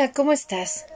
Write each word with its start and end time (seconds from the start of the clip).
Hola, 0.00 0.12
¿cómo 0.12 0.32
estás? 0.32 0.86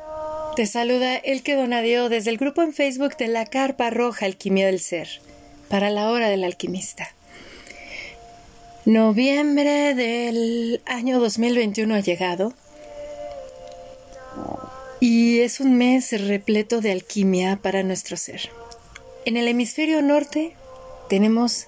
Te 0.57 0.65
saluda 0.65 1.17
Elke 1.17 1.57
Donadeo 1.57 2.09
desde 2.09 2.31
el 2.31 2.39
grupo 2.39 2.63
en 2.63 2.73
Facebook 2.73 3.19
de 3.19 3.29
la 3.29 3.45
Carpa 3.45 3.91
Roja 3.91 4.25
Alquimia 4.25 4.65
del 4.65 4.81
Ser, 4.81 5.21
para 5.69 5.91
la 5.91 6.09
hora 6.09 6.31
del 6.31 6.43
alquimista. 6.43 7.15
Noviembre 8.87 9.95
del 9.95 10.81
año 10.87 11.21
2021 11.21 11.97
ha 11.97 12.01
llegado 12.01 12.55
y 15.01 15.41
es 15.41 15.61
un 15.61 15.77
mes 15.77 16.19
repleto 16.27 16.81
de 16.81 16.93
alquimia 16.93 17.57
para 17.57 17.83
nuestro 17.83 18.17
ser. 18.17 18.49
En 19.27 19.37
el 19.37 19.49
hemisferio 19.49 20.01
norte 20.01 20.57
tenemos 21.11 21.67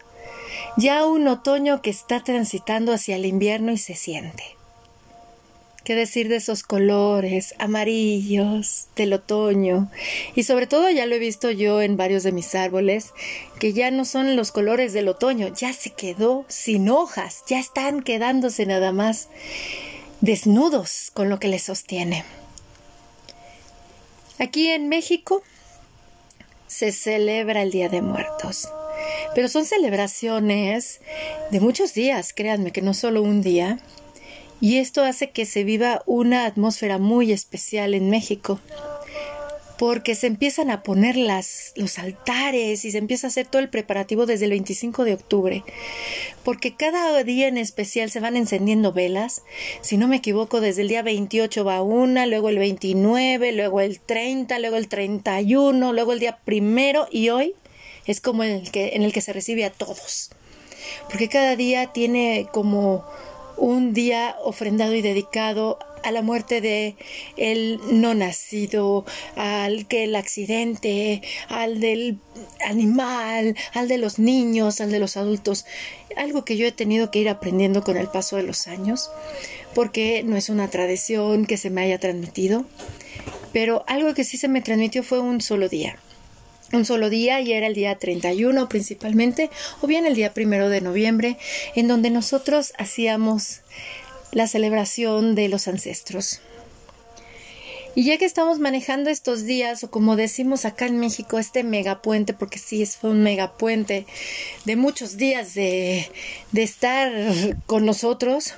ya 0.78 1.04
un 1.04 1.28
otoño 1.28 1.82
que 1.82 1.90
está 1.90 2.24
transitando 2.24 2.94
hacia 2.94 3.16
el 3.16 3.26
invierno 3.26 3.72
y 3.72 3.76
se 3.76 3.94
siente. 3.94 4.55
¿Qué 5.86 5.94
decir 5.94 6.28
de 6.28 6.34
esos 6.34 6.64
colores 6.64 7.54
amarillos 7.60 8.88
del 8.96 9.12
otoño? 9.12 9.88
Y 10.34 10.42
sobre 10.42 10.66
todo 10.66 10.90
ya 10.90 11.06
lo 11.06 11.14
he 11.14 11.20
visto 11.20 11.52
yo 11.52 11.80
en 11.80 11.96
varios 11.96 12.24
de 12.24 12.32
mis 12.32 12.56
árboles, 12.56 13.12
que 13.60 13.72
ya 13.72 13.92
no 13.92 14.04
son 14.04 14.34
los 14.34 14.50
colores 14.50 14.92
del 14.92 15.06
otoño, 15.06 15.46
ya 15.54 15.72
se 15.72 15.90
quedó 15.90 16.44
sin 16.48 16.88
hojas, 16.88 17.44
ya 17.46 17.60
están 17.60 18.02
quedándose 18.02 18.66
nada 18.66 18.90
más 18.90 19.28
desnudos 20.20 21.12
con 21.14 21.28
lo 21.28 21.38
que 21.38 21.46
les 21.46 21.62
sostiene. 21.62 22.24
Aquí 24.40 24.66
en 24.66 24.88
México 24.88 25.44
se 26.66 26.90
celebra 26.90 27.62
el 27.62 27.70
Día 27.70 27.88
de 27.88 28.02
Muertos. 28.02 28.68
Pero 29.36 29.46
son 29.46 29.64
celebraciones 29.64 31.00
de 31.52 31.60
muchos 31.60 31.94
días, 31.94 32.32
créanme 32.32 32.72
que 32.72 32.82
no 32.82 32.92
solo 32.92 33.22
un 33.22 33.40
día. 33.40 33.78
Y 34.60 34.78
esto 34.78 35.02
hace 35.02 35.30
que 35.30 35.46
se 35.46 35.64
viva 35.64 36.02
una 36.06 36.46
atmósfera 36.46 36.98
muy 36.98 37.32
especial 37.32 37.94
en 37.94 38.10
México 38.10 38.60
porque 39.78 40.14
se 40.14 40.26
empiezan 40.26 40.70
a 40.70 40.82
poner 40.82 41.16
las, 41.16 41.72
los 41.76 41.98
altares 41.98 42.84
y 42.84 42.90
se 42.90 42.98
empieza 42.98 43.26
a 43.26 43.28
hacer 43.28 43.46
todo 43.46 43.60
el 43.60 43.68
preparativo 43.68 44.26
desde 44.26 44.46
el 44.46 44.52
25 44.52 45.04
de 45.04 45.14
octubre, 45.14 45.64
porque 46.44 46.74
cada 46.74 47.22
día 47.24 47.48
en 47.48 47.58
especial 47.58 48.10
se 48.10 48.20
van 48.20 48.36
encendiendo 48.36 48.92
velas, 48.92 49.42
si 49.82 49.96
no 49.96 50.08
me 50.08 50.16
equivoco, 50.16 50.60
desde 50.60 50.82
el 50.82 50.88
día 50.88 51.02
28 51.02 51.64
va 51.64 51.82
una, 51.82 52.26
luego 52.26 52.48
el 52.48 52.58
29, 52.58 53.52
luego 53.52 53.80
el 53.80 54.00
30, 54.00 54.58
luego 54.60 54.76
el 54.76 54.88
31, 54.88 55.92
luego 55.92 56.12
el 56.12 56.20
día 56.20 56.38
primero 56.44 57.06
y 57.10 57.28
hoy 57.28 57.54
es 58.06 58.20
como 58.20 58.44
el 58.44 58.70
que, 58.70 58.90
en 58.94 59.02
el 59.02 59.12
que 59.12 59.20
se 59.20 59.32
recibe 59.32 59.64
a 59.64 59.70
todos, 59.70 60.30
porque 61.10 61.28
cada 61.28 61.54
día 61.54 61.92
tiene 61.92 62.48
como 62.50 63.04
un 63.56 63.94
día 63.94 64.36
ofrendado 64.42 64.94
y 64.94 65.02
dedicado 65.02 65.78
a 66.02 66.12
la 66.12 66.22
muerte 66.22 66.60
de 66.60 66.94
el 67.36 67.80
no 67.90 68.14
nacido, 68.14 69.04
al 69.34 69.86
que 69.88 70.04
el 70.04 70.14
accidente, 70.14 71.22
al 71.48 71.80
del 71.80 72.20
animal, 72.64 73.56
al 73.74 73.88
de 73.88 73.98
los 73.98 74.18
niños, 74.18 74.80
al 74.80 74.92
de 74.92 75.00
los 75.00 75.16
adultos. 75.16 75.66
Algo 76.16 76.44
que 76.44 76.56
yo 76.56 76.66
he 76.66 76.72
tenido 76.72 77.10
que 77.10 77.18
ir 77.18 77.28
aprendiendo 77.28 77.82
con 77.82 77.96
el 77.96 78.08
paso 78.08 78.36
de 78.36 78.44
los 78.44 78.68
años, 78.68 79.10
porque 79.74 80.22
no 80.22 80.36
es 80.36 80.48
una 80.48 80.68
tradición 80.70 81.44
que 81.44 81.56
se 81.56 81.70
me 81.70 81.82
haya 81.82 81.98
transmitido, 81.98 82.64
pero 83.52 83.84
algo 83.88 84.14
que 84.14 84.24
sí 84.24 84.36
se 84.36 84.48
me 84.48 84.62
transmitió 84.62 85.02
fue 85.02 85.18
un 85.18 85.40
solo 85.40 85.68
día 85.68 85.98
un 86.72 86.84
solo 86.84 87.10
día 87.10 87.40
y 87.40 87.52
era 87.52 87.66
el 87.66 87.74
día 87.74 87.96
31 87.96 88.68
principalmente 88.68 89.50
o 89.80 89.86
bien 89.86 90.06
el 90.06 90.14
día 90.14 90.34
primero 90.34 90.68
de 90.68 90.80
noviembre 90.80 91.38
en 91.74 91.88
donde 91.88 92.10
nosotros 92.10 92.72
hacíamos 92.78 93.60
la 94.32 94.46
celebración 94.46 95.34
de 95.34 95.48
los 95.48 95.68
ancestros. 95.68 96.40
Y 97.94 98.04
ya 98.04 98.18
que 98.18 98.26
estamos 98.26 98.58
manejando 98.58 99.08
estos 99.08 99.44
días, 99.44 99.82
o 99.82 99.90
como 99.90 100.16
decimos 100.16 100.66
acá 100.66 100.84
en 100.84 100.98
México, 100.98 101.38
este 101.38 101.64
megapuente, 101.64 102.34
porque 102.34 102.58
sí, 102.58 102.82
es 102.82 102.98
un 103.02 103.22
megapuente 103.22 104.04
de 104.66 104.76
muchos 104.76 105.16
días 105.16 105.54
de, 105.54 106.06
de 106.52 106.62
estar 106.62 107.10
con 107.64 107.86
nosotros, 107.86 108.52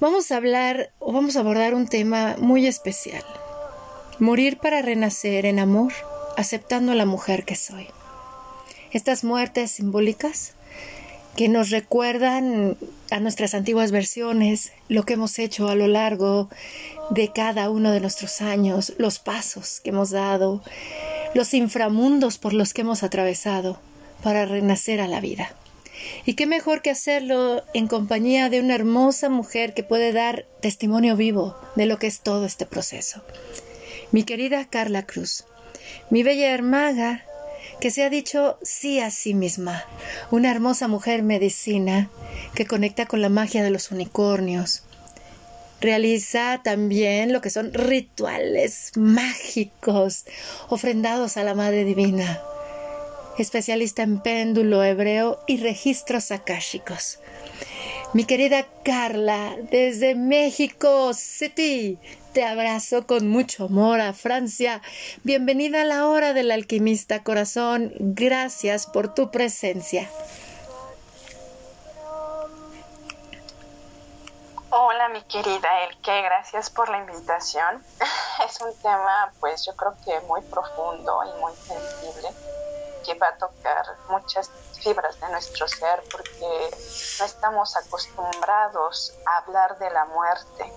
vamos 0.00 0.32
a 0.32 0.38
hablar 0.38 0.92
o 0.98 1.12
vamos 1.12 1.36
a 1.36 1.40
abordar 1.40 1.74
un 1.74 1.86
tema 1.86 2.36
muy 2.38 2.66
especial. 2.66 3.22
Morir 4.18 4.56
para 4.56 4.80
renacer 4.80 5.44
en 5.44 5.58
amor 5.58 5.92
aceptando 6.36 6.92
a 6.92 6.96
la 6.96 7.06
mujer 7.06 7.44
que 7.44 7.56
soy. 7.56 7.86
Estas 8.90 9.24
muertes 9.24 9.72
simbólicas 9.72 10.54
que 11.36 11.48
nos 11.48 11.70
recuerdan 11.70 12.76
a 13.10 13.20
nuestras 13.20 13.54
antiguas 13.54 13.90
versiones, 13.90 14.72
lo 14.88 15.04
que 15.04 15.14
hemos 15.14 15.38
hecho 15.38 15.68
a 15.68 15.74
lo 15.74 15.86
largo 15.86 16.48
de 17.10 17.32
cada 17.32 17.70
uno 17.70 17.90
de 17.90 18.00
nuestros 18.00 18.42
años, 18.42 18.92
los 18.98 19.18
pasos 19.18 19.80
que 19.80 19.90
hemos 19.90 20.10
dado, 20.10 20.62
los 21.34 21.54
inframundos 21.54 22.38
por 22.38 22.52
los 22.52 22.74
que 22.74 22.82
hemos 22.82 23.02
atravesado 23.02 23.80
para 24.22 24.44
renacer 24.44 25.00
a 25.00 25.08
la 25.08 25.20
vida. 25.20 25.54
Y 26.26 26.34
qué 26.34 26.46
mejor 26.46 26.82
que 26.82 26.90
hacerlo 26.90 27.62
en 27.74 27.86
compañía 27.86 28.50
de 28.50 28.60
una 28.60 28.74
hermosa 28.74 29.28
mujer 29.28 29.72
que 29.72 29.84
puede 29.84 30.12
dar 30.12 30.46
testimonio 30.60 31.16
vivo 31.16 31.56
de 31.76 31.86
lo 31.86 31.98
que 31.98 32.08
es 32.08 32.20
todo 32.20 32.44
este 32.44 32.66
proceso. 32.66 33.22
Mi 34.10 34.24
querida 34.24 34.66
Carla 34.68 35.06
Cruz, 35.06 35.44
mi 36.10 36.22
bella 36.22 36.52
hermaga, 36.52 37.24
que 37.80 37.90
se 37.90 38.04
ha 38.04 38.10
dicho 38.10 38.58
sí 38.62 39.00
a 39.00 39.10
sí 39.10 39.34
misma, 39.34 39.84
una 40.30 40.50
hermosa 40.50 40.88
mujer 40.88 41.22
medicina 41.22 42.10
que 42.54 42.66
conecta 42.66 43.06
con 43.06 43.20
la 43.20 43.28
magia 43.28 43.62
de 43.62 43.70
los 43.70 43.90
unicornios. 43.90 44.84
Realiza 45.80 46.60
también 46.62 47.32
lo 47.32 47.40
que 47.40 47.50
son 47.50 47.74
rituales 47.74 48.92
mágicos 48.96 50.26
ofrendados 50.68 51.36
a 51.36 51.42
la 51.42 51.54
Madre 51.54 51.84
Divina. 51.84 52.40
Especialista 53.36 54.04
en 54.04 54.20
péndulo 54.20 54.84
hebreo 54.84 55.40
y 55.48 55.56
registros 55.56 56.30
akáshicos. 56.30 57.18
Mi 58.14 58.24
querida 58.24 58.66
Carla, 58.84 59.56
desde 59.70 60.14
México 60.14 61.14
City, 61.14 61.98
te 62.32 62.44
abrazo 62.44 63.06
con 63.06 63.28
mucho 63.28 63.66
amor 63.66 64.00
a 64.00 64.14
Francia. 64.14 64.80
Bienvenida 65.22 65.82
a 65.82 65.84
la 65.84 66.08
hora 66.08 66.32
del 66.32 66.50
alquimista 66.50 67.22
corazón. 67.22 67.92
Gracias 67.98 68.86
por 68.86 69.12
tu 69.12 69.30
presencia. 69.30 70.08
Hola 74.70 75.10
mi 75.10 75.22
querida 75.24 75.68
Elke, 75.84 76.22
gracias 76.22 76.70
por 76.70 76.88
la 76.88 76.98
invitación. 76.98 77.84
Es 78.48 78.60
un 78.62 78.74
tema 78.80 79.30
pues 79.38 79.66
yo 79.66 79.76
creo 79.76 79.94
que 80.04 80.18
muy 80.26 80.40
profundo 80.42 81.20
y 81.24 81.40
muy 81.40 81.52
sensible 81.56 82.28
que 83.04 83.14
va 83.14 83.28
a 83.28 83.36
tocar 83.36 83.84
muchas 84.08 84.50
fibras 84.82 85.20
de 85.20 85.28
nuestro 85.28 85.68
ser 85.68 86.02
porque 86.10 86.70
no 87.18 87.24
estamos 87.26 87.76
acostumbrados 87.76 89.12
a 89.26 89.38
hablar 89.38 89.78
de 89.78 89.90
la 89.90 90.06
muerte 90.06 90.72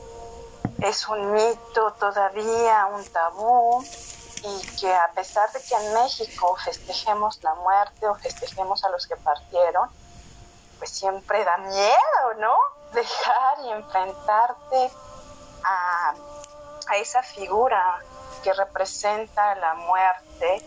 es 0.80 1.08
un 1.08 1.34
mito 1.34 1.94
todavía, 2.00 2.88
un 2.88 3.04
tabú, 3.06 3.84
y 4.44 4.78
que 4.80 4.94
a 4.94 5.10
pesar 5.14 5.52
de 5.52 5.62
que 5.62 5.76
en 5.76 5.94
México 5.94 6.56
festejemos 6.64 7.42
la 7.44 7.56
muerte 7.56 8.08
o 8.08 8.16
festejemos 8.16 8.84
a 8.84 8.90
los 8.90 9.08
que 9.08 9.16
partieron, 9.16 9.90
pues 10.78 10.92
siempre 10.92 11.44
da 11.44 11.58
miedo, 11.58 12.34
¿no? 12.38 12.56
Dejar 12.94 13.60
y 13.64 13.72
enfrentarte 13.72 14.92
a, 15.64 16.14
a 16.88 16.98
esa 16.98 17.24
figura 17.24 18.00
que 18.44 18.54
representa 18.54 19.56
la 19.56 19.74
muerte 19.74 20.64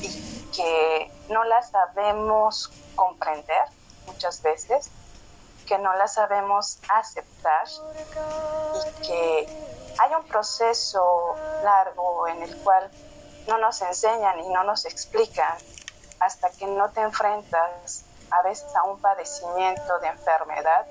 y 0.00 0.50
que 0.54 1.10
no 1.28 1.42
la 1.44 1.62
sabemos 1.62 2.70
comprender 2.94 3.64
muchas 4.06 4.42
veces 4.42 4.90
que 5.70 5.78
no 5.78 5.94
la 5.94 6.08
sabemos 6.08 6.80
aceptar 6.88 7.64
y 8.74 9.06
que 9.06 9.48
hay 10.00 10.14
un 10.14 10.24
proceso 10.24 11.36
largo 11.62 12.26
en 12.26 12.42
el 12.42 12.56
cual 12.64 12.90
no 13.46 13.56
nos 13.58 13.80
enseñan 13.80 14.40
y 14.40 14.48
no 14.48 14.64
nos 14.64 14.84
explican 14.84 15.56
hasta 16.18 16.50
que 16.50 16.66
no 16.66 16.90
te 16.90 17.02
enfrentas 17.02 18.04
a 18.32 18.42
veces 18.42 18.74
a 18.74 18.82
un 18.82 19.00
padecimiento 19.00 20.00
de 20.00 20.08
enfermedad, 20.08 20.86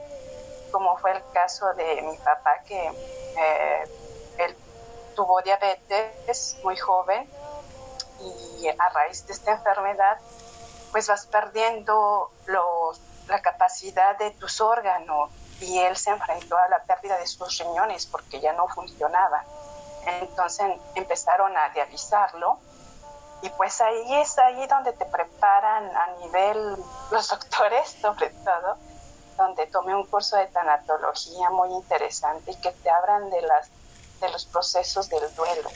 como 0.72 0.98
fue 1.00 1.12
el 1.12 1.24
caso 1.34 1.74
de 1.74 2.02
mi 2.02 2.16
papá 2.16 2.60
que 2.66 2.88
eh, 2.88 3.84
él 4.38 4.56
tuvo 5.14 5.42
diabetes 5.42 6.56
muy 6.64 6.78
joven 6.78 7.30
y 8.22 8.70
a 8.70 8.90
raíz 8.94 9.28
de 9.28 9.34
esta 9.34 9.52
enfermedad 9.52 10.20
pues 10.94 11.10
vas 11.10 11.26
perdiendo 11.26 12.32
los 12.46 13.09
la 13.30 13.42
capacidad 13.42 14.18
de 14.18 14.32
tus 14.32 14.60
órganos 14.60 15.30
y 15.62 15.78
él 15.80 15.96
se 15.98 16.10
enfrentó 16.10 16.58
a 16.58 16.68
la 16.68 16.80
pérdida 16.84 17.18
de 17.18 17.28
sus 17.28 17.58
riñones 17.60 18.06
porque 18.06 18.40
ya 18.40 18.54
no 18.54 18.68
funcionaba. 18.68 19.44
Entonces 20.06 20.66
empezaron 20.96 21.56
a 21.58 21.70
dializarlo 21.70 22.60
y 23.42 23.50
pues 23.52 23.80
ahí 23.82 24.16
es 24.16 24.38
ahí 24.40 24.68
donde 24.68 24.94
te 24.94 25.06
preparan 25.06 25.96
a 25.96 26.08
nivel, 26.22 26.78
los 27.12 27.30
doctores 27.30 27.98
sobre 28.02 28.30
todo, 28.30 28.78
donde 29.38 29.68
tomé 29.68 29.96
un 29.96 30.06
curso 30.06 30.36
de 30.36 30.48
tanatología 30.48 31.50
muy 31.50 31.72
interesante 31.74 32.52
y 32.52 32.56
que 32.56 32.72
te 32.72 32.90
abran 32.90 33.30
de 33.30 33.42
las 33.42 33.70
de 34.20 34.30
los 34.30 34.46
procesos 34.46 35.10
del 35.10 35.34
duelo, 35.36 35.70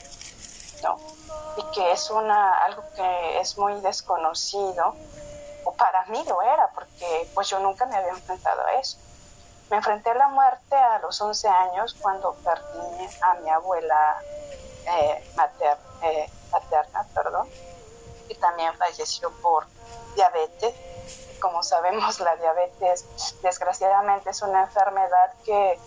¿no? 0.82 0.98
Y 1.56 1.74
que 1.74 1.92
es 1.92 2.10
una, 2.10 2.58
algo 2.64 2.82
que 2.94 3.40
es 3.40 3.56
muy 3.56 3.80
desconocido, 3.80 4.94
o 5.64 5.72
para 5.72 6.04
mí 6.06 6.22
lo 6.26 6.42
era, 6.42 6.68
porque 6.68 7.30
pues 7.34 7.48
yo 7.48 7.58
nunca 7.58 7.86
me 7.86 7.96
había 7.96 8.10
enfrentado 8.10 8.64
a 8.66 8.74
eso. 8.74 8.98
Me 9.70 9.78
enfrenté 9.78 10.10
a 10.10 10.14
la 10.14 10.28
muerte 10.28 10.76
a 10.76 10.98
los 10.98 11.20
11 11.20 11.48
años 11.48 11.96
cuando 12.00 12.34
perdí 12.44 13.08
a 13.22 13.34
mi 13.34 13.50
abuela 13.50 14.22
eh, 14.86 15.24
eh, 16.02 16.30
materna, 16.52 17.06
perdón, 17.14 17.48
y 18.28 18.34
también 18.34 18.74
falleció 18.76 19.30
por 19.40 19.66
diabetes. 20.14 20.74
Como 21.40 21.62
sabemos, 21.62 22.20
la 22.20 22.36
diabetes 22.36 23.04
desgraciadamente 23.42 24.30
es 24.30 24.42
una 24.42 24.62
enfermedad 24.62 25.32
que 25.44 25.78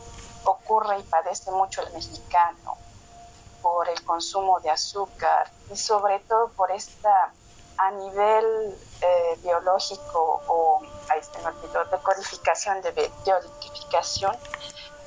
ocurre 0.43 0.99
y 0.99 1.03
padece 1.03 1.51
mucho 1.51 1.81
el 1.81 1.93
mexicano 1.93 2.77
por 3.61 3.89
el 3.89 4.03
consumo 4.03 4.59
de 4.59 4.69
azúcar 4.69 5.49
y 5.71 5.75
sobre 5.75 6.19
todo 6.19 6.49
por 6.49 6.71
esta 6.71 7.31
a 7.77 7.91
nivel 7.91 8.75
eh, 9.01 9.39
biológico 9.43 10.41
o 10.47 10.81
ahí 11.09 11.21
se 11.23 11.37
me 11.39 11.51
de 11.85 11.97
codificación, 12.03 12.81
de 12.81 13.11
biodificación, 13.23 14.35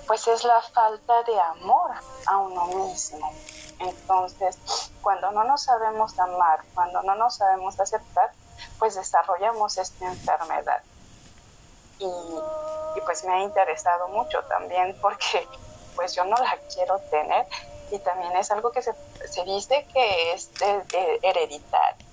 pues 0.07 0.27
es 0.29 0.45
la 0.45 0.61
falta 0.63 1.23
de 1.25 1.41
amor 1.41 1.91
a 2.27 2.39
uno 2.39 2.67
mismo. 2.67 3.33
Entonces, 3.79 4.59
cuando 5.03 5.31
no 5.33 5.45
nos 5.45 5.63
sabemos 5.63 6.19
amar, 6.19 6.61
cuando 6.75 7.03
no 7.03 7.15
nos 7.15 7.37
sabemos 7.37 7.79
aceptar, 7.81 8.33
pues 8.79 8.95
desarrollamos 8.95 9.79
esta 9.79 10.07
enfermedad. 10.07 10.83
Y, 11.99 12.11
pues 13.05 13.25
me 13.25 13.33
ha 13.33 13.41
interesado 13.41 14.09
mucho 14.09 14.43
también 14.45 14.97
porque 15.01 15.47
pues 15.97 16.15
yo 16.15 16.25
no 16.25 16.37
la 16.37 16.57
quiero 16.73 16.99
tener 17.11 17.47
y 17.91 17.99
también 17.99 18.37
es 18.37 18.51
algo 18.51 18.71
que 18.71 18.83
se, 18.83 18.93
dice 19.45 19.87
que 19.93 20.33
es 20.33 20.51
hereditario 21.23 22.10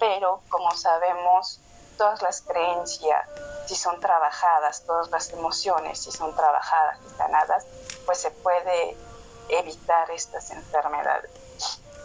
pero 0.00 0.40
como 0.48 0.72
sabemos, 0.72 1.60
todas 1.98 2.22
las 2.22 2.40
creencias, 2.40 3.28
si 3.66 3.76
son 3.76 4.00
trabajadas, 4.00 4.84
todas 4.86 5.10
las 5.10 5.30
emociones, 5.30 6.00
si 6.02 6.10
son 6.10 6.34
trabajadas 6.34 6.98
y 7.06 7.16
sanadas, 7.16 7.66
pues 8.06 8.18
se 8.18 8.30
puede 8.30 8.96
evitar 9.50 10.10
estas 10.10 10.50
enfermedades. 10.50 11.30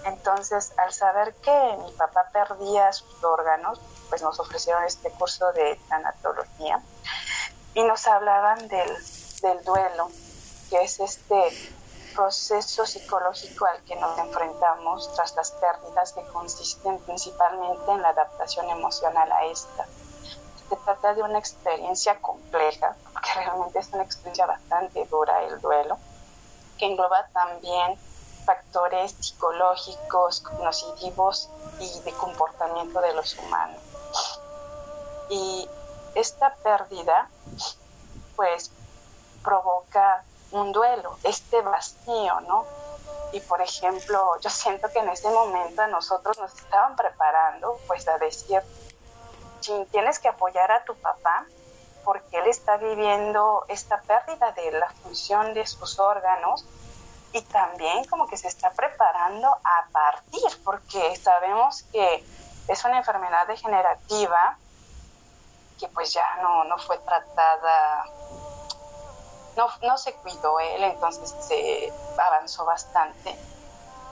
Entonces, 0.04 0.74
al 0.78 0.94
saber 0.94 1.34
que 1.36 1.78
mi 1.82 1.92
papá 1.94 2.30
perdía 2.32 2.92
sus 2.92 3.24
órganos, 3.24 3.80
pues 4.10 4.22
nos 4.22 4.40
ofrecieron 4.40 4.84
este 4.84 5.10
curso 5.12 5.52
de 5.54 5.80
tanatología 5.88 6.82
y 7.74 7.84
nos 7.84 8.06
hablaban 8.06 8.68
del, 8.68 8.98
del 9.42 9.64
duelo, 9.64 10.10
que 10.70 10.84
es 10.84 11.00
este 11.00 11.74
proceso 12.16 12.86
psicológico 12.86 13.66
al 13.66 13.84
que 13.84 13.96
nos 13.98 14.18
enfrentamos 14.18 15.14
tras 15.14 15.36
las 15.36 15.52
pérdidas 15.52 16.14
que 16.14 16.24
consisten 16.28 17.00
principalmente 17.00 17.92
en 17.92 18.02
la 18.02 18.10
adaptación 18.10 18.70
emocional 18.70 19.32
a 19.32 19.46
esta. 19.46 19.86
Se 20.70 20.76
trata 20.78 21.14
de 21.14 21.22
una 21.22 21.38
experiencia 21.38 22.20
compleja, 22.22 22.96
porque 23.14 23.30
realmente 23.36 23.80
es 23.80 23.90
una 23.94 24.04
experiencia 24.04 24.46
bastante 24.46 25.06
dura 25.06 25.44
el 25.44 25.62
duelo, 25.62 25.98
que 26.78 26.86
engloba 26.86 27.28
también 27.34 28.00
factores 28.46 29.12
psicológicos, 29.20 30.42
cognitivos 30.42 31.50
y 31.80 32.00
de 32.02 32.12
comportamiento 32.14 33.02
de 33.02 33.14
los 33.14 33.38
humanos. 33.38 33.82
Y 35.30 35.70
esta 36.16 36.56
pérdida, 36.56 37.30
pues, 38.36 38.72
provoca 39.44 40.25
un 40.52 40.72
duelo, 40.72 41.18
este 41.24 41.62
vacío, 41.62 42.40
¿no? 42.42 42.66
Y 43.32 43.42
por 43.42 43.62
ejemplo, 43.62 44.40
yo 44.40 44.50
siento 44.50 44.90
que 44.90 45.00
en 45.00 45.10
ese 45.10 45.30
momento 45.30 45.82
a 45.82 45.88
nosotros 45.88 46.38
nos 46.38 46.54
estaban 46.56 46.96
preparando 46.96 47.78
pues 47.88 48.08
a 48.08 48.18
decir, 48.18 48.62
tienes 49.92 50.20
que 50.20 50.28
apoyar 50.28 50.72
a 50.72 50.84
tu 50.86 50.96
papá 50.96 51.46
porque 52.04 52.38
él 52.38 52.48
está 52.48 52.78
viviendo 52.78 53.66
esta 53.68 54.00
pérdida 54.02 54.52
de 54.52 54.72
la 54.72 54.90
función 55.04 55.54
de 55.54 55.66
sus 55.66 56.00
órganos 56.00 56.64
y 57.34 57.42
también 57.42 58.06
como 58.06 58.28
que 58.28 58.38
se 58.38 58.48
está 58.48 58.72
preparando 58.72 59.48
a 59.48 59.88
partir 59.92 60.64
porque 60.64 61.16
sabemos 61.18 61.84
que 61.92 62.24
es 62.68 62.86
una 62.86 63.00
enfermedad 63.00 63.48
degenerativa 63.48 64.58
que 65.80 65.88
pues 65.90 66.14
ya 66.14 66.38
no, 66.42 66.64
no 66.64 66.78
fue 66.78 66.98
tratada 67.00 68.06
no, 69.56 69.68
no 69.82 69.98
se 69.98 70.14
cuidó 70.16 70.60
él, 70.60 70.84
entonces 70.84 71.34
se 71.40 71.92
avanzó 72.18 72.66
bastante 72.66 73.38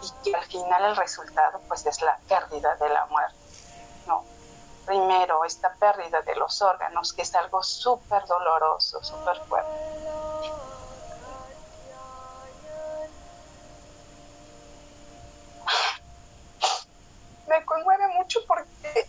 y 0.01 0.11
que 0.23 0.35
al 0.35 0.43
final 0.45 0.85
el 0.85 0.95
resultado 0.95 1.59
pues 1.67 1.85
es 1.85 2.01
la 2.01 2.17
pérdida 2.27 2.75
de 2.75 2.89
la 2.89 3.05
muerte. 3.07 3.35
No, 4.07 4.23
primero 4.85 5.45
esta 5.45 5.73
pérdida 5.75 6.21
de 6.21 6.35
los 6.35 6.61
órganos, 6.61 7.13
que 7.13 7.21
es 7.21 7.33
algo 7.35 7.63
súper 7.63 8.25
doloroso, 8.25 9.03
súper 9.03 9.39
fuerte. 9.45 9.71
Me 17.47 17.65
conmueve 17.65 18.07
mucho 18.09 18.39
porque 18.47 19.07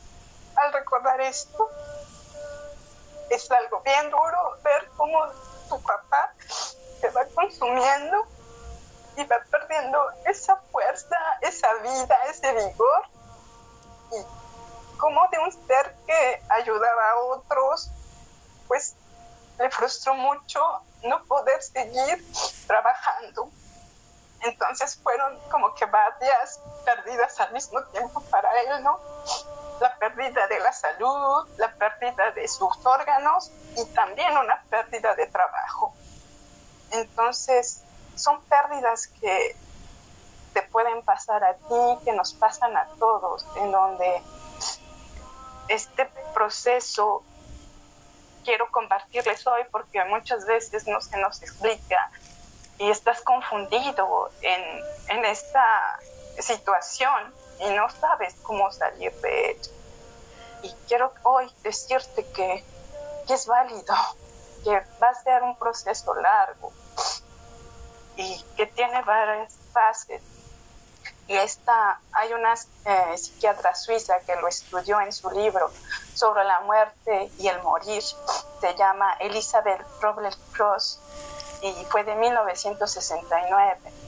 al 0.57 0.73
recordar 0.73 1.21
esto 1.21 1.69
es 3.31 3.51
algo 3.51 3.81
bien 3.81 4.11
duro 4.11 4.57
ver 4.63 4.89
cómo 4.97 5.27
tu 5.69 5.81
papá 5.83 6.35
se 7.01 7.09
va 7.11 7.25
consumiendo 7.35 8.27
y 9.17 9.25
va 9.25 9.37
perdiendo 9.51 9.99
esa 10.27 10.57
fuerza, 10.73 11.17
esa 11.43 11.73
vida, 11.75 12.17
ese 12.29 12.53
vigor. 12.53 13.03
Y 14.13 14.99
como 14.99 15.27
de 15.29 15.39
un 15.39 15.53
ser 15.67 15.95
que 16.07 16.43
ayudaba 16.49 17.11
a 17.11 17.17
otros, 17.17 17.91
pues 18.69 18.95
le 19.59 19.71
frustró 19.71 20.15
mucho 20.15 20.61
no 21.03 21.23
poder 21.25 21.63
seguir 21.63 22.25
trabajando. 22.67 23.51
Entonces 24.41 24.97
fueron 24.97 25.39
como 25.51 25.75
que 25.75 25.87
varias 25.87 26.61
pérdidas 26.85 27.39
al 27.41 27.53
mismo 27.53 27.83
tiempo 27.85 28.21
para 28.31 28.51
él, 28.63 28.83
¿no? 28.83 29.01
La 29.81 29.97
pérdida 29.97 30.47
de 30.47 30.61
la 30.61 30.73
salud, 30.73 31.49
la 31.57 31.73
pérdida 31.75 32.31
de 32.33 32.47
sus 32.49 32.85
órganos 32.85 33.51
y 33.77 33.85
también 33.87 34.37
una 34.37 34.63
pérdida 34.71 35.15
de 35.15 35.27
trabajo. 35.27 35.95
Entonces, 36.93 37.83
son 38.15 38.41
pérdidas 38.43 39.09
que 39.21 39.57
te 40.53 40.63
pueden 40.63 41.03
pasar 41.03 41.43
a 41.43 41.55
ti, 41.55 42.05
que 42.05 42.13
nos 42.13 42.33
pasan 42.35 42.77
a 42.77 42.87
todos, 42.99 43.45
en 43.57 43.73
donde 43.73 44.23
este 45.69 46.07
proceso 46.33 47.25
quiero 48.45 48.71
compartirles 48.71 49.47
hoy 49.47 49.63
porque 49.71 50.05
muchas 50.05 50.47
veces 50.47 50.87
no 50.87 51.01
se 51.01 51.17
nos 51.17 51.43
explica 51.43 52.11
y 52.79 52.91
estás 52.91 53.23
confundido 53.23 54.31
en, 54.43 54.63
en 55.09 55.25
esta 55.25 55.99
situación 56.39 57.33
y 57.61 57.71
no 57.71 57.89
sabes 57.91 58.35
cómo 58.43 58.71
salir 58.73 59.13
de 59.21 59.51
ello. 59.51 59.71
Y 60.63 60.75
quiero 60.89 61.13
hoy 61.23 61.51
decirte 61.63 62.27
que, 62.33 62.65
es 63.29 63.47
válido, 63.47 63.95
que 64.65 64.83
va 65.03 65.09
a 65.09 65.15
ser 65.15 65.43
un 65.43 65.57
proceso 65.57 66.15
largo 66.15 66.73
y 68.17 68.43
que 68.57 68.67
tiene 68.67 69.03
varias 69.03 69.55
fases. 69.73 70.23
Y 71.27 71.35
esta, 71.35 72.01
hay 72.13 72.33
una 72.35 72.55
eh, 72.55 73.17
psiquiatra 73.17 73.75
suiza 73.75 74.21
que 74.21 74.37
lo 74.37 74.47
estudió 74.47 75.01
en 75.01 75.13
su 75.13 75.31
libro 75.31 75.71
sobre 76.15 76.45
la 76.45 76.61
muerte 76.61 77.31
y 77.39 77.49
el 77.49 77.63
morir. 77.63 78.03
Se 78.03 78.75
llama 78.77 79.15
Elizabeth 79.21 79.81
Robles-Cross 80.01 81.01
y 81.63 81.73
fue 81.87 82.05
de 82.05 82.15
1969 82.15 84.04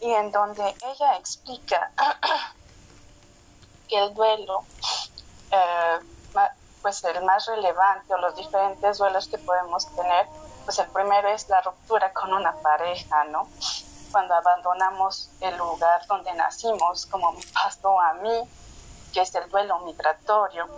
y 0.00 0.12
en 0.12 0.32
donde 0.32 0.74
ella 0.84 1.16
explica 1.16 1.90
que 3.88 3.98
el 3.98 4.14
duelo, 4.14 4.64
eh, 5.50 5.98
pues 6.82 7.04
el 7.04 7.22
más 7.24 7.46
relevante 7.46 8.14
o 8.14 8.18
los 8.18 8.34
diferentes 8.36 8.98
duelos 8.98 9.28
que 9.28 9.38
podemos 9.38 9.86
tener, 9.94 10.26
pues 10.64 10.78
el 10.78 10.88
primero 10.88 11.28
es 11.28 11.48
la 11.48 11.60
ruptura 11.60 12.12
con 12.12 12.32
una 12.32 12.52
pareja, 12.54 13.24
¿no? 13.24 13.48
Cuando 14.12 14.34
abandonamos 14.34 15.30
el 15.40 15.56
lugar 15.56 16.06
donde 16.06 16.32
nacimos, 16.34 17.06
como 17.06 17.32
me 17.32 17.42
pasó 17.52 18.00
a 18.00 18.14
mí, 18.14 18.48
que 19.12 19.20
es 19.20 19.34
el 19.34 19.48
duelo 19.50 19.80
migratorio, 19.80 20.68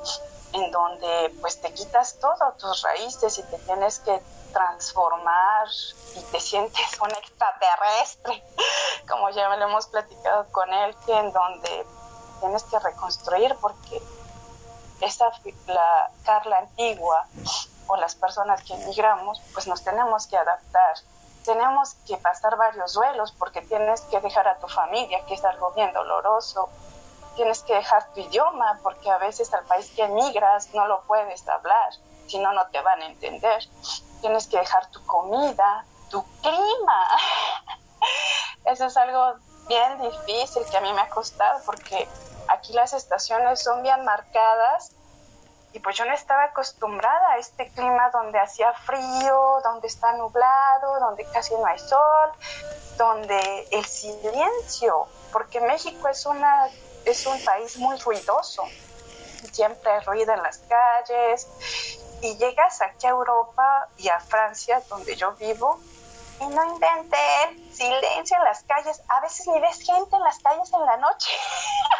en 0.53 0.71
donde 0.71 1.35
pues 1.41 1.61
te 1.61 1.73
quitas 1.73 2.19
todo, 2.19 2.53
tus 2.59 2.83
raíces 2.83 3.39
y 3.39 3.43
te 3.45 3.59
tienes 3.59 4.01
que 4.01 4.21
transformar 4.53 5.69
y 6.17 6.21
te 6.31 6.41
sientes 6.41 7.01
un 7.01 7.11
extraterrestre, 7.11 8.43
como 9.09 9.31
ya 9.31 9.49
lo 9.57 9.65
hemos 9.65 9.87
platicado 9.87 10.47
con 10.53 10.73
él, 10.73 10.95
que 11.07 11.13
en 11.13 11.33
donde 11.33 11.87
tienes 12.41 12.63
que 12.65 12.79
reconstruir 12.79 13.57
porque 13.61 14.03
esa 15.01 15.33
la 15.67 16.11
Carla 16.25 16.59
antigua 16.59 17.27
o 17.89 17.97
las 17.97 18.15
personas 18.15 18.63
que 18.63 18.75
emigramos, 18.75 19.41
pues 19.53 19.67
nos 19.67 19.83
tenemos 19.83 20.27
que 20.27 20.37
adaptar 20.37 20.97
tenemos 21.45 21.95
que 22.07 22.17
pasar 22.17 22.57
varios 22.57 22.95
duelos 22.95 23.33
porque 23.33 23.63
tienes 23.63 24.03
que 24.03 24.21
dejar 24.21 24.49
a 24.49 24.59
tu 24.59 24.69
familia, 24.69 25.25
que 25.27 25.35
es 25.35 25.45
algo 25.45 25.73
bien 25.73 25.93
doloroso. 25.93 26.69
Tienes 27.37 27.63
que 27.63 27.75
dejar 27.75 28.13
tu 28.13 28.21
idioma 28.21 28.79
porque 28.83 29.11
a 29.11 29.19
veces 29.19 29.53
al 29.55 29.65
país 29.65 29.91
que 29.97 30.05
emigras 30.05 30.73
no 30.75 30.87
lo 30.87 31.03
puedes 31.03 31.47
hablar, 31.49 31.93
si 32.27 32.39
no, 32.39 32.53
no 32.53 32.67
te 32.69 32.81
van 32.81 33.01
a 33.03 33.07
entender. 33.07 33.69
Tienes 34.23 34.47
que 34.47 34.57
dejar 34.57 34.91
tu 34.91 35.05
comida, 35.05 35.85
tu 36.11 36.25
clima. 36.41 37.07
Eso 38.65 38.87
es 38.87 38.97
algo 38.97 39.35
bien 39.69 40.01
difícil 40.01 40.65
que 40.71 40.77
a 40.79 40.81
mí 40.81 40.93
me 40.95 41.03
ha 41.03 41.11
costado 41.11 41.61
porque 41.67 42.09
aquí 42.49 42.73
las 42.73 42.95
estaciones 42.95 43.63
son 43.63 43.83
bien 43.83 44.05
marcadas 44.05 44.93
y 45.73 45.81
pues 45.81 45.97
yo 45.97 46.05
no 46.05 46.13
estaba 46.13 46.45
acostumbrada 46.45 47.33
a 47.33 47.39
este 47.39 47.69
clima 47.71 48.11
donde 48.11 48.39
hacía 48.39 48.73
frío, 48.75 49.61
donde 49.65 49.89
está 49.89 50.13
nublado, 50.15 51.01
donde 51.01 51.25
casi 51.33 51.55
no 51.55 51.67
hay 51.67 51.79
sol, 51.79 52.31
donde 52.99 53.69
el 53.71 53.85
silencio, 53.85 55.09
porque 55.33 55.61
México 55.61 56.09
es, 56.09 56.27
una, 56.27 56.69
es 57.07 57.27
un 57.27 57.43
país 57.43 57.79
muy 57.79 57.99
ruidoso, 57.99 58.65
siempre 59.51 59.93
hay 59.93 60.01
ruido 60.01 60.35
en 60.35 60.43
las 60.43 60.59
calles, 60.59 61.49
y 62.23 62.37
llegas 62.37 62.81
aquí 62.81 63.07
a 63.07 63.11
Europa 63.11 63.89
y 63.99 64.09
a 64.09 64.21
Francia, 64.21 64.81
donde 64.89 65.17
yo 65.17 65.33
vivo, 65.33 65.81
y 66.41 66.47
no 66.47 66.65
inventen 66.65 67.75
silencio 67.75 68.37
en 68.37 68.45
las 68.45 68.63
calles. 68.63 69.03
A 69.09 69.21
veces 69.21 69.47
ni 69.49 69.61
ves 69.61 69.81
gente 69.81 70.17
en 70.17 70.23
las 70.23 70.39
calles 70.39 70.73
en 70.73 70.87
la 70.87 70.97
noche 70.99 71.31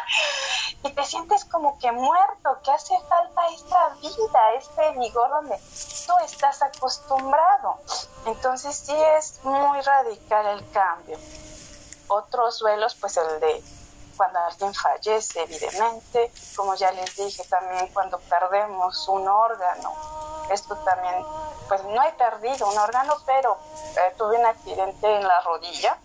y 0.83 0.91
te 0.91 1.05
sientes 1.05 1.45
como 1.45 1.77
que 1.77 1.91
muerto, 1.91 2.57
que 2.63 2.71
hace 2.71 2.97
falta 3.07 3.47
esta 3.53 3.89
vida, 4.01 4.53
este 4.57 4.91
vigor 4.99 5.29
donde 5.29 5.57
tú 6.07 6.13
estás 6.25 6.61
acostumbrado. 6.61 7.79
Entonces 8.25 8.75
sí 8.75 8.95
es 9.17 9.43
muy 9.43 9.81
radical 9.81 10.45
el 10.57 10.71
cambio. 10.71 11.17
Otros 12.07 12.59
duelos, 12.59 12.95
pues 12.95 13.17
el 13.17 13.39
de 13.39 13.63
cuando 14.15 14.39
alguien 14.39 14.73
fallece, 14.73 15.43
evidentemente, 15.43 16.31
como 16.55 16.75
ya 16.75 16.91
les 16.91 17.15
dije 17.15 17.43
también, 17.45 17.87
cuando 17.93 18.19
perdemos 18.19 19.07
un 19.07 19.27
órgano, 19.27 19.93
esto 20.49 20.75
también, 20.77 21.25
pues 21.67 21.83
no 21.83 22.03
he 22.03 22.11
perdido 22.13 22.69
un 22.69 22.77
órgano, 22.77 23.15
pero 23.25 23.57
eh, 23.97 24.13
tuve 24.17 24.37
un 24.37 24.45
accidente 24.45 25.15
en 25.15 25.27
la 25.27 25.41
rodilla, 25.41 25.97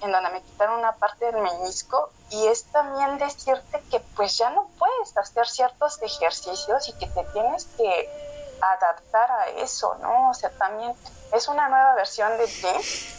en 0.00 0.12
donde 0.12 0.30
me 0.30 0.42
quitaron 0.42 0.78
una 0.78 0.92
parte 0.92 1.26
del 1.26 1.42
menisco, 1.42 2.10
y 2.30 2.46
es 2.46 2.64
también 2.72 3.18
decirte 3.18 3.82
que 3.90 4.00
pues 4.16 4.36
ya 4.38 4.50
no 4.50 4.68
puedes 4.78 5.16
hacer 5.16 5.46
ciertos 5.48 6.00
ejercicios 6.02 6.88
y 6.88 6.92
que 6.94 7.06
te 7.06 7.24
tienes 7.32 7.66
que 7.76 8.58
adaptar 8.60 9.30
a 9.30 9.46
eso, 9.48 9.94
¿no? 9.96 10.30
O 10.30 10.34
sea, 10.34 10.50
también 10.50 10.94
es 11.32 11.48
una 11.48 11.68
nueva 11.68 11.94
versión 11.94 12.36
de 12.38 12.46
ti 12.46 13.17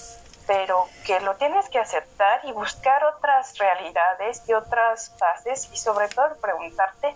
pero 0.49 0.87
que 1.05 1.19
lo 1.19 1.35
tienes 1.35 1.69
que 1.69 1.77
aceptar 1.77 2.43
y 2.43 2.51
buscar 2.53 3.03
otras 3.03 3.55
realidades 3.59 4.41
y 4.47 4.53
otras 4.53 5.11
fases 5.19 5.69
y 5.71 5.77
sobre 5.77 6.07
todo 6.07 6.35
preguntarte, 6.37 7.15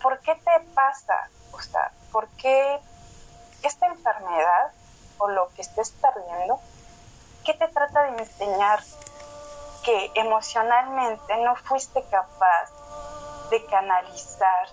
¿por 0.00 0.20
qué 0.20 0.36
te 0.36 0.60
pasa? 0.76 1.28
O 1.50 1.58
¿por 2.12 2.28
qué 2.36 2.78
esta 3.64 3.86
enfermedad 3.86 4.70
o 5.18 5.26
lo 5.26 5.48
que 5.54 5.62
estés 5.62 5.90
perdiendo, 5.90 6.60
qué 7.44 7.54
te 7.54 7.66
trata 7.66 8.04
de 8.04 8.22
enseñar 8.22 8.80
que 9.82 10.12
emocionalmente 10.14 11.36
no 11.38 11.56
fuiste 11.56 12.04
capaz 12.04 12.70
de 13.50 13.66
canalizar 13.66 14.68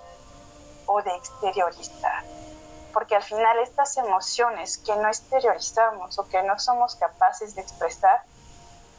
o 0.85 1.01
de 1.01 1.15
exteriorizar? 1.15 2.23
Porque 2.95 3.13
al 3.13 3.23
final 3.23 3.59
estas 3.59 3.97
emociones 3.97 4.77
que 4.77 4.95
no 4.95 5.09
exteriorizamos 5.09 6.17
o 6.17 6.29
que 6.29 6.41
no 6.43 6.57
somos 6.57 6.95
capaces 6.95 7.53
de 7.53 7.61
expresar, 7.61 8.23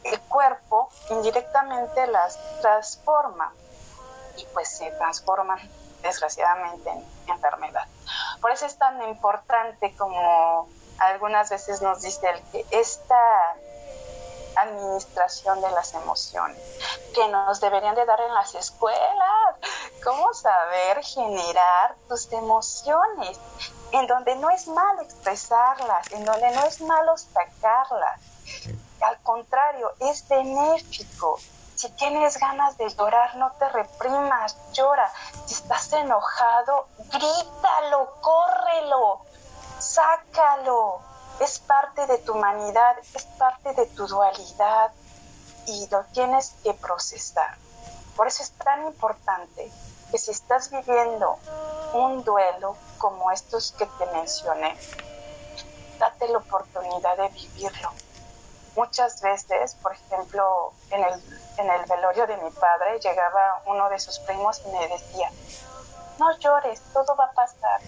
el 0.04 0.20
cuerpo 0.20 0.90
indirectamente 1.08 2.06
las 2.06 2.38
transforma 2.60 3.54
y 4.36 4.44
pues 4.52 4.68
se 4.68 4.90
transforman 4.90 5.58
desgraciadamente 6.02 6.90
en 6.90 7.02
enfermedad. 7.26 7.88
Por 8.42 8.50
eso 8.50 8.66
es 8.66 8.76
tan 8.76 9.02
importante 9.08 9.96
como 9.96 10.68
algunas 10.98 11.48
veces 11.48 11.80
nos 11.80 12.02
dice 12.02 12.28
el 12.28 12.42
que 12.52 12.66
esta 12.72 13.45
administración 14.56 15.60
de 15.60 15.70
las 15.70 15.94
emociones 15.94 16.58
que 17.14 17.28
nos 17.28 17.60
deberían 17.60 17.94
de 17.94 18.04
dar 18.04 18.20
en 18.20 18.34
las 18.34 18.54
escuelas, 18.54 19.56
cómo 20.04 20.34
saber 20.34 21.02
generar 21.02 21.96
tus 22.08 22.30
emociones, 22.32 23.38
en 23.92 24.06
donde 24.06 24.36
no 24.36 24.50
es 24.50 24.68
malo 24.68 25.02
expresarlas, 25.02 26.12
en 26.12 26.24
donde 26.24 26.50
no 26.50 26.64
es 26.64 26.80
malo 26.82 27.16
sacarlas. 27.16 28.20
Al 29.00 29.18
contrario, 29.22 29.92
es 30.00 30.26
benéfico. 30.28 31.38
Si 31.74 31.90
tienes 31.90 32.38
ganas 32.38 32.76
de 32.78 32.88
llorar, 32.88 33.36
no 33.36 33.52
te 33.52 33.68
reprimas, 33.68 34.56
llora. 34.72 35.12
Si 35.46 35.54
estás 35.54 35.92
enojado, 35.92 36.86
grítalo, 36.98 38.14
córrelo, 38.20 39.20
sácalo. 39.78 41.00
Es 41.40 41.58
parte 41.58 42.06
de 42.06 42.18
tu 42.18 42.32
humanidad, 42.32 42.96
es 43.14 43.24
parte 43.38 43.74
de 43.74 43.86
tu 43.86 44.06
dualidad 44.06 44.90
y 45.66 45.86
lo 45.90 46.02
tienes 46.04 46.54
que 46.62 46.72
procesar. 46.72 47.56
Por 48.16 48.26
eso 48.26 48.42
es 48.42 48.52
tan 48.52 48.86
importante 48.86 49.70
que 50.10 50.18
si 50.18 50.30
estás 50.30 50.70
viviendo 50.70 51.38
un 51.92 52.24
duelo 52.24 52.76
como 52.98 53.30
estos 53.30 53.72
que 53.72 53.84
te 53.84 54.06
mencioné, 54.06 54.76
date 55.98 56.28
la 56.28 56.38
oportunidad 56.38 57.16
de 57.18 57.28
vivirlo. 57.28 57.90
Muchas 58.74 59.20
veces, 59.20 59.74
por 59.76 59.92
ejemplo, 59.92 60.72
en 60.90 61.04
el, 61.04 61.40
en 61.58 61.70
el 61.70 61.84
velorio 61.86 62.26
de 62.26 62.36
mi 62.38 62.50
padre 62.50 62.98
llegaba 63.00 63.62
uno 63.66 63.88
de 63.88 63.98
sus 63.98 64.18
primos 64.20 64.62
y 64.66 64.68
me 64.70 64.88
decía, 64.88 65.30
no 66.18 66.36
llores, 66.38 66.80
todo 66.92 67.14
va 67.16 67.24
a 67.24 67.32
pasar. 67.32 67.80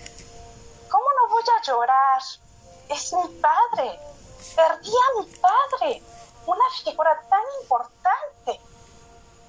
¿Cómo 0.90 1.05
no 1.17 1.35
voy 1.35 1.43
a 1.43 1.62
llorar? 1.62 2.23
Es 2.88 3.12
mi 3.12 3.28
padre. 3.40 3.99
Perdí 4.57 4.90
a 4.90 5.21
mi 5.21 5.26
padre, 5.37 6.02
una 6.47 6.64
figura 6.83 7.21
tan 7.28 7.42
importante 7.62 8.61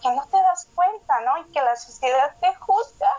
que 0.02 0.10
no 0.12 0.26
te 0.28 0.38
das 0.38 0.68
cuenta, 0.76 1.22
¿no? 1.22 1.38
Y 1.40 1.52
que 1.52 1.62
la 1.62 1.76
sociedad 1.76 2.36
te 2.40 2.54
juzga 2.56 3.12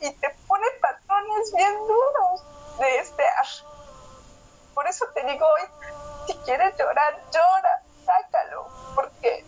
y 0.00 0.10
te 0.10 0.30
pone 0.48 0.66
patrones 0.80 1.52
bien 1.54 1.74
duros 1.86 2.42
de 2.78 2.98
estar. 2.98 3.46
Por 4.74 4.86
eso 4.86 5.04
te 5.14 5.24
digo 5.24 5.46
hoy, 5.46 5.68
si 6.26 6.34
quieres 6.38 6.76
llorar, 6.76 7.22
llora, 7.32 7.82
sácalo, 8.04 8.66
porque 8.94 9.44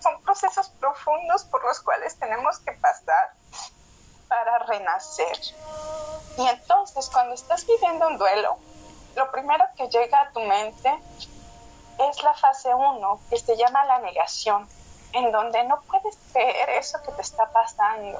son 0.00 0.20
procesos 0.22 0.68
profundos 0.80 1.44
por 1.44 1.64
los 1.64 1.80
cuales 1.80 2.18
tenemos 2.18 2.58
que 2.60 2.72
pasar 2.72 3.32
para 4.28 4.58
renacer. 4.60 5.38
Y 6.38 6.46
entonces 6.46 7.10
cuando 7.10 7.34
estás 7.34 7.66
viviendo 7.66 8.06
un 8.06 8.18
duelo, 8.18 8.56
lo 9.16 9.30
primero 9.30 9.64
que 9.76 9.88
llega 9.88 10.20
a 10.20 10.30
tu 10.30 10.40
mente 10.40 10.98
es 11.98 12.22
la 12.22 12.34
fase 12.34 12.72
1, 12.72 13.20
que 13.28 13.36
se 13.36 13.56
llama 13.56 13.84
la 13.84 13.98
negación, 13.98 14.68
en 15.12 15.32
donde 15.32 15.64
no 15.64 15.82
puedes 15.82 16.16
creer 16.32 16.70
eso 16.70 17.02
que 17.02 17.12
te 17.12 17.22
está 17.22 17.50
pasando. 17.52 18.18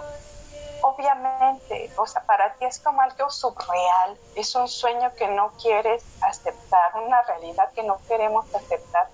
Obviamente, 0.82 1.92
o 1.96 2.06
sea, 2.06 2.22
para 2.22 2.54
ti 2.54 2.64
es 2.64 2.80
como 2.80 3.00
algo 3.00 3.30
subreal, 3.30 4.18
es 4.34 4.54
un 4.54 4.68
sueño 4.68 5.14
que 5.14 5.28
no 5.28 5.52
quieres 5.62 6.02
aceptar, 6.22 6.96
una 6.96 7.22
realidad 7.22 7.70
que 7.72 7.82
no 7.82 7.98
queremos 8.08 8.46
aceptar. 8.54 9.08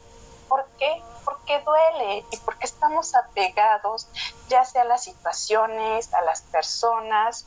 ¿Por 0.76 0.88
qué? 0.88 1.02
Porque 1.25 1.61
duele 1.61 2.26
y 2.30 2.37
porque 2.38 2.66
estamos 2.66 3.14
apegados 3.14 4.09
ya 4.49 4.62
sea 4.66 4.83
a 4.83 4.85
las 4.85 5.04
situaciones, 5.04 6.12
a 6.12 6.21
las 6.21 6.42
personas 6.42 7.47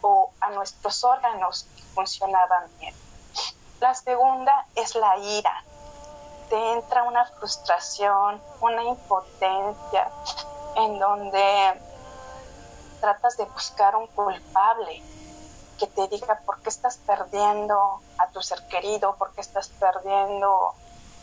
o 0.00 0.30
a 0.40 0.48
nuestros 0.50 1.04
órganos 1.04 1.66
que 1.76 1.82
funcionaban 1.94 2.64
bien. 2.80 2.94
La 3.80 3.94
segunda 3.94 4.64
es 4.74 4.94
la 4.94 5.18
ira. 5.18 5.62
Te 6.48 6.72
entra 6.72 7.02
una 7.02 7.26
frustración, 7.26 8.40
una 8.62 8.82
impotencia, 8.82 10.08
en 10.76 10.98
donde 10.98 11.82
tratas 12.98 13.36
de 13.36 13.44
buscar 13.44 13.94
un 13.94 14.06
culpable 14.06 15.02
que 15.78 15.86
te 15.86 16.08
diga 16.08 16.40
por 16.46 16.62
qué 16.62 16.70
estás 16.70 16.96
perdiendo 16.96 18.00
a 18.16 18.28
tu 18.28 18.40
ser 18.40 18.66
querido, 18.68 19.16
por 19.16 19.34
qué 19.34 19.42
estás 19.42 19.68
perdiendo 19.68 20.74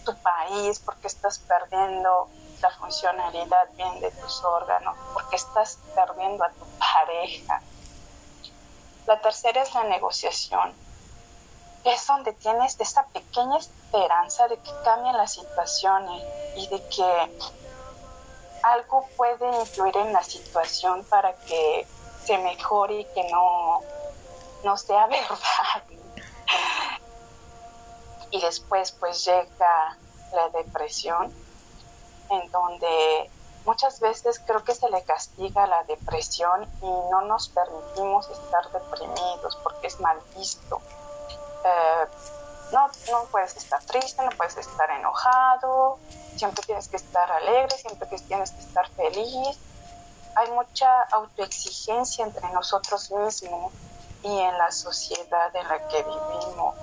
tu 0.05 0.15
país, 0.15 0.79
por 0.79 0.95
qué 0.97 1.07
estás 1.07 1.39
perdiendo 1.39 2.29
la 2.61 2.69
funcionalidad 2.71 3.69
bien 3.75 3.99
de 3.99 4.11
tus 4.11 4.41
órganos, 4.45 4.95
por 5.13 5.27
qué 5.29 5.35
estás 5.35 5.79
perdiendo 5.93 6.45
a 6.45 6.49
tu 6.51 6.65
pareja. 6.79 7.61
La 9.05 9.19
tercera 9.19 9.61
es 9.61 9.73
la 9.73 9.83
negociación 9.83 10.73
es 11.85 12.07
donde 12.07 12.33
tienes 12.33 12.75
esa 12.79 13.05
pequeña 13.07 13.57
esperanza 13.57 14.47
de 14.47 14.57
que 14.57 14.71
cambien 14.83 15.15
las 15.15 15.33
situaciones 15.33 16.23
y 16.55 16.67
de 16.67 16.83
que 16.89 17.37
algo 18.63 19.07
puede 19.15 19.47
influir 19.59 19.95
en 19.97 20.11
la 20.11 20.23
situación 20.23 21.05
para 21.05 21.33
que 21.33 21.87
se 22.25 22.39
mejore 22.39 23.01
y 23.01 23.05
que 23.05 23.29
no, 23.29 23.81
no 24.63 24.77
sea 24.77 25.05
verdad. 25.07 25.83
Y 28.35 28.41
después 28.41 28.91
pues 28.91 29.23
llega 29.23 29.97
la 30.33 30.49
depresión, 30.49 31.33
en 32.29 32.51
donde 32.51 33.31
muchas 33.65 34.01
veces 34.01 34.41
creo 34.45 34.61
que 34.61 34.75
se 34.75 34.89
le 34.89 35.01
castiga 35.03 35.65
la 35.67 35.85
depresión 35.85 36.67
y 36.81 36.85
no 36.85 37.21
nos 37.21 37.47
permitimos 37.47 38.29
estar 38.29 38.69
deprimidos 38.73 39.55
porque 39.63 39.87
es 39.87 40.01
mal 40.01 40.19
visto. 40.35 40.81
Eh, 41.63 42.07
no, 42.73 42.89
no 43.09 43.23
puedes 43.31 43.55
estar 43.55 43.81
triste, 43.85 44.21
no 44.21 44.31
puedes 44.31 44.57
estar 44.57 44.89
enojado, 44.91 45.97
siempre 46.35 46.61
tienes 46.65 46.89
que 46.89 46.97
estar 46.97 47.31
alegre, 47.31 47.77
siempre 47.77 48.05
tienes 48.27 48.51
que 48.51 48.59
estar 48.59 48.89
feliz. 48.89 49.57
Hay 50.35 50.51
mucha 50.51 51.03
autoexigencia 51.03 52.25
entre 52.25 52.49
nosotros 52.49 53.09
mismos 53.11 53.71
y 54.25 54.39
en 54.39 54.57
la 54.57 54.71
sociedad 54.71 55.55
en 55.55 55.67
la 55.67 55.87
que 55.87 56.01
vivimos. 56.01 56.75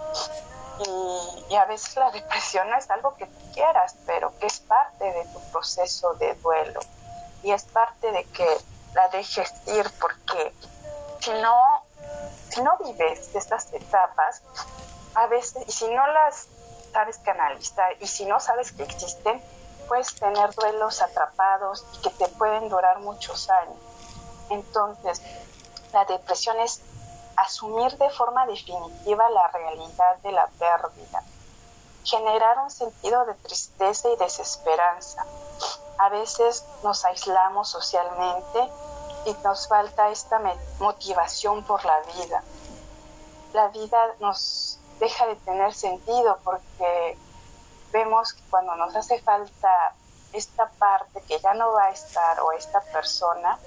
Y, 1.50 1.56
a 1.56 1.64
veces 1.66 1.96
la 1.96 2.11
depresión 2.11 2.70
no 2.70 2.76
es 2.76 2.88
algo 2.90 3.14
que 3.16 3.26
tú 3.26 3.52
quieras, 3.52 3.96
pero 4.06 4.32
que 4.38 4.46
es 4.46 4.61
parte 4.61 5.04
de 5.04 5.25
tu 5.26 5.40
proceso 5.50 6.14
de 6.14 6.34
duelo. 6.37 6.80
Y 7.42 7.50
es 7.50 7.64
parte 7.64 8.12
de 8.12 8.25
que 8.26 8.46
la 8.94 9.08
dejes 9.08 9.52
ir, 9.66 9.90
porque 10.00 10.54
si 11.20 11.30
no, 11.32 11.82
si 12.49 12.62
no 12.62 12.78
vives 12.78 13.34
estas 13.34 13.72
etapas, 13.72 14.42
a 15.14 15.26
veces, 15.26 15.64
y 15.66 15.72
si 15.72 15.88
no 15.88 16.06
las 16.06 16.46
sabes 16.92 17.18
canalizar, 17.18 17.96
y 18.00 18.06
si 18.06 18.25
no 18.25 18.38
sabes 18.38 18.70
que 18.72 18.84
existen, 18.84 19.42
puedes 19.88 20.14
tener 20.14 20.54
duelos 20.54 21.02
atrapados 21.02 21.84
y 21.94 22.02
que 22.02 22.11
te 22.11 22.28
pueden 22.28 22.68
durar 22.68 23.00
muchos 23.00 23.50
años. 23.50 23.76
Entonces, 24.49 25.20
la 25.92 26.04
depresión 26.04 26.58
es 26.61 26.82
asumir 27.42 27.96
de 27.99 28.11
forma 28.11 28.46
definitiva 28.46 29.28
la 29.30 29.49
realidad 29.49 30.16
de 30.22 30.32
la 30.32 30.46
pérdida, 30.58 31.22
generar 32.04 32.58
un 32.58 32.70
sentido 32.70 33.25
de 33.26 33.34
tristeza 33.34 34.08
y 34.11 34.16
desesperanza. 34.16 35.25
A 35.99 36.08
veces 36.08 36.64
nos 36.82 37.04
aislamos 37.04 37.68
socialmente 37.68 38.68
y 39.26 39.34
nos 39.44 39.68
falta 39.68 40.11
esta 40.11 40.40
motivación 40.78 41.62
por 41.64 41.84
la 41.84 42.00
vida. 42.16 42.42
La 43.52 43.68
vida 43.68 44.14
nos 44.18 44.78
deja 44.99 45.26
de 45.26 45.37
tener 45.37 45.75
sentido 45.75 46.38
porque 46.44 47.18
vemos 47.92 48.32
que 48.32 48.42
cuando 48.50 48.75
nos 48.76 48.94
hace 48.96 49.20
falta 49.20 49.94
esta 50.32 50.68
parte 50.78 51.22
que 51.28 51.38
ya 51.38 51.54
no 51.54 51.72
va 51.72 51.84
a 51.84 51.90
estar 51.90 52.40
o 52.40 52.52
esta 52.52 52.80
persona, 52.80 53.58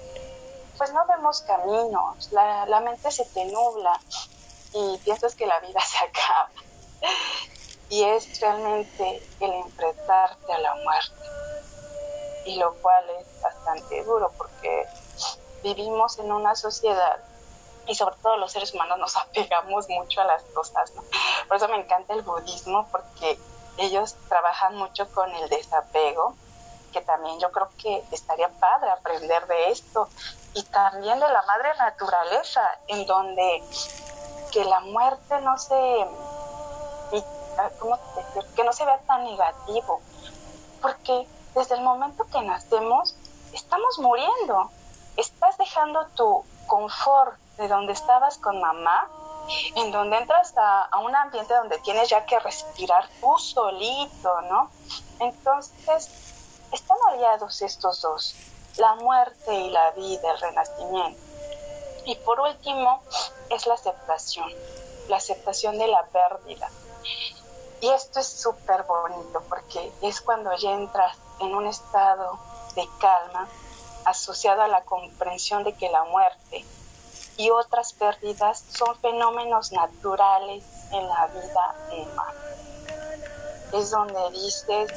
pues 0.76 0.92
no 0.92 1.04
vemos 1.06 1.40
caminos, 1.42 2.30
la, 2.32 2.80
mente 2.80 3.10
se 3.10 3.24
te 3.26 3.44
nubla 3.46 3.98
y 4.72 4.98
piensas 4.98 5.34
que 5.34 5.46
la 5.46 5.58
vida 5.60 5.80
se 5.86 5.98
acaba. 5.98 6.50
Y 7.88 8.02
es 8.02 8.40
realmente 8.40 9.22
el 9.40 9.52
enfrentarte 9.52 10.52
a 10.52 10.58
la 10.58 10.74
muerte. 10.74 11.14
Y 12.46 12.56
lo 12.56 12.74
cual 12.74 13.04
es 13.20 13.42
bastante 13.42 14.04
duro 14.04 14.32
porque 14.36 14.86
vivimos 15.62 16.18
en 16.18 16.32
una 16.32 16.54
sociedad 16.54 17.18
y 17.88 17.94
sobre 17.94 18.16
todo 18.16 18.36
los 18.36 18.52
seres 18.52 18.74
humanos 18.74 18.98
nos 18.98 19.16
apegamos 19.16 19.88
mucho 19.88 20.20
a 20.20 20.24
las 20.24 20.42
cosas. 20.44 20.92
Por 21.48 21.56
eso 21.56 21.68
me 21.68 21.80
encanta 21.80 22.14
el 22.14 22.22
budismo 22.22 22.88
porque 22.90 23.38
ellos 23.78 24.14
trabajan 24.28 24.76
mucho 24.76 25.08
con 25.12 25.30
el 25.34 25.48
desapego 25.48 26.34
que 26.96 27.02
también 27.02 27.38
yo 27.38 27.50
creo 27.52 27.68
que 27.76 28.02
estaría 28.10 28.48
padre 28.48 28.88
aprender 28.90 29.46
de 29.46 29.70
esto 29.70 30.08
y 30.56 30.62
también 30.62 31.20
de 31.20 31.28
la 31.28 31.42
madre 31.42 31.68
naturaleza, 31.78 32.62
en 32.88 33.04
donde 33.04 33.62
que 34.50 34.64
la 34.64 34.80
muerte 34.80 35.38
no 35.42 35.58
se, 35.58 36.06
que 38.56 38.64
no 38.64 38.72
se 38.72 38.86
vea 38.86 38.98
tan 39.00 39.24
negativo, 39.24 40.00
porque 40.80 41.28
desde 41.54 41.74
el 41.74 41.82
momento 41.82 42.26
que 42.32 42.40
nacemos 42.40 43.14
estamos 43.52 43.98
muriendo, 43.98 44.70
estás 45.18 45.58
dejando 45.58 46.06
tu 46.14 46.42
confort 46.66 47.36
de 47.58 47.68
donde 47.68 47.92
estabas 47.92 48.38
con 48.38 48.58
mamá, 48.58 49.10
en 49.74 49.92
donde 49.92 50.16
entras 50.16 50.56
a, 50.56 50.84
a, 50.84 51.00
un 51.00 51.14
ambiente 51.14 51.54
donde 51.54 51.78
tienes 51.80 52.08
ya 52.08 52.24
que 52.24 52.40
respirar 52.40 53.06
tú 53.20 53.36
solito, 53.36 54.40
¿no? 54.50 54.70
Entonces, 55.20 56.10
están 56.72 56.96
aliados 57.10 57.60
estos 57.60 58.00
dos, 58.00 58.34
la 58.78 58.94
muerte 58.96 59.54
y 59.54 59.70
la 59.70 59.90
vida, 59.92 60.32
el 60.32 60.40
renacimiento. 60.40 61.20
Y 62.04 62.14
por 62.16 62.40
último, 62.40 63.02
es 63.50 63.66
la 63.66 63.74
aceptación, 63.74 64.50
la 65.08 65.16
aceptación 65.16 65.78
de 65.78 65.88
la 65.88 66.04
pérdida. 66.06 66.70
Y 67.80 67.88
esto 67.90 68.20
es 68.20 68.26
súper 68.26 68.84
bonito 68.84 69.42
porque 69.48 69.92
es 70.02 70.20
cuando 70.20 70.54
ya 70.56 70.72
entras 70.72 71.16
en 71.40 71.54
un 71.54 71.66
estado 71.66 72.38
de 72.74 72.88
calma 73.00 73.48
asociado 74.04 74.62
a 74.62 74.68
la 74.68 74.82
comprensión 74.82 75.64
de 75.64 75.74
que 75.74 75.88
la 75.90 76.04
muerte 76.04 76.64
y 77.36 77.50
otras 77.50 77.92
pérdidas 77.92 78.64
son 78.70 78.96
fenómenos 79.00 79.72
naturales 79.72 80.64
en 80.92 81.08
la 81.08 81.26
vida 81.26 81.74
humana. 81.92 82.34
Es 83.72 83.90
donde 83.90 84.30
dices, 84.30 84.90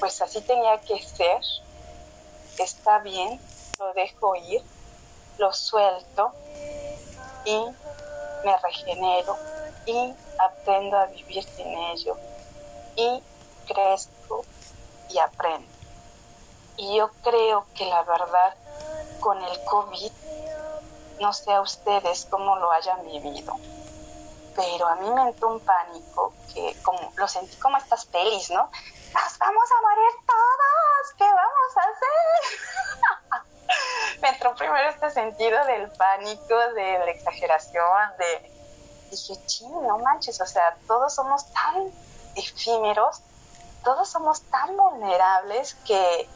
pues 0.00 0.20
así 0.22 0.40
tenía 0.40 0.80
que 0.80 1.00
ser, 1.00 1.40
está 2.58 2.98
bien, 2.98 3.40
lo 3.78 3.92
dejo 3.94 4.36
ir, 4.36 4.62
lo 5.38 5.52
suelto 5.52 6.32
y 7.44 7.56
me 8.44 8.56
regenero 8.58 9.36
y 9.86 10.14
aprendo 10.38 10.98
a 10.98 11.06
vivir 11.06 11.44
sin 11.44 11.66
ello 11.66 12.16
y 12.96 13.22
crezco 13.66 14.44
y 15.08 15.18
aprendo. 15.18 15.70
Y 16.76 16.96
yo 16.96 17.10
creo 17.22 17.66
que 17.74 17.86
la 17.86 18.02
verdad 18.02 18.54
con 19.20 19.42
el 19.42 19.64
COVID, 19.64 20.12
no 21.20 21.32
sé 21.32 21.52
a 21.52 21.60
ustedes 21.60 22.26
cómo 22.30 22.56
lo 22.56 22.70
hayan 22.72 23.04
vivido, 23.06 23.56
pero 24.56 24.86
a 24.86 24.96
mí 24.96 25.10
me 25.10 25.22
entró 25.22 25.48
un 25.48 25.60
pánico 25.60 26.32
que 26.52 26.76
como 26.82 27.12
lo 27.16 27.28
sentí 27.28 27.56
como 27.56 27.76
estas 27.76 28.04
pelis, 28.06 28.50
¿no? 28.50 28.70
Nos 29.14 29.38
vamos 29.38 29.64
a 29.70 29.80
morir 29.82 30.12
todos, 30.26 31.14
¿qué 31.18 31.24
vamos 31.24 31.76
a 31.76 31.80
hacer? 31.80 33.50
Me 34.20 34.28
entró 34.28 34.54
primero 34.54 34.88
este 34.88 35.10
sentido 35.10 35.64
del 35.66 35.90
pánico, 35.92 36.58
de 36.74 36.98
la 36.98 37.10
exageración, 37.10 38.16
de... 38.18 38.50
Dije, 39.10 39.34
ching, 39.46 39.86
no 39.86 39.98
manches, 39.98 40.40
o 40.40 40.46
sea, 40.46 40.76
todos 40.86 41.14
somos 41.14 41.44
tan 41.52 41.92
efímeros, 42.34 43.20
todos 43.84 44.08
somos 44.08 44.40
tan 44.42 44.74
vulnerables 44.76 45.74
que 45.86 46.28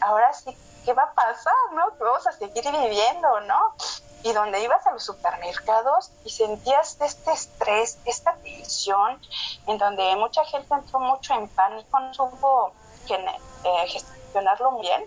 ahora 0.00 0.32
sí, 0.34 0.54
¿qué 0.84 0.92
va 0.92 1.04
a 1.04 1.12
pasar, 1.14 1.54
no? 1.72 1.90
Vamos 1.98 2.26
a 2.26 2.32
seguir 2.32 2.70
viviendo, 2.70 3.40
¿no? 3.42 3.74
Y 4.22 4.32
donde 4.32 4.62
ibas 4.62 4.86
a 4.86 4.92
los 4.92 5.04
supermercados 5.04 6.10
y 6.24 6.30
sentías 6.30 6.98
este 7.00 7.32
estrés, 7.32 7.98
esta 8.04 8.34
tensión, 8.36 9.20
en 9.66 9.78
donde 9.78 10.14
mucha 10.16 10.44
gente 10.44 10.74
entró 10.74 11.00
mucho 11.00 11.34
en 11.34 11.48
pánico, 11.48 11.98
no 11.98 12.12
supo 12.12 12.72
eh, 13.08 13.88
gestionarlo 13.88 14.78
bien. 14.78 15.04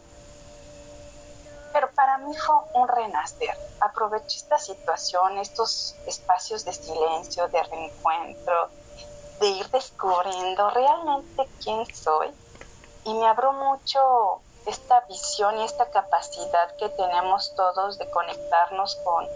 Pero 1.71 1.89
para 1.91 2.17
mí 2.19 2.35
fue 2.35 2.55
un 2.73 2.87
renacer. 2.87 3.57
Aproveché 3.81 4.37
esta 4.37 4.59
situación, 4.59 5.37
estos 5.37 5.95
espacios 6.05 6.65
de 6.65 6.73
silencio, 6.73 7.47
de 7.47 7.63
reencuentro, 7.63 8.69
de 9.39 9.47
ir 9.47 9.69
descubriendo 9.69 10.69
realmente 10.69 11.47
quién 11.63 11.85
soy. 11.95 12.31
Y 13.05 13.13
me 13.15 13.27
abro 13.27 13.53
mucho 13.53 14.41
esta 14.65 15.01
visión 15.01 15.57
y 15.59 15.63
esta 15.63 15.89
capacidad 15.89 16.75
que 16.77 16.89
tenemos 16.89 17.53
todos 17.55 17.97
de 17.97 18.09
conectarnos 18.09 18.95
con 19.03 19.27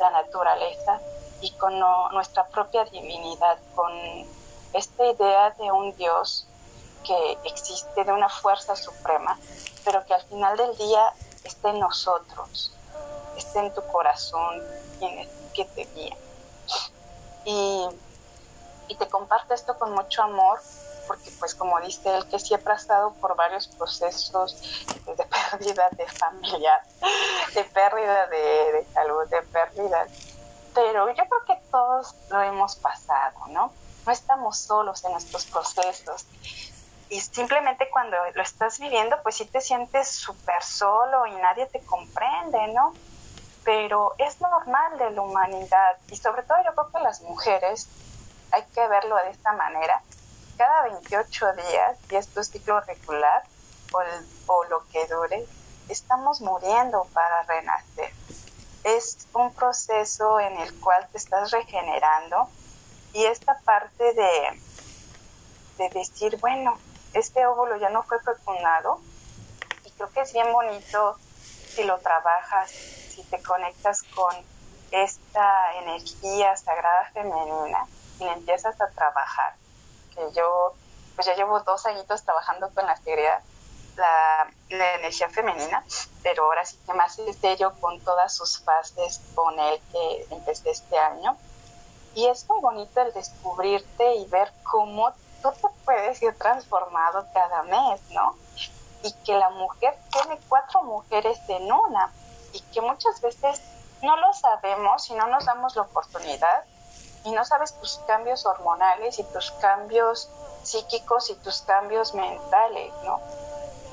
la 0.00 0.10
naturaleza 0.10 1.00
y 1.40 1.50
con 1.52 1.78
nuestra 2.12 2.46
propia 2.46 2.84
divinidad, 2.84 3.58
con 3.74 3.92
esta 4.72 5.06
idea 5.06 5.50
de 5.50 5.72
un 5.72 5.94
Dios 5.96 6.46
que 7.04 7.38
existe, 7.44 8.04
de 8.04 8.12
una 8.12 8.28
fuerza 8.28 8.76
suprema, 8.76 9.38
pero 9.84 10.04
que 10.06 10.14
al 10.14 10.22
final 10.22 10.56
del 10.56 10.76
día 10.76 11.12
esté 11.44 11.68
en 11.68 11.80
nosotros, 11.80 12.72
esté 13.36 13.60
en 13.60 13.74
tu 13.74 13.82
corazón, 13.86 14.62
en 15.00 15.28
que 15.52 15.64
te 15.64 15.84
guía. 15.94 16.16
Y 17.44 17.88
te 18.98 19.08
comparto 19.08 19.52
esto 19.52 19.78
con 19.78 19.92
mucho 19.92 20.22
amor 20.22 20.58
porque 21.06 21.30
pues 21.38 21.54
como 21.54 21.80
dice 21.80 22.14
él, 22.14 22.26
que 22.28 22.38
siempre 22.38 22.72
ha 22.72 22.76
estado 22.76 23.12
por 23.14 23.36
varios 23.36 23.68
procesos 23.68 24.60
de 25.06 25.24
pérdida 25.24 25.88
de 25.92 26.06
familia, 26.06 26.80
de 27.54 27.64
pérdida 27.64 28.26
de, 28.26 28.86
salud, 28.92 29.26
de 29.28 29.42
pérdida, 29.42 30.06
pero 30.74 31.08
yo 31.08 31.24
creo 31.24 31.44
que 31.46 31.62
todos 31.70 32.14
lo 32.30 32.42
hemos 32.42 32.76
pasado, 32.76 33.46
¿no? 33.48 33.72
No 34.04 34.12
estamos 34.12 34.58
solos 34.58 35.04
en 35.04 35.16
estos 35.16 35.46
procesos. 35.46 36.26
Y 37.08 37.20
simplemente 37.20 37.88
cuando 37.90 38.16
lo 38.34 38.42
estás 38.42 38.78
viviendo, 38.78 39.16
pues 39.22 39.36
sí 39.36 39.46
te 39.46 39.60
sientes 39.60 40.08
súper 40.08 40.62
solo 40.62 41.26
y 41.26 41.32
nadie 41.36 41.66
te 41.66 41.80
comprende, 41.80 42.68
¿no? 42.68 42.92
pero 43.66 44.14
es 44.18 44.40
normal 44.40 44.96
de 44.96 45.10
la 45.10 45.22
humanidad 45.22 45.98
y 46.08 46.16
sobre 46.16 46.44
todo 46.44 46.56
yo 46.64 46.72
creo 46.72 46.92
que 46.92 47.00
las 47.00 47.20
mujeres 47.22 47.88
hay 48.52 48.62
que 48.72 48.86
verlo 48.86 49.16
de 49.16 49.30
esta 49.30 49.52
manera. 49.54 50.00
Cada 50.56 50.84
28 50.84 51.52
días, 51.52 51.98
y 52.10 52.16
es 52.16 52.30
ciclo 52.50 52.80
regular 52.80 53.42
o, 54.46 54.64
lo 54.64 54.86
que 54.88 55.06
dure, 55.06 55.46
estamos 55.90 56.40
muriendo 56.40 57.06
para 57.12 57.42
renacer. 57.42 58.10
Es 58.82 59.28
un 59.34 59.52
proceso 59.52 60.40
en 60.40 60.56
el 60.58 60.80
cual 60.80 61.06
te 61.12 61.18
estás 61.18 61.50
regenerando 61.50 62.48
y 63.12 63.24
esta 63.24 63.58
parte 63.60 64.14
de, 64.14 64.62
de 65.76 65.88
decir, 65.90 66.38
bueno, 66.38 66.78
este 67.12 67.46
óvulo 67.46 67.76
ya 67.76 67.90
no 67.90 68.02
fue 68.04 68.18
fecundado 68.20 69.00
y 69.84 69.90
creo 69.90 70.10
que 70.10 70.20
es 70.20 70.32
bien 70.32 70.50
bonito 70.52 71.18
si 71.68 71.84
lo 71.84 71.98
trabajas, 71.98 72.70
si 72.70 73.22
te 73.24 73.42
conectas 73.42 74.02
con 74.04 74.34
esta 74.90 75.74
energía 75.82 76.56
sagrada 76.56 77.10
femenina 77.12 77.86
y 78.20 78.24
empiezas 78.24 78.80
a 78.80 78.88
trabajar. 78.88 79.54
Que 80.16 80.32
yo, 80.32 80.74
pues 81.14 81.26
ya 81.26 81.34
llevo 81.34 81.60
dos 81.60 81.86
añitos 81.86 82.22
trabajando 82.24 82.68
con 82.74 82.84
la 82.86 82.98
la, 83.96 84.50
la, 84.70 84.94
energía 84.96 85.28
femenina, 85.30 85.84
pero 86.22 86.44
ahora 86.44 86.66
sí 86.66 86.78
que 86.84 86.92
más 86.92 87.18
es 87.18 87.38
yo 87.58 87.72
con 87.80 88.00
todas 88.00 88.34
sus 88.34 88.58
fases 88.60 89.20
con 89.34 89.58
él 89.58 89.80
que 89.92 90.26
empecé 90.30 90.70
este 90.70 90.98
año. 90.98 91.36
Y 92.14 92.26
es 92.26 92.48
muy 92.48 92.60
bonito 92.60 93.00
el 93.02 93.12
descubrirte 93.12 94.14
y 94.16 94.26
ver 94.26 94.52
cómo 94.64 95.12
tú 95.42 95.52
te 95.52 95.68
puedes 95.84 96.22
ir 96.22 96.36
transformado 96.36 97.26
cada 97.32 97.62
mes, 97.64 98.00
¿no? 98.10 98.34
Y 99.02 99.12
que 99.24 99.34
la 99.34 99.50
mujer 99.50 99.94
tiene 100.10 100.38
cuatro 100.48 100.82
mujeres 100.82 101.38
en 101.48 101.70
una 101.70 102.10
y 102.52 102.60
que 102.72 102.80
muchas 102.80 103.20
veces 103.20 103.60
no 104.02 104.16
lo 104.16 104.32
sabemos 104.32 105.08
y 105.10 105.14
no 105.14 105.26
nos 105.26 105.44
damos 105.44 105.76
la 105.76 105.82
oportunidad 105.82 106.64
y 107.26 107.32
no 107.32 107.44
sabes 107.44 107.72
tus 107.74 107.98
cambios 108.06 108.46
hormonales 108.46 109.18
y 109.18 109.24
tus 109.24 109.50
cambios 109.60 110.30
psíquicos 110.62 111.28
y 111.30 111.34
tus 111.34 111.62
cambios 111.62 112.14
mentales, 112.14 112.92
¿no? 113.04 113.20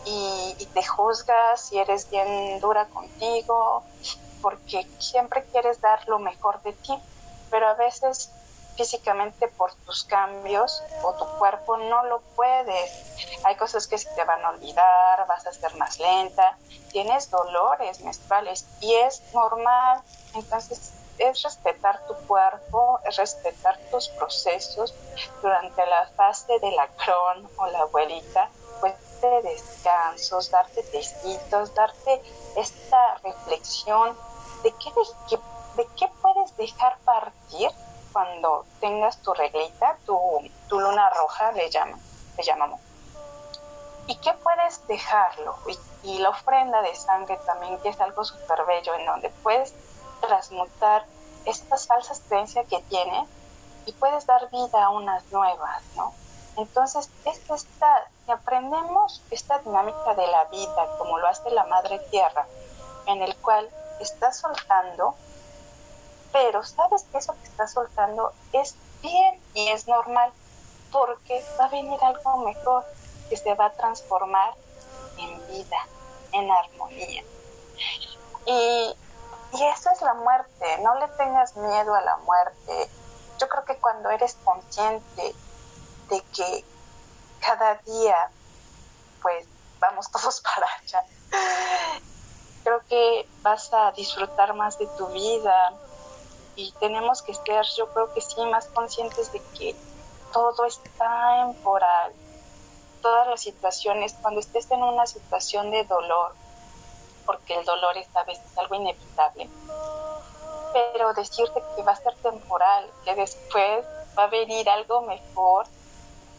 Y, 0.06 0.68
te 0.74 0.86
juzgas 0.86 1.72
y 1.72 1.78
eres 1.78 2.10
bien 2.10 2.60
dura 2.60 2.86
contigo 2.86 3.84
porque 4.42 4.88
siempre 5.00 5.44
quieres 5.52 5.82
dar 5.82 6.08
lo 6.08 6.20
mejor 6.20 6.62
de 6.64 6.74
ti, 6.74 6.98
pero 7.52 7.68
a 7.68 7.74
veces 7.76 8.32
físicamente 8.76 9.48
por 9.50 9.74
tus 9.86 10.04
cambios 10.04 10.82
o 11.04 11.14
tu 11.14 11.26
cuerpo 11.38 11.78
no 11.78 12.04
lo 12.06 12.22
puedes. 12.36 13.46
Hay 13.46 13.56
cosas 13.56 13.88
que 13.88 13.98
se 13.98 14.10
te 14.16 14.24
van 14.24 14.44
a 14.44 14.50
olvidar, 14.50 15.28
vas 15.28 15.46
a 15.46 15.54
ser 15.54 15.76
más 15.76 16.00
lenta, 16.00 16.58
tienes 16.92 17.30
dolores 17.30 18.02
menstruales 18.02 18.66
y 18.80 18.96
es 18.96 19.22
normal. 19.34 20.02
Entonces 20.34 20.94
es 21.18 21.42
respetar 21.44 22.06
tu 22.08 22.16
cuerpo, 22.28 23.00
es 23.06 23.16
respetar 23.18 23.78
tus 23.92 24.10
procesos 24.10 24.94
durante 25.42 25.86
la 25.86 26.08
fase 26.08 26.60
de 26.60 26.72
la 26.72 26.88
cron 26.88 27.50
o 27.58 27.68
la 27.68 27.80
abuelita, 27.80 28.50
pues 28.80 28.96
de 29.22 29.42
descansos, 29.42 30.52
darte 30.52 30.84
tecitos, 30.84 31.74
darte 31.74 32.22
esta 32.58 33.16
reflexión 33.24 34.18
de 34.64 34.72
qué, 34.72 34.92
de, 34.92 35.84
de 35.84 35.90
qué 35.96 36.10
puedes 36.22 36.56
dejar 36.58 36.98
partir 37.00 37.72
cuando 38.12 38.66
tengas 38.80 39.18
tu 39.22 39.34
reglita, 39.34 39.98
tu, 40.06 40.20
tu 40.70 40.80
luna 40.80 41.10
roja, 41.10 41.52
le, 41.54 41.70
llama, 41.70 41.98
le 42.38 42.44
llamamos. 42.44 42.80
¿Y 44.08 44.16
qué 44.18 44.34
puedes 44.34 44.86
dejarlo? 44.88 45.56
Y, 45.68 46.10
y, 46.10 46.20
la 46.20 46.30
ofrenda 46.30 46.82
de 46.82 46.94
sangre 46.96 47.40
también, 47.46 47.80
que 47.80 47.90
es 47.90 48.00
algo 48.02 48.24
súper 48.24 48.66
bello, 48.66 48.94
en 48.96 49.06
donde 49.06 49.30
puedes 49.42 49.74
transmutar 50.28 51.06
estas 51.46 51.88
falsas 51.88 52.22
creencias 52.28 52.66
que 52.68 52.82
tiene 52.90 53.28
y 53.86 53.92
puedes 53.94 54.26
dar 54.26 54.50
vida 54.50 54.84
a 54.84 54.90
unas 54.90 55.24
nuevas, 55.32 55.84
¿no? 55.96 56.14
Entonces, 56.58 57.10
es 57.26 57.40
esta, 57.50 58.08
si 58.26 58.32
aprendemos 58.32 59.22
esta 59.32 59.60
dinámica 59.60 60.14
de 60.16 60.28
la 60.28 60.46
vida, 60.46 60.98
como 60.98 61.18
lo 61.18 61.28
hace 61.28 61.50
la 61.52 61.66
Madre 61.66 62.00
Tierra, 62.12 62.46
en 63.08 63.22
el 63.22 63.36
cual 63.38 63.70
está 64.00 64.32
soltando 64.32 65.16
pero 66.34 66.64
sabes 66.64 67.04
que 67.04 67.20
eso 67.20 67.34
que 67.40 67.48
estás 67.48 67.72
soltando 67.72 68.34
es 68.52 68.76
bien 69.02 69.40
y 69.54 69.70
es 69.70 69.88
normal 69.88 70.32
porque 70.92 71.46
va 71.60 71.66
a 71.66 71.70
venir 71.70 71.98
algo 72.02 72.38
mejor 72.38 72.84
que 73.30 73.38
se 73.38 73.54
va 73.54 73.68
a 73.68 73.74
transformar 73.74 74.54
en 75.18 75.48
vida, 75.48 75.78
en 76.32 76.52
armonía. 76.52 77.24
Y, 78.48 78.96
y 79.54 79.64
eso 79.64 79.90
es 79.92 80.02
la 80.02 80.14
muerte, 80.16 80.78
no 80.82 81.00
le 81.00 81.08
tengas 81.10 81.56
miedo 81.56 81.94
a 81.94 82.02
la 82.02 82.18
muerte. 82.18 82.90
Yo 83.40 83.48
creo 83.48 83.66
que 83.66 83.78
cuando 83.78 84.10
eres 84.10 84.38
consciente 84.44 85.36
de 86.10 86.22
que 86.36 86.66
cada 87.40 87.76
día, 87.76 88.30
pues 89.22 89.48
vamos 89.80 90.10
todos 90.12 90.42
para 90.56 90.68
allá, 90.82 91.04
creo 92.64 92.82
que 92.88 93.30
vas 93.42 93.74
a 93.74 93.92
disfrutar 93.92 94.54
más 94.54 94.78
de 94.78 94.88
tu 94.98 95.08
vida, 95.08 95.74
y 96.56 96.72
tenemos 96.80 97.22
que 97.22 97.34
ser, 97.34 97.66
yo 97.76 97.88
creo 97.94 98.14
que 98.14 98.22
sí, 98.22 98.40
más 98.46 98.68
conscientes 98.68 99.32
de 99.32 99.42
que 99.58 99.76
todo 100.32 100.66
está 100.66 101.46
temporal. 101.48 102.14
Todas 103.02 103.28
las 103.28 103.42
situaciones, 103.42 104.16
cuando 104.22 104.40
estés 104.40 104.70
en 104.72 104.82
una 104.82 105.06
situación 105.06 105.72
de 105.72 105.84
dolor, 105.86 106.34
porque 107.26 107.56
el 107.56 107.66
dolor 107.66 107.98
es 107.98 108.08
a 108.16 108.24
veces 108.24 108.58
algo 108.58 108.76
inevitable, 108.76 109.50
pero 110.74 111.14
decirte 111.14 111.64
que 111.76 111.84
va 111.84 111.94
a 111.94 111.96
ser 111.96 112.16
temporal, 112.16 112.90
que 113.06 113.16
después 113.16 113.86
va 114.18 114.24
a 114.24 114.28
venir 114.28 114.70
algo 114.70 115.02
mejor 115.02 115.66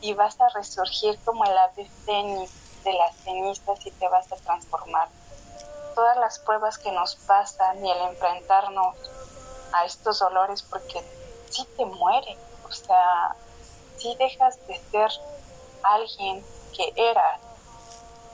y 0.01 0.12
vas 0.14 0.40
a 0.40 0.49
resurgir 0.49 1.18
como 1.25 1.44
el 1.44 1.57
ave 1.57 1.88
fénix 2.05 2.53
de 2.85 2.92
las 2.92 3.16
cenizas 3.16 3.87
y 3.87 3.90
te 3.92 4.09
vas 4.09 4.31
a 4.33 4.37
transformar. 4.37 5.09
Todas 5.94 6.16
las 6.18 6.38
pruebas 6.40 6.79
que 6.79 6.92
nos 6.92 7.16
pasan 7.16 7.85
y 7.85 7.90
el 7.90 7.99
enfrentarnos 8.09 8.97
a 9.73 9.85
estos 9.85 10.18
dolores 10.18 10.62
porque 10.62 11.03
si 11.51 11.64
te 11.64 11.85
muere, 11.85 12.37
o 12.68 12.73
sea, 12.73 13.37
si 13.97 14.14
dejas 14.16 14.59
de 14.66 14.79
ser 14.90 15.11
alguien 15.83 16.44
que 16.77 16.92
eras 16.97 17.40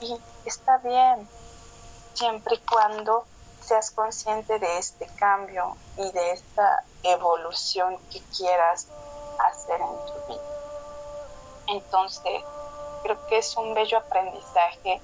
y 0.01 0.19
está 0.45 0.77
bien 0.79 1.29
siempre 2.21 2.53
y 2.53 2.59
cuando 2.59 3.25
seas 3.61 3.89
consciente 3.89 4.59
de 4.59 4.77
este 4.77 5.07
cambio 5.15 5.75
y 5.97 6.11
de 6.11 6.31
esta 6.31 6.83
evolución 7.01 7.97
que 8.11 8.21
quieras 8.37 8.87
hacer 9.49 9.81
en 9.81 9.87
tu 9.87 10.27
vida. 10.27 10.41
Entonces, 11.67 12.43
creo 13.01 13.25
que 13.25 13.39
es 13.39 13.57
un 13.57 13.73
bello 13.73 13.97
aprendizaje 13.97 15.01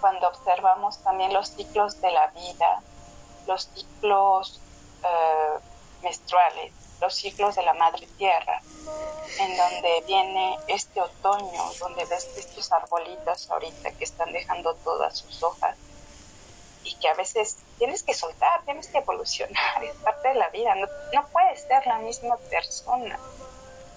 cuando 0.00 0.28
observamos 0.28 0.98
también 0.98 1.32
los 1.32 1.48
ciclos 1.48 2.00
de 2.00 2.12
la 2.12 2.28
vida, 2.28 2.82
los 3.48 3.64
ciclos 3.74 4.60
eh, 5.02 5.58
menstruales, 6.02 6.72
los 7.00 7.16
ciclos 7.16 7.56
de 7.56 7.62
la 7.62 7.74
madre 7.74 8.06
tierra, 8.16 8.60
en 9.40 9.56
donde 9.56 10.04
viene 10.06 10.56
este 10.68 11.00
otoño, 11.00 11.64
donde 11.80 12.04
ves 12.04 12.28
estos 12.36 12.70
arbolitos 12.70 13.50
ahorita 13.50 13.90
que 13.90 14.04
están 14.04 14.30
dejando 14.30 14.74
todas 14.84 15.18
sus 15.18 15.42
hojas 15.42 15.76
y 16.84 16.94
que 16.96 17.08
a 17.08 17.14
veces 17.14 17.56
tienes 17.78 18.02
que 18.02 18.14
soltar, 18.14 18.62
tienes 18.64 18.88
que 18.88 18.98
evolucionar, 18.98 19.82
es 19.82 19.96
parte 19.96 20.28
de 20.28 20.34
la 20.34 20.48
vida, 20.50 20.74
no, 20.74 20.86
no 21.12 21.26
puedes 21.28 21.62
ser 21.62 21.86
la 21.86 21.98
misma 21.98 22.36
persona, 22.50 23.18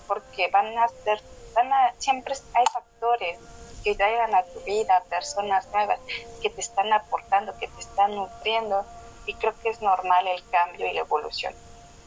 porque 0.07 0.49
van 0.49 0.77
a 0.77 0.87
ser, 0.87 1.21
van 1.53 1.71
a, 1.71 1.93
siempre 1.97 2.33
hay 2.53 2.65
factores 2.71 3.37
que 3.83 3.95
llegan 3.95 4.33
a 4.33 4.43
tu 4.43 4.59
vida, 4.61 5.03
personas 5.09 5.67
nuevas 5.67 5.99
que 6.41 6.49
te 6.49 6.61
están 6.61 6.91
aportando, 6.93 7.57
que 7.59 7.67
te 7.67 7.79
están 7.79 8.15
nutriendo, 8.15 8.85
y 9.25 9.33
creo 9.35 9.53
que 9.61 9.69
es 9.69 9.81
normal 9.81 10.25
el 10.27 10.49
cambio 10.49 10.87
y 10.87 10.93
la 10.93 11.01
evolución. 11.01 11.53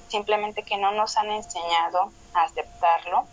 Simplemente 0.09 0.63
que 0.63 0.77
no 0.79 0.91
nos 0.93 1.17
han 1.17 1.31
enseñado 1.31 2.11
a 2.35 2.43
aceptarlo, 2.43 3.27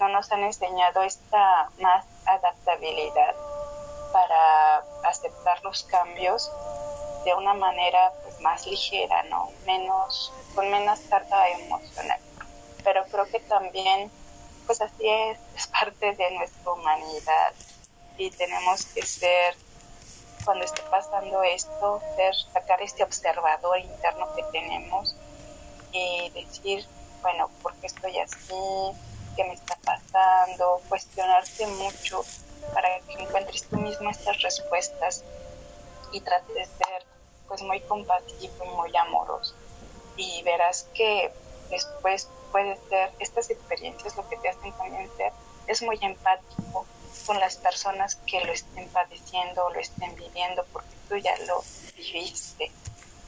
no 0.00 0.08
nos 0.08 0.30
han 0.30 0.44
enseñado 0.44 1.02
esta 1.02 1.70
más 1.78 2.04
adaptabilidad 2.26 3.34
para 4.12 4.78
aceptar 5.04 5.62
los 5.64 5.84
cambios 5.84 6.50
de 7.28 7.34
una 7.34 7.52
manera 7.52 8.10
pues, 8.22 8.40
más 8.40 8.66
ligera, 8.66 9.22
¿no? 9.24 9.50
Menos, 9.66 10.32
con 10.54 10.70
menos 10.70 10.98
carga 11.10 11.50
emocional. 11.50 12.18
Pero 12.82 13.04
creo 13.04 13.26
que 13.26 13.40
también, 13.40 14.10
pues 14.66 14.80
así 14.80 15.06
es, 15.06 15.38
es 15.54 15.66
parte 15.66 16.14
de 16.14 16.30
nuestra 16.30 16.72
humanidad 16.72 17.52
y 18.16 18.30
tenemos 18.30 18.86
que 18.86 19.04
ser 19.04 19.54
cuando 20.42 20.64
esté 20.64 20.80
pasando 20.90 21.42
esto, 21.42 22.00
ser, 22.16 22.34
sacar 22.54 22.80
este 22.80 23.02
observador 23.02 23.78
interno 23.78 24.34
que 24.34 24.42
tenemos 24.44 25.14
y 25.92 26.30
decir, 26.30 26.86
bueno, 27.20 27.50
¿por 27.62 27.74
qué 27.74 27.88
estoy 27.88 28.18
así? 28.18 28.96
¿Qué 29.36 29.44
me 29.44 29.52
está 29.52 29.76
pasando? 29.84 30.80
Cuestionarte 30.88 31.66
mucho 31.66 32.24
para 32.72 33.00
que 33.00 33.22
encuentres 33.22 33.64
tú 33.68 33.76
mismo 33.76 34.08
estas 34.08 34.40
respuestas 34.40 35.24
y 36.12 36.20
trates 36.22 36.54
de 36.54 36.64
ser 36.64 37.07
pues 37.48 37.62
muy 37.62 37.80
compasivo 37.80 38.64
y 38.64 38.68
muy 38.68 38.96
amoroso. 38.96 39.54
Y 40.16 40.42
verás 40.42 40.86
que 40.94 41.32
después 41.70 42.28
puede 42.52 42.78
ser, 42.88 43.10
estas 43.18 43.50
experiencias 43.50 44.16
lo 44.16 44.28
que 44.28 44.36
te 44.36 44.48
hacen 44.48 44.72
también 44.72 45.10
ser, 45.16 45.32
es 45.66 45.82
muy 45.82 45.98
empático 46.00 46.86
con 47.26 47.38
las 47.40 47.56
personas 47.56 48.16
que 48.16 48.40
lo 48.44 48.52
estén 48.52 48.88
padeciendo 48.88 49.66
o 49.66 49.70
lo 49.70 49.80
estén 49.80 50.14
viviendo, 50.16 50.64
porque 50.72 50.94
tú 51.08 51.16
ya 51.16 51.36
lo 51.46 51.62
viviste 51.96 52.70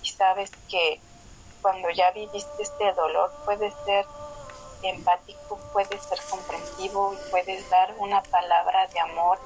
y 0.03 0.09
sabes 0.09 0.51
que 0.69 1.01
cuando 1.61 1.91
ya 1.91 2.11
viviste 2.13 2.63
este 2.63 2.93
dolor 2.93 3.31
puedes 3.45 3.75
ser 3.85 4.07
empático, 4.83 5.59
puedes 5.73 6.03
ser 6.03 6.19
comprensivo 6.31 7.13
y 7.13 7.31
puedes 7.31 7.69
dar 7.69 7.95
una 7.99 8.23
palabra 8.23 8.87
de 8.87 9.01
amor 9.01 9.39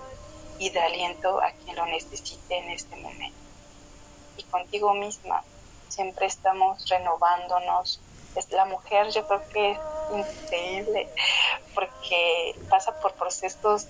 y 0.59 0.71
de 0.71 0.81
aliento 0.81 1.41
a 1.43 1.51
quien 1.51 1.75
lo 1.75 1.87
necesite 1.87 2.57
en 2.57 2.71
este 2.71 2.95
momento. 2.97 3.44
Y 4.37 4.43
contigo 4.45 4.95
misma, 4.95 5.43
siempre 5.89 6.27
estamos 6.27 6.89
renovándonos. 6.89 8.01
Es 8.35 8.51
la 8.51 8.65
mujer, 8.65 9.11
yo 9.11 9.27
creo 9.29 9.49
que 9.51 9.71
es 9.73 9.79
increíble 10.13 11.09
porque 11.75 12.57
pasa 12.69 12.99
por 13.01 13.13
procesos 13.15 13.87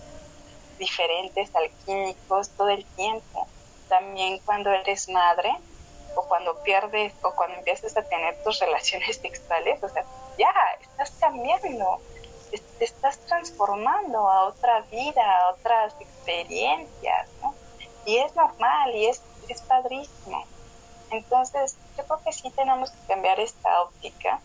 diferentes, 0.79 1.55
alquímicos, 1.55 2.51
todo 2.51 2.69
el 2.69 2.85
tiempo. 2.97 3.47
También 3.89 4.39
cuando 4.45 4.71
eres 4.71 5.09
madre 5.09 5.55
o 6.15 6.23
cuando 6.25 6.63
pierdes 6.63 7.13
o 7.23 7.35
cuando 7.35 7.57
empiezas 7.57 7.97
a 7.97 8.03
tener 8.03 8.43
tus 8.43 8.59
relaciones 8.61 9.17
sexuales, 9.17 9.83
o 9.83 9.89
sea, 9.89 10.05
ya 10.39 10.53
estás 10.81 11.11
cambiando, 11.21 12.01
te 12.79 12.85
estás 12.85 13.19
transformando 13.27 14.29
a 14.29 14.47
otra 14.47 14.81
vida, 14.91 15.23
a 15.23 15.51
otras 15.51 15.95
experiencias, 16.01 17.29
¿no? 17.43 17.55
Y 18.07 18.19
es 18.19 18.35
normal 18.37 18.95
y 18.95 19.07
es, 19.07 19.23
es 19.53 19.63
padrísimo. 19.63 20.45
Entonces, 21.11 21.77
yo 21.97 22.05
creo 22.05 22.21
que 22.25 22.33
sí 22.33 22.51
tenemos 22.51 22.91
que 22.91 23.07
cambiar 23.07 23.39
esta 23.39 23.83
óptica. 23.83 24.41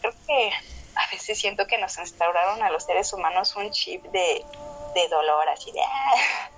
Creo 0.00 0.12
que 0.26 0.50
a 0.94 1.10
veces 1.10 1.38
siento 1.38 1.66
que 1.66 1.78
nos 1.78 1.98
instauraron 1.98 2.62
a 2.62 2.70
los 2.70 2.84
seres 2.84 3.12
humanos 3.12 3.54
un 3.56 3.70
chip 3.70 4.02
de, 4.06 4.44
de 4.94 5.08
dolor, 5.08 5.48
así 5.48 5.70
de... 5.72 5.80
Ah", 5.80 6.48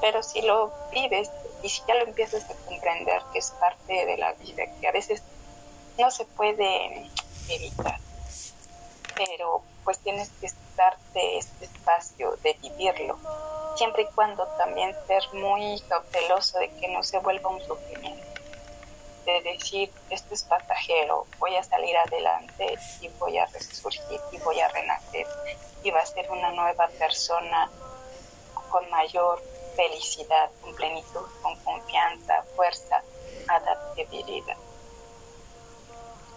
pero 0.00 0.22
si 0.22 0.42
lo 0.42 0.72
vives 0.92 1.30
y 1.62 1.68
si 1.68 1.82
ya 1.86 1.94
lo 1.94 2.02
empiezas 2.02 2.44
a 2.50 2.54
comprender 2.66 3.22
que 3.32 3.38
es 3.38 3.52
parte 3.52 4.04
de 4.04 4.16
la 4.16 4.32
vida, 4.32 4.64
que 4.80 4.88
a 4.88 4.92
veces 4.92 5.22
no 5.98 6.10
se 6.10 6.24
puede 6.24 7.08
evitar, 7.48 7.98
pero 9.14 9.62
pues 9.84 9.98
tienes 10.00 10.30
que 10.40 10.46
darte 10.76 11.38
este 11.38 11.64
espacio 11.64 12.36
de 12.42 12.54
vivirlo, 12.54 13.18
siempre 13.76 14.02
y 14.02 14.14
cuando 14.14 14.46
también 14.58 14.94
ser 15.06 15.22
muy 15.32 15.80
cauteloso 15.88 16.58
de 16.58 16.70
que 16.70 16.88
no 16.88 17.02
se 17.02 17.18
vuelva 17.18 17.50
un 17.50 17.60
sufrimiento, 17.62 18.26
de 19.24 19.40
decir, 19.42 19.90
esto 20.10 20.34
es 20.34 20.42
pasajero, 20.44 21.26
voy 21.38 21.56
a 21.56 21.62
salir 21.62 21.96
adelante 21.96 22.78
y 23.00 23.08
voy 23.18 23.38
a 23.38 23.46
resurgir 23.46 24.20
y 24.32 24.38
voy 24.38 24.60
a 24.60 24.68
renacer 24.68 25.26
y 25.84 25.90
va 25.90 26.00
a 26.00 26.06
ser 26.06 26.30
una 26.30 26.50
nueva 26.50 26.88
persona 26.98 27.70
con 28.70 28.88
mayor 28.90 29.42
felicidad, 29.76 30.50
con 30.60 30.74
plenitud, 30.74 31.26
con 31.42 31.56
confianza, 31.60 32.42
fuerza, 32.56 33.02
adaptabilidad. 33.48 34.56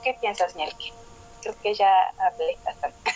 ¿Qué 0.04 0.14
piensas, 0.16 0.56
Mielke? 0.56 0.94
Creo 1.42 1.56
que 1.62 1.74
ya 1.74 2.14
hablé 2.20 2.58
bastante. 2.64 3.12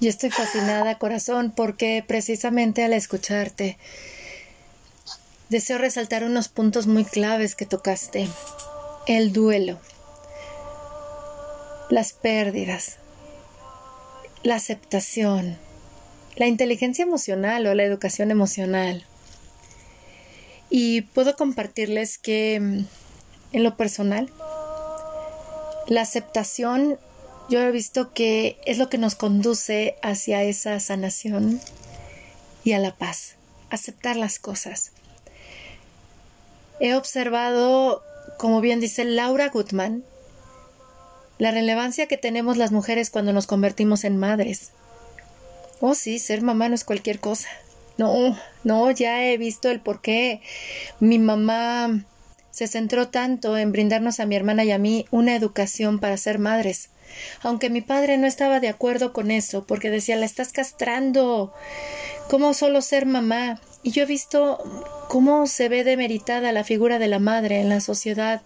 Yo 0.00 0.08
estoy 0.08 0.30
fascinada, 0.30 0.98
corazón, 0.98 1.52
porque 1.54 2.04
precisamente 2.06 2.84
al 2.84 2.92
escucharte 2.92 3.78
deseo 5.48 5.78
resaltar 5.78 6.24
unos 6.24 6.48
puntos 6.48 6.86
muy 6.86 7.04
claves 7.04 7.54
que 7.54 7.66
tocaste. 7.66 8.28
El 9.06 9.32
duelo, 9.32 9.78
las 11.90 12.12
pérdidas, 12.12 12.96
la 14.42 14.56
aceptación, 14.56 15.56
la 16.36 16.46
inteligencia 16.46 17.04
emocional 17.04 17.66
o 17.66 17.74
la 17.74 17.84
educación 17.84 18.30
emocional. 18.30 19.04
Y 20.68 21.02
puedo 21.02 21.36
compartirles 21.36 22.18
que 22.18 22.58
mm, 22.60 22.86
en 23.52 23.62
lo 23.62 23.76
personal, 23.76 24.30
la 25.86 26.00
aceptación 26.00 26.98
yo 27.48 27.60
he 27.60 27.70
visto 27.70 28.12
que 28.12 28.58
es 28.66 28.78
lo 28.78 28.88
que 28.88 28.98
nos 28.98 29.14
conduce 29.14 29.96
hacia 30.02 30.42
esa 30.42 30.78
sanación 30.80 31.60
y 32.64 32.72
a 32.72 32.78
la 32.78 32.94
paz, 32.94 33.36
aceptar 33.70 34.16
las 34.16 34.38
cosas. 34.38 34.92
He 36.80 36.94
observado, 36.94 38.02
como 38.38 38.60
bien 38.60 38.80
dice 38.80 39.04
Laura 39.04 39.48
Gutman, 39.48 40.04
la 41.38 41.50
relevancia 41.50 42.06
que 42.06 42.16
tenemos 42.16 42.56
las 42.56 42.72
mujeres 42.72 43.10
cuando 43.10 43.32
nos 43.32 43.46
convertimos 43.46 44.04
en 44.04 44.16
madres. 44.16 44.72
Oh, 45.80 45.94
sí, 45.94 46.18
ser 46.18 46.42
mamá 46.42 46.68
no 46.68 46.74
es 46.74 46.84
cualquier 46.84 47.20
cosa. 47.20 47.48
No, 47.98 48.38
no, 48.64 48.90
ya 48.90 49.24
he 49.24 49.38
visto 49.38 49.70
el 49.70 49.80
por 49.80 50.00
qué 50.00 50.40
mi 51.00 51.18
mamá 51.18 52.04
se 52.50 52.66
centró 52.66 53.08
tanto 53.08 53.56
en 53.56 53.72
brindarnos 53.72 54.20
a 54.20 54.26
mi 54.26 54.36
hermana 54.36 54.64
y 54.64 54.70
a 54.70 54.78
mí 54.78 55.06
una 55.10 55.34
educación 55.34 55.98
para 55.98 56.16
ser 56.16 56.38
madres. 56.38 56.90
Aunque 57.42 57.70
mi 57.70 57.80
padre 57.80 58.18
no 58.18 58.26
estaba 58.26 58.60
de 58.60 58.68
acuerdo 58.68 59.12
con 59.12 59.30
eso, 59.30 59.66
porque 59.66 59.90
decía, 59.90 60.16
la 60.16 60.26
estás 60.26 60.52
castrando. 60.52 61.52
¿Cómo 62.28 62.54
solo 62.54 62.80
ser 62.82 63.06
mamá? 63.06 63.60
Y 63.82 63.90
yo 63.90 64.02
he 64.02 64.06
visto 64.06 64.58
cómo 65.08 65.46
se 65.46 65.68
ve 65.68 65.84
demeritada 65.84 66.52
la 66.52 66.64
figura 66.64 66.98
de 66.98 67.08
la 67.08 67.18
madre 67.18 67.60
en 67.60 67.68
la 67.68 67.80
sociedad. 67.80 68.42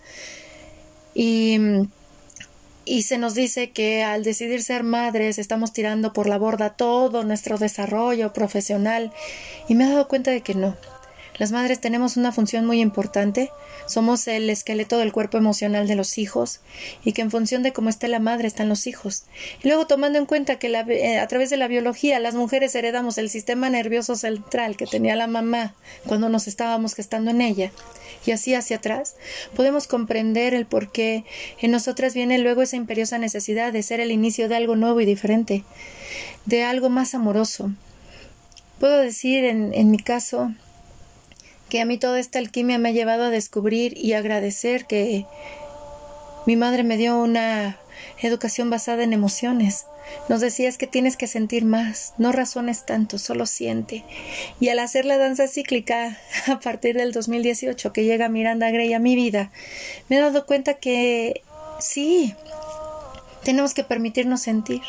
Y 1.14 1.58
y 2.90 3.02
se 3.02 3.18
nos 3.18 3.34
dice 3.34 3.70
que 3.70 4.02
al 4.02 4.24
decidir 4.24 4.64
ser 4.64 4.82
madres 4.82 5.38
estamos 5.38 5.72
tirando 5.72 6.12
por 6.12 6.28
la 6.28 6.38
borda 6.38 6.70
todo 6.70 7.22
nuestro 7.22 7.56
desarrollo 7.56 8.32
profesional 8.32 9.12
y 9.68 9.76
me 9.76 9.84
he 9.84 9.90
dado 9.90 10.08
cuenta 10.08 10.32
de 10.32 10.40
que 10.40 10.56
no. 10.56 10.76
Las 11.40 11.52
madres 11.52 11.80
tenemos 11.80 12.18
una 12.18 12.32
función 12.32 12.66
muy 12.66 12.82
importante, 12.82 13.50
somos 13.86 14.28
el 14.28 14.50
esqueleto 14.50 14.98
del 14.98 15.10
cuerpo 15.10 15.38
emocional 15.38 15.88
de 15.88 15.94
los 15.94 16.18
hijos 16.18 16.60
y 17.02 17.14
que 17.14 17.22
en 17.22 17.30
función 17.30 17.62
de 17.62 17.72
cómo 17.72 17.88
esté 17.88 18.08
la 18.08 18.18
madre 18.18 18.46
están 18.46 18.68
los 18.68 18.86
hijos. 18.86 19.24
Y 19.64 19.68
luego 19.68 19.86
tomando 19.86 20.18
en 20.18 20.26
cuenta 20.26 20.58
que 20.58 20.66
eh, 20.66 21.18
a 21.18 21.26
través 21.28 21.48
de 21.48 21.56
la 21.56 21.66
biología 21.66 22.20
las 22.20 22.34
mujeres 22.34 22.74
heredamos 22.74 23.16
el 23.16 23.30
sistema 23.30 23.70
nervioso 23.70 24.16
central 24.16 24.76
que 24.76 24.84
tenía 24.84 25.16
la 25.16 25.28
mamá 25.28 25.74
cuando 26.06 26.28
nos 26.28 26.46
estábamos 26.46 26.94
gestando 26.94 27.30
en 27.30 27.40
ella 27.40 27.72
y 28.26 28.32
así 28.32 28.52
hacia 28.52 28.76
atrás, 28.76 29.16
podemos 29.56 29.86
comprender 29.86 30.52
el 30.52 30.66
por 30.66 30.92
qué 30.92 31.24
en 31.58 31.70
nosotras 31.70 32.12
viene 32.12 32.36
luego 32.36 32.60
esa 32.60 32.76
imperiosa 32.76 33.16
necesidad 33.16 33.72
de 33.72 33.82
ser 33.82 34.00
el 34.00 34.10
inicio 34.10 34.50
de 34.50 34.56
algo 34.56 34.76
nuevo 34.76 35.00
y 35.00 35.06
diferente, 35.06 35.64
de 36.44 36.64
algo 36.64 36.90
más 36.90 37.14
amoroso. 37.14 37.70
Puedo 38.78 38.98
decir 38.98 39.46
en 39.46 39.90
mi 39.90 39.98
caso 39.98 40.52
que 41.70 41.80
a 41.80 41.86
mí 41.86 41.96
toda 41.96 42.20
esta 42.20 42.38
alquimia 42.38 42.78
me 42.78 42.90
ha 42.90 42.92
llevado 42.92 43.24
a 43.24 43.30
descubrir 43.30 43.96
y 43.96 44.12
agradecer 44.12 44.84
que 44.86 45.24
mi 46.46 46.56
madre 46.56 46.82
me 46.82 46.98
dio 46.98 47.18
una 47.18 47.78
educación 48.20 48.68
basada 48.68 49.02
en 49.02 49.14
emociones, 49.14 49.86
nos 50.28 50.40
decías 50.40 50.78
que 50.78 50.86
tienes 50.86 51.16
que 51.16 51.26
sentir 51.26 51.64
más, 51.64 52.14
no 52.18 52.32
razones 52.32 52.86
tanto, 52.86 53.18
solo 53.18 53.46
siente. 53.46 54.04
Y 54.58 54.68
al 54.68 54.78
hacer 54.78 55.04
la 55.04 55.18
danza 55.18 55.48
cíclica 55.48 56.18
a 56.46 56.60
partir 56.60 56.96
del 56.96 57.12
2018 57.12 57.92
que 57.92 58.04
llega 58.04 58.28
Miranda 58.28 58.70
Gray 58.70 58.92
a 58.92 58.98
mi 58.98 59.16
vida, 59.16 59.50
me 60.08 60.16
he 60.16 60.20
dado 60.20 60.46
cuenta 60.46 60.74
que 60.74 61.42
sí, 61.78 62.34
tenemos 63.44 63.74
que 63.74 63.84
permitirnos 63.84 64.42
sentir. 64.42 64.82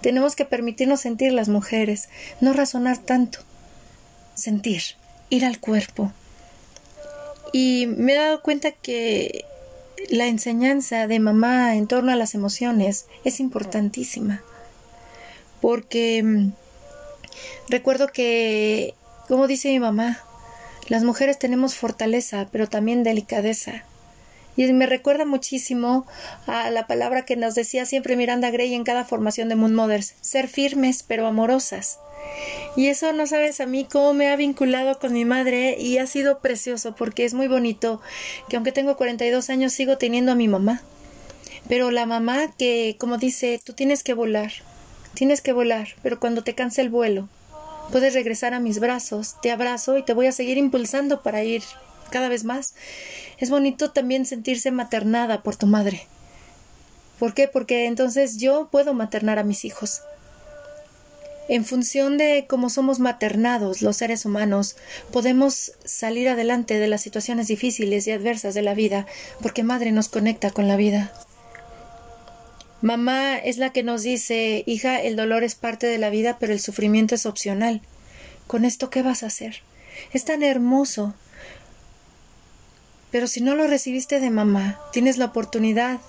Tenemos 0.00 0.36
que 0.36 0.44
permitirnos 0.44 1.00
sentir 1.00 1.32
las 1.32 1.48
mujeres, 1.48 2.08
no 2.40 2.52
razonar 2.52 2.98
tanto. 2.98 3.40
Sentir, 4.34 4.82
ir 5.30 5.44
al 5.44 5.60
cuerpo. 5.60 6.12
Y 7.52 7.86
me 7.86 8.12
he 8.12 8.16
dado 8.16 8.42
cuenta 8.42 8.72
que 8.72 9.44
la 10.10 10.26
enseñanza 10.26 11.06
de 11.06 11.18
mamá 11.20 11.76
en 11.76 11.86
torno 11.86 12.12
a 12.12 12.16
las 12.16 12.34
emociones 12.34 13.06
es 13.24 13.40
importantísima. 13.40 14.42
Porque 15.60 16.22
mm, 16.22 16.52
recuerdo 17.68 18.08
que, 18.08 18.94
como 19.28 19.46
dice 19.46 19.68
mi 19.68 19.80
mamá, 19.80 20.20
las 20.88 21.02
mujeres 21.02 21.38
tenemos 21.38 21.74
fortaleza, 21.74 22.48
pero 22.52 22.68
también 22.68 23.02
delicadeza. 23.02 23.84
Y 24.56 24.72
me 24.72 24.86
recuerda 24.86 25.26
muchísimo 25.26 26.06
a 26.46 26.70
la 26.70 26.86
palabra 26.86 27.24
que 27.24 27.36
nos 27.36 27.54
decía 27.54 27.84
siempre 27.84 28.16
Miranda 28.16 28.50
Gray 28.50 28.74
en 28.74 28.84
cada 28.84 29.04
formación 29.04 29.48
de 29.48 29.56
Moon 29.56 29.74
Mothers, 29.74 30.14
ser 30.20 30.48
firmes 30.48 31.02
pero 31.02 31.26
amorosas. 31.26 31.98
Y 32.76 32.88
eso 32.88 33.12
no 33.12 33.26
sabes 33.26 33.60
a 33.60 33.66
mí 33.66 33.86
cómo 33.90 34.12
me 34.12 34.28
ha 34.28 34.36
vinculado 34.36 34.98
con 34.98 35.12
mi 35.12 35.24
madre 35.24 35.76
y 35.78 35.98
ha 35.98 36.06
sido 36.06 36.40
precioso 36.40 36.94
porque 36.94 37.24
es 37.24 37.32
muy 37.32 37.48
bonito 37.48 38.02
que 38.48 38.56
aunque 38.56 38.72
tengo 38.72 38.96
42 38.96 39.48
años 39.48 39.72
sigo 39.72 39.96
teniendo 39.96 40.32
a 40.32 40.34
mi 40.36 40.46
mamá. 40.46 40.82
Pero 41.68 41.90
la 41.90 42.06
mamá 42.06 42.54
que, 42.56 42.96
como 42.98 43.18
dice, 43.18 43.60
tú 43.64 43.72
tienes 43.72 44.04
que 44.04 44.14
volar, 44.14 44.52
tienes 45.14 45.40
que 45.40 45.52
volar, 45.52 45.88
pero 46.02 46.20
cuando 46.20 46.42
te 46.44 46.54
canse 46.54 46.82
el 46.82 46.90
vuelo, 46.90 47.28
puedes 47.90 48.14
regresar 48.14 48.54
a 48.54 48.60
mis 48.60 48.78
brazos, 48.78 49.40
te 49.40 49.50
abrazo 49.50 49.96
y 49.98 50.04
te 50.04 50.12
voy 50.12 50.26
a 50.26 50.32
seguir 50.32 50.58
impulsando 50.58 51.22
para 51.22 51.42
ir 51.42 51.62
cada 52.10 52.28
vez 52.28 52.44
más. 52.44 52.74
Es 53.38 53.50
bonito 53.50 53.90
también 53.90 54.26
sentirse 54.26 54.70
maternada 54.70 55.42
por 55.42 55.56
tu 55.56 55.66
madre. 55.66 56.06
¿Por 57.18 57.34
qué? 57.34 57.48
Porque 57.48 57.86
entonces 57.86 58.36
yo 58.36 58.68
puedo 58.70 58.94
maternar 58.94 59.38
a 59.38 59.44
mis 59.44 59.64
hijos. 59.64 60.02
En 61.48 61.64
función 61.64 62.18
de 62.18 62.46
cómo 62.48 62.70
somos 62.70 62.98
maternados 62.98 63.80
los 63.80 63.96
seres 63.96 64.24
humanos, 64.24 64.76
podemos 65.12 65.72
salir 65.84 66.28
adelante 66.28 66.78
de 66.78 66.88
las 66.88 67.02
situaciones 67.02 67.46
difíciles 67.46 68.06
y 68.06 68.10
adversas 68.10 68.54
de 68.54 68.62
la 68.62 68.74
vida, 68.74 69.06
porque 69.40 69.62
madre 69.62 69.92
nos 69.92 70.08
conecta 70.08 70.50
con 70.50 70.66
la 70.66 70.76
vida. 70.76 71.12
Mamá 72.82 73.36
es 73.36 73.58
la 73.58 73.70
que 73.70 73.82
nos 73.82 74.02
dice, 74.02 74.64
hija, 74.66 75.00
el 75.00 75.16
dolor 75.16 75.44
es 75.44 75.54
parte 75.54 75.86
de 75.86 75.98
la 75.98 76.10
vida, 76.10 76.36
pero 76.38 76.52
el 76.52 76.60
sufrimiento 76.60 77.14
es 77.14 77.26
opcional. 77.26 77.80
¿Con 78.46 78.64
esto 78.64 78.90
qué 78.90 79.02
vas 79.02 79.22
a 79.22 79.26
hacer? 79.26 79.62
Es 80.12 80.24
tan 80.24 80.42
hermoso. 80.42 81.14
Pero 83.10 83.28
si 83.28 83.40
no 83.40 83.54
lo 83.54 83.66
recibiste 83.66 84.20
de 84.20 84.30
mamá, 84.30 84.80
tienes 84.92 85.16
la 85.16 85.26
oportunidad 85.26 86.00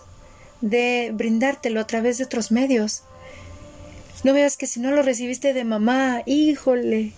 de 0.62 1.12
brindártelo 1.14 1.80
a 1.80 1.88
través 1.88 2.18
de 2.18 2.26
otros 2.26 2.52
medios. 2.52 3.04
No 4.24 4.34
veas 4.34 4.58
que 4.58 4.68
si 4.68 4.80
no 4.80 4.92
lo 4.92 5.04
recibiste 5.04 5.54
de 5.54 5.64
mamá, 5.64 6.24
híjole, 6.26 7.14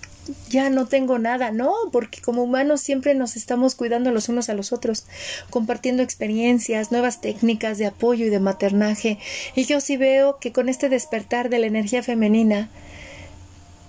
ya 0.50 0.70
no 0.70 0.86
tengo 0.86 1.18
nada, 1.20 1.52
no, 1.52 1.74
porque 1.92 2.22
como 2.22 2.44
humanos 2.44 2.82
siempre 2.82 3.16
nos 3.16 3.36
estamos 3.36 3.76
cuidando 3.76 4.12
los 4.12 4.30
unos 4.30 4.50
a 4.50 4.54
los 4.54 4.72
otros, 4.74 5.06
compartiendo 5.50 6.04
experiencias, 6.04 6.92
nuevas 6.92 7.22
técnicas 7.22 7.78
de 7.78 7.88
apoyo 7.88 8.26
y 8.26 8.30
de 8.30 8.40
maternaje. 8.40 9.18
Y 9.56 9.66
yo 9.66 9.82
sí 9.82 9.98
veo 9.98 10.38
que 10.40 10.52
con 10.52 10.70
este 10.70 10.90
despertar 10.90 11.50
de 11.50 11.60
la 11.60 11.68
energía 11.68 12.04
femenina, 12.04 12.70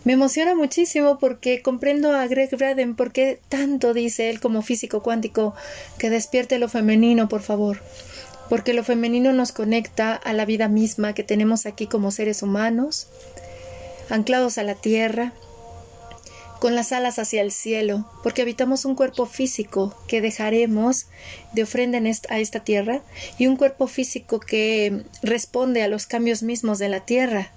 me 0.05 0.15
emociona 0.15 0.55
muchísimo 0.55 1.19
porque 1.19 1.61
comprendo 1.61 2.13
a 2.13 2.27
Greg 2.27 2.57
Braden 2.57 2.95
porque 2.95 3.39
tanto 3.51 3.93
dice 3.93 4.31
él 4.31 4.41
como 4.41 4.63
físico 4.63 5.03
cuántico 5.03 5.55
que 5.99 6.09
despierte 6.09 6.59
lo 6.59 6.69
femenino, 6.69 7.29
por 7.29 7.43
favor 7.43 7.83
porque 8.51 8.75
lo 8.75 8.83
femenino 8.83 9.33
nos 9.33 9.53
conecta 9.53 10.13
a 10.13 10.33
la 10.33 10.45
vida 10.45 10.67
misma 10.67 11.15
que 11.15 11.23
tenemos 11.23 11.67
aquí 11.67 11.87
como 11.87 12.11
seres 12.11 12.43
humanos, 12.43 13.07
anclados 14.11 14.59
a 14.59 14.65
la 14.65 14.75
tierra, 14.75 15.33
con 16.59 16.75
las 16.75 16.91
alas 16.91 17.21
hacia 17.21 17.43
el 17.43 17.53
cielo, 17.53 18.11
porque 18.25 18.43
habitamos 18.43 18.85
un 18.85 18.97
cuerpo 18.97 19.25
físico 19.25 19.95
que 20.09 20.21
dejaremos 20.21 21.07
de 21.53 21.63
ofrenda 21.63 22.01
a 22.29 22.39
esta 22.41 22.61
tierra 22.61 23.03
y 23.39 23.47
un 23.47 23.57
cuerpo 23.57 23.87
físico 23.87 24.41
que 24.41 25.05
responde 25.23 25.85
a 25.85 25.89
los 25.89 26.07
cambios 26.07 26.43
mismos 26.43 26.81
de 26.81 26.89
la 26.89 27.01
tierra. 27.01 27.53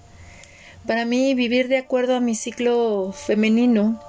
Para 0.86 1.04
mí, 1.04 1.34
vivir 1.34 1.66
de 1.66 1.78
acuerdo 1.78 2.14
a 2.14 2.20
mi 2.20 2.36
ciclo 2.36 3.12
femenino 3.12 4.00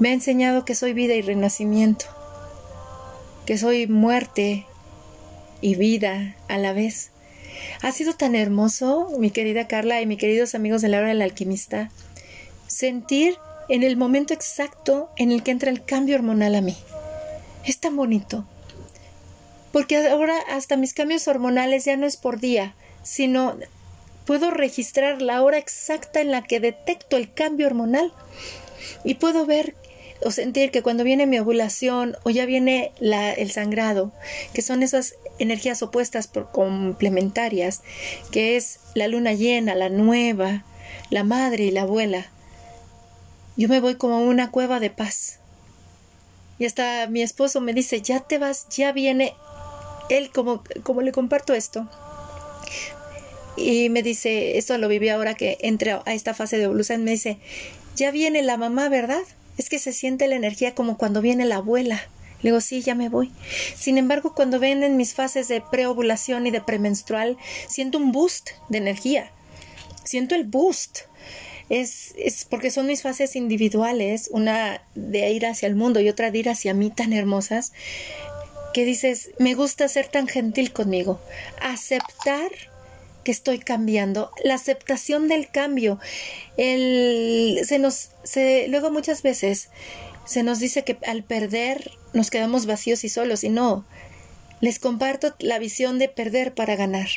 me 0.00 0.08
ha 0.08 0.12
enseñado 0.12 0.64
que 0.64 0.74
soy 0.74 0.92
vida 0.92 1.14
y 1.14 1.22
renacimiento, 1.22 2.06
que 3.46 3.56
soy 3.58 3.86
muerte 3.86 4.66
y 5.62 5.76
vida 5.76 6.36
a 6.48 6.58
la 6.58 6.74
vez. 6.74 7.10
Ha 7.80 7.92
sido 7.92 8.14
tan 8.14 8.34
hermoso, 8.34 9.08
mi 9.18 9.30
querida 9.30 9.66
Carla 9.66 10.02
y 10.02 10.06
mis 10.06 10.18
queridos 10.18 10.54
amigos 10.54 10.82
de 10.82 10.88
la 10.88 10.98
hora 10.98 11.08
del 11.08 11.22
alquimista, 11.22 11.90
sentir 12.66 13.36
en 13.68 13.82
el 13.82 13.96
momento 13.96 14.34
exacto 14.34 15.08
en 15.16 15.32
el 15.32 15.42
que 15.42 15.52
entra 15.52 15.70
el 15.70 15.84
cambio 15.84 16.16
hormonal 16.16 16.54
a 16.54 16.60
mí. 16.60 16.76
Es 17.64 17.78
tan 17.78 17.96
bonito. 17.96 18.46
Porque 19.72 19.96
ahora 20.08 20.36
hasta 20.50 20.76
mis 20.76 20.92
cambios 20.92 21.26
hormonales 21.28 21.86
ya 21.86 21.96
no 21.96 22.06
es 22.06 22.18
por 22.18 22.40
día, 22.40 22.74
sino 23.02 23.56
puedo 24.26 24.50
registrar 24.50 25.22
la 25.22 25.42
hora 25.42 25.58
exacta 25.58 26.20
en 26.20 26.30
la 26.30 26.42
que 26.42 26.60
detecto 26.60 27.16
el 27.16 27.32
cambio 27.32 27.66
hormonal 27.66 28.12
y 29.04 29.14
puedo 29.14 29.46
ver 29.46 29.74
o 30.24 30.30
sentir 30.30 30.70
que 30.70 30.82
cuando 30.82 31.04
viene 31.04 31.26
mi 31.26 31.38
ovulación 31.38 32.16
o 32.22 32.30
ya 32.30 32.46
viene 32.46 32.92
la, 33.00 33.32
el 33.32 33.50
sangrado, 33.50 34.12
que 34.54 34.62
son 34.62 34.82
esas 34.82 35.14
energías 35.38 35.82
opuestas 35.82 36.28
por 36.28 36.50
complementarias, 36.50 37.82
que 38.30 38.56
es 38.56 38.80
la 38.94 39.08
luna 39.08 39.32
llena, 39.32 39.74
la 39.74 39.88
nueva, 39.88 40.64
la 41.10 41.24
madre 41.24 41.64
y 41.64 41.70
la 41.70 41.82
abuela, 41.82 42.26
yo 43.56 43.68
me 43.68 43.80
voy 43.80 43.96
como 43.96 44.14
a 44.14 44.20
una 44.20 44.50
cueva 44.50 44.80
de 44.80 44.90
paz. 44.90 45.38
Y 46.58 46.66
hasta 46.66 47.06
mi 47.08 47.22
esposo 47.22 47.60
me 47.60 47.74
dice, 47.74 48.00
ya 48.00 48.20
te 48.20 48.38
vas, 48.38 48.68
ya 48.68 48.92
viene. 48.92 49.34
Él, 50.08 50.30
como, 50.30 50.62
como 50.82 51.02
le 51.02 51.12
comparto 51.12 51.54
esto, 51.54 51.88
y 53.56 53.90
me 53.90 54.02
dice, 54.02 54.58
esto 54.58 54.78
lo 54.78 54.88
viví 54.88 55.08
ahora 55.08 55.34
que 55.34 55.58
entré 55.60 55.92
a 55.92 56.14
esta 56.14 56.34
fase 56.34 56.56
de 56.56 56.64
evolución, 56.64 57.04
me 57.04 57.12
dice, 57.12 57.38
ya 57.96 58.10
viene 58.10 58.42
la 58.42 58.56
mamá, 58.56 58.88
¿verdad? 58.88 59.22
Es 59.62 59.68
que 59.68 59.78
se 59.78 59.92
siente 59.92 60.26
la 60.26 60.34
energía 60.34 60.74
como 60.74 60.98
cuando 60.98 61.22
viene 61.22 61.44
la 61.44 61.58
abuela. 61.58 62.02
Le 62.40 62.50
digo, 62.50 62.60
sí, 62.60 62.82
ya 62.82 62.96
me 62.96 63.08
voy. 63.08 63.30
Sin 63.76 63.96
embargo, 63.96 64.34
cuando 64.34 64.58
ven 64.58 64.82
en 64.82 64.96
mis 64.96 65.14
fases 65.14 65.46
de 65.46 65.60
preovulación 65.60 66.48
y 66.48 66.50
de 66.50 66.60
premenstrual, 66.60 67.36
siento 67.68 67.98
un 67.98 68.10
boost 68.10 68.50
de 68.70 68.78
energía. 68.78 69.30
Siento 70.02 70.34
el 70.34 70.42
boost. 70.42 71.02
Es, 71.68 72.12
es, 72.18 72.44
porque 72.44 72.72
son 72.72 72.88
mis 72.88 73.02
fases 73.02 73.36
individuales, 73.36 74.30
una 74.32 74.82
de 74.96 75.30
ir 75.30 75.46
hacia 75.46 75.68
el 75.68 75.76
mundo 75.76 76.00
y 76.00 76.08
otra 76.08 76.32
de 76.32 76.38
ir 76.38 76.48
hacia 76.48 76.74
mí 76.74 76.90
tan 76.90 77.12
hermosas, 77.12 77.72
que 78.74 78.84
dices, 78.84 79.30
me 79.38 79.54
gusta 79.54 79.86
ser 79.86 80.08
tan 80.08 80.26
gentil 80.26 80.72
conmigo. 80.72 81.20
Aceptar 81.60 82.50
que 83.24 83.32
estoy 83.32 83.58
cambiando, 83.58 84.30
la 84.44 84.54
aceptación 84.54 85.28
del 85.28 85.48
cambio. 85.50 85.98
El, 86.56 87.60
se 87.64 87.78
nos, 87.78 88.10
se, 88.22 88.68
luego 88.68 88.90
muchas 88.90 89.22
veces 89.22 89.70
se 90.24 90.42
nos 90.42 90.60
dice 90.60 90.84
que 90.84 90.98
al 91.06 91.22
perder 91.24 91.92
nos 92.12 92.30
quedamos 92.30 92.66
vacíos 92.66 93.04
y 93.04 93.08
solos, 93.08 93.44
y 93.44 93.48
no. 93.48 93.84
Les 94.60 94.78
comparto 94.78 95.34
la 95.40 95.58
visión 95.58 95.98
de 95.98 96.08
perder 96.08 96.54
para 96.54 96.76
ganar. 96.76 97.08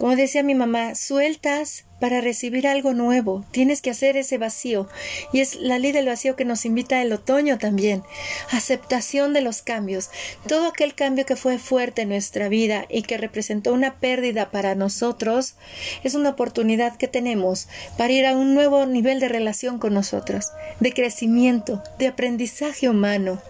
Como 0.00 0.16
decía 0.16 0.42
mi 0.42 0.54
mamá, 0.54 0.94
sueltas 0.94 1.84
para 2.00 2.22
recibir 2.22 2.66
algo 2.66 2.94
nuevo. 2.94 3.44
Tienes 3.50 3.82
que 3.82 3.90
hacer 3.90 4.16
ese 4.16 4.38
vacío. 4.38 4.88
Y 5.30 5.40
es 5.40 5.56
la 5.56 5.78
ley 5.78 5.92
del 5.92 6.06
vacío 6.06 6.36
que 6.36 6.46
nos 6.46 6.64
invita 6.64 7.02
el 7.02 7.12
otoño 7.12 7.58
también. 7.58 8.02
Aceptación 8.50 9.34
de 9.34 9.42
los 9.42 9.60
cambios. 9.60 10.08
Todo 10.48 10.68
aquel 10.68 10.94
cambio 10.94 11.26
que 11.26 11.36
fue 11.36 11.58
fuerte 11.58 12.00
en 12.00 12.08
nuestra 12.08 12.48
vida 12.48 12.86
y 12.88 13.02
que 13.02 13.18
representó 13.18 13.74
una 13.74 13.96
pérdida 13.96 14.50
para 14.50 14.74
nosotros 14.74 15.56
es 16.02 16.14
una 16.14 16.30
oportunidad 16.30 16.96
que 16.96 17.06
tenemos 17.06 17.68
para 17.98 18.14
ir 18.14 18.24
a 18.24 18.34
un 18.34 18.54
nuevo 18.54 18.86
nivel 18.86 19.20
de 19.20 19.28
relación 19.28 19.78
con 19.78 19.92
nosotros, 19.92 20.46
de 20.80 20.94
crecimiento, 20.94 21.82
de 21.98 22.06
aprendizaje 22.06 22.88
humano. 22.88 23.42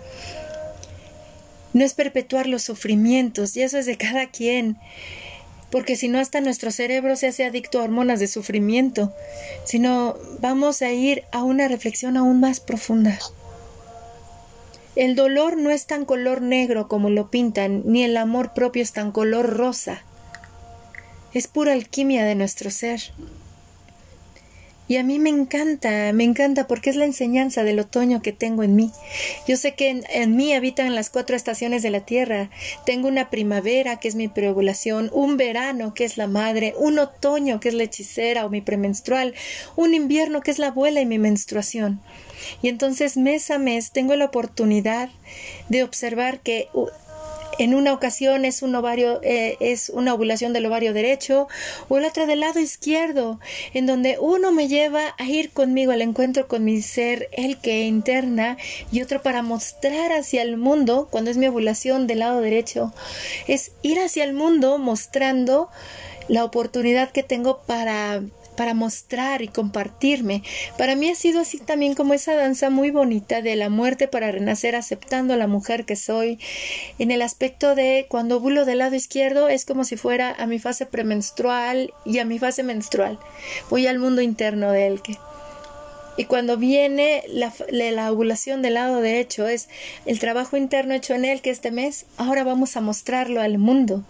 No 1.74 1.84
es 1.84 1.94
perpetuar 1.94 2.48
los 2.48 2.64
sufrimientos, 2.64 3.56
y 3.56 3.62
eso 3.62 3.78
es 3.78 3.86
de 3.86 3.96
cada 3.96 4.26
quien 4.26 4.76
porque 5.70 5.96
si 5.96 6.08
no 6.08 6.18
hasta 6.18 6.40
nuestro 6.40 6.70
cerebro 6.70 7.16
se 7.16 7.28
hace 7.28 7.44
adicto 7.44 7.80
a 7.80 7.84
hormonas 7.84 8.20
de 8.20 8.26
sufrimiento, 8.26 9.12
sino 9.64 10.16
vamos 10.40 10.82
a 10.82 10.90
ir 10.92 11.24
a 11.32 11.42
una 11.42 11.68
reflexión 11.68 12.16
aún 12.16 12.40
más 12.40 12.60
profunda. 12.60 13.18
El 14.96 15.14
dolor 15.14 15.56
no 15.56 15.70
es 15.70 15.86
tan 15.86 16.04
color 16.04 16.42
negro 16.42 16.88
como 16.88 17.10
lo 17.10 17.30
pintan, 17.30 17.82
ni 17.86 18.02
el 18.02 18.16
amor 18.16 18.52
propio 18.52 18.82
es 18.82 18.92
tan 18.92 19.12
color 19.12 19.56
rosa. 19.56 20.02
Es 21.32 21.46
pura 21.46 21.72
alquimia 21.72 22.24
de 22.24 22.34
nuestro 22.34 22.70
ser. 22.70 23.00
Y 24.90 24.96
a 24.96 25.04
mí 25.04 25.20
me 25.20 25.30
encanta, 25.30 26.12
me 26.12 26.24
encanta 26.24 26.66
porque 26.66 26.90
es 26.90 26.96
la 26.96 27.04
enseñanza 27.04 27.62
del 27.62 27.78
otoño 27.78 28.22
que 28.22 28.32
tengo 28.32 28.64
en 28.64 28.74
mí. 28.74 28.90
Yo 29.46 29.56
sé 29.56 29.76
que 29.76 30.02
en, 30.10 30.34
mí 30.34 30.52
habitan 30.52 30.96
las 30.96 31.10
cuatro 31.10 31.36
estaciones 31.36 31.84
de 31.84 31.90
la 31.90 32.00
tierra. 32.00 32.50
Tengo 32.84 33.06
una 33.06 33.30
primavera 33.30 34.00
que 34.00 34.08
es 34.08 34.16
mi 34.16 34.26
preovulación, 34.26 35.08
un 35.12 35.36
verano 35.36 35.94
que 35.94 36.04
es 36.04 36.16
la 36.16 36.26
madre, 36.26 36.74
un 36.76 36.98
otoño 36.98 37.60
que 37.60 37.68
es 37.68 37.74
la 37.74 37.84
hechicera 37.84 38.44
o 38.44 38.50
mi 38.50 38.62
premenstrual, 38.62 39.32
un 39.76 39.94
invierno 39.94 40.40
que 40.40 40.50
es 40.50 40.58
la 40.58 40.66
abuela 40.66 41.00
y 41.00 41.06
mi 41.06 41.20
menstruación. 41.20 42.00
Y 42.60 42.66
entonces 42.66 43.16
mes 43.16 43.48
a 43.52 43.58
mes 43.58 43.92
tengo 43.92 44.16
la 44.16 44.24
oportunidad 44.24 45.08
de 45.68 45.84
observar 45.84 46.40
que 46.40 46.66
en 47.60 47.74
una 47.74 47.92
ocasión 47.92 48.46
es 48.46 48.62
un 48.62 48.74
ovario, 48.74 49.20
eh, 49.22 49.58
es 49.60 49.90
una 49.90 50.14
ovulación 50.14 50.54
del 50.54 50.64
ovario 50.64 50.94
derecho, 50.94 51.46
o 51.90 51.98
el 51.98 52.06
otro 52.06 52.26
del 52.26 52.40
lado 52.40 52.58
izquierdo, 52.58 53.38
en 53.74 53.84
donde 53.84 54.16
uno 54.18 54.50
me 54.50 54.66
lleva 54.66 55.14
a 55.18 55.24
ir 55.24 55.50
conmigo 55.50 55.92
al 55.92 56.00
encuentro 56.00 56.48
con 56.48 56.64
mi 56.64 56.80
ser, 56.80 57.28
el 57.32 57.58
que 57.58 57.82
interna, 57.82 58.56
y 58.90 59.02
otro 59.02 59.20
para 59.20 59.42
mostrar 59.42 60.10
hacia 60.10 60.40
el 60.40 60.56
mundo, 60.56 61.08
cuando 61.10 61.30
es 61.30 61.36
mi 61.36 61.48
ovulación 61.48 62.06
del 62.06 62.20
lado 62.20 62.40
derecho, 62.40 62.94
es 63.46 63.72
ir 63.82 64.00
hacia 64.00 64.24
el 64.24 64.32
mundo 64.32 64.78
mostrando 64.78 65.68
la 66.28 66.44
oportunidad 66.44 67.10
que 67.10 67.22
tengo 67.22 67.58
para 67.66 68.22
para 68.60 68.74
mostrar 68.74 69.40
y 69.40 69.48
compartirme. 69.48 70.42
Para 70.76 70.94
mí 70.94 71.08
ha 71.08 71.14
sido 71.14 71.40
así 71.40 71.56
también 71.56 71.94
como 71.94 72.12
esa 72.12 72.34
danza 72.34 72.68
muy 72.68 72.90
bonita 72.90 73.40
de 73.40 73.56
la 73.56 73.70
muerte 73.70 74.06
para 74.06 74.30
renacer 74.30 74.76
aceptando 74.76 75.32
a 75.32 75.38
la 75.38 75.46
mujer 75.46 75.86
que 75.86 75.96
soy. 75.96 76.38
En 76.98 77.10
el 77.10 77.22
aspecto 77.22 77.74
de 77.74 78.04
cuando 78.10 78.36
ovulo 78.36 78.66
del 78.66 78.80
lado 78.80 78.96
izquierdo 78.96 79.48
es 79.48 79.64
como 79.64 79.84
si 79.84 79.96
fuera 79.96 80.34
a 80.38 80.44
mi 80.44 80.58
fase 80.58 80.84
premenstrual 80.84 81.94
y 82.04 82.18
a 82.18 82.26
mi 82.26 82.38
fase 82.38 82.62
menstrual. 82.62 83.18
Voy 83.70 83.86
al 83.86 83.98
mundo 83.98 84.20
interno 84.20 84.72
de 84.72 84.88
él 84.88 85.00
que 85.00 85.16
Y 86.20 86.26
cuando 86.26 86.58
viene 86.58 87.24
la, 87.28 87.50
la, 87.70 88.12
ovulación 88.12 88.60
del 88.60 88.74
lado 88.74 89.00
derecho, 89.00 89.48
es 89.48 89.70
el 90.04 90.18
trabajo 90.18 90.58
interno 90.58 90.92
hecho 90.92 91.14
en 91.14 91.24
él 91.24 91.40
que 91.40 91.48
este 91.48 91.70
mes, 91.70 92.04
ahora 92.18 92.44
vamos 92.44 92.76
a 92.76 92.82
mostrarlo 92.82 93.40
al 93.40 93.56
mundo. 93.56 94.04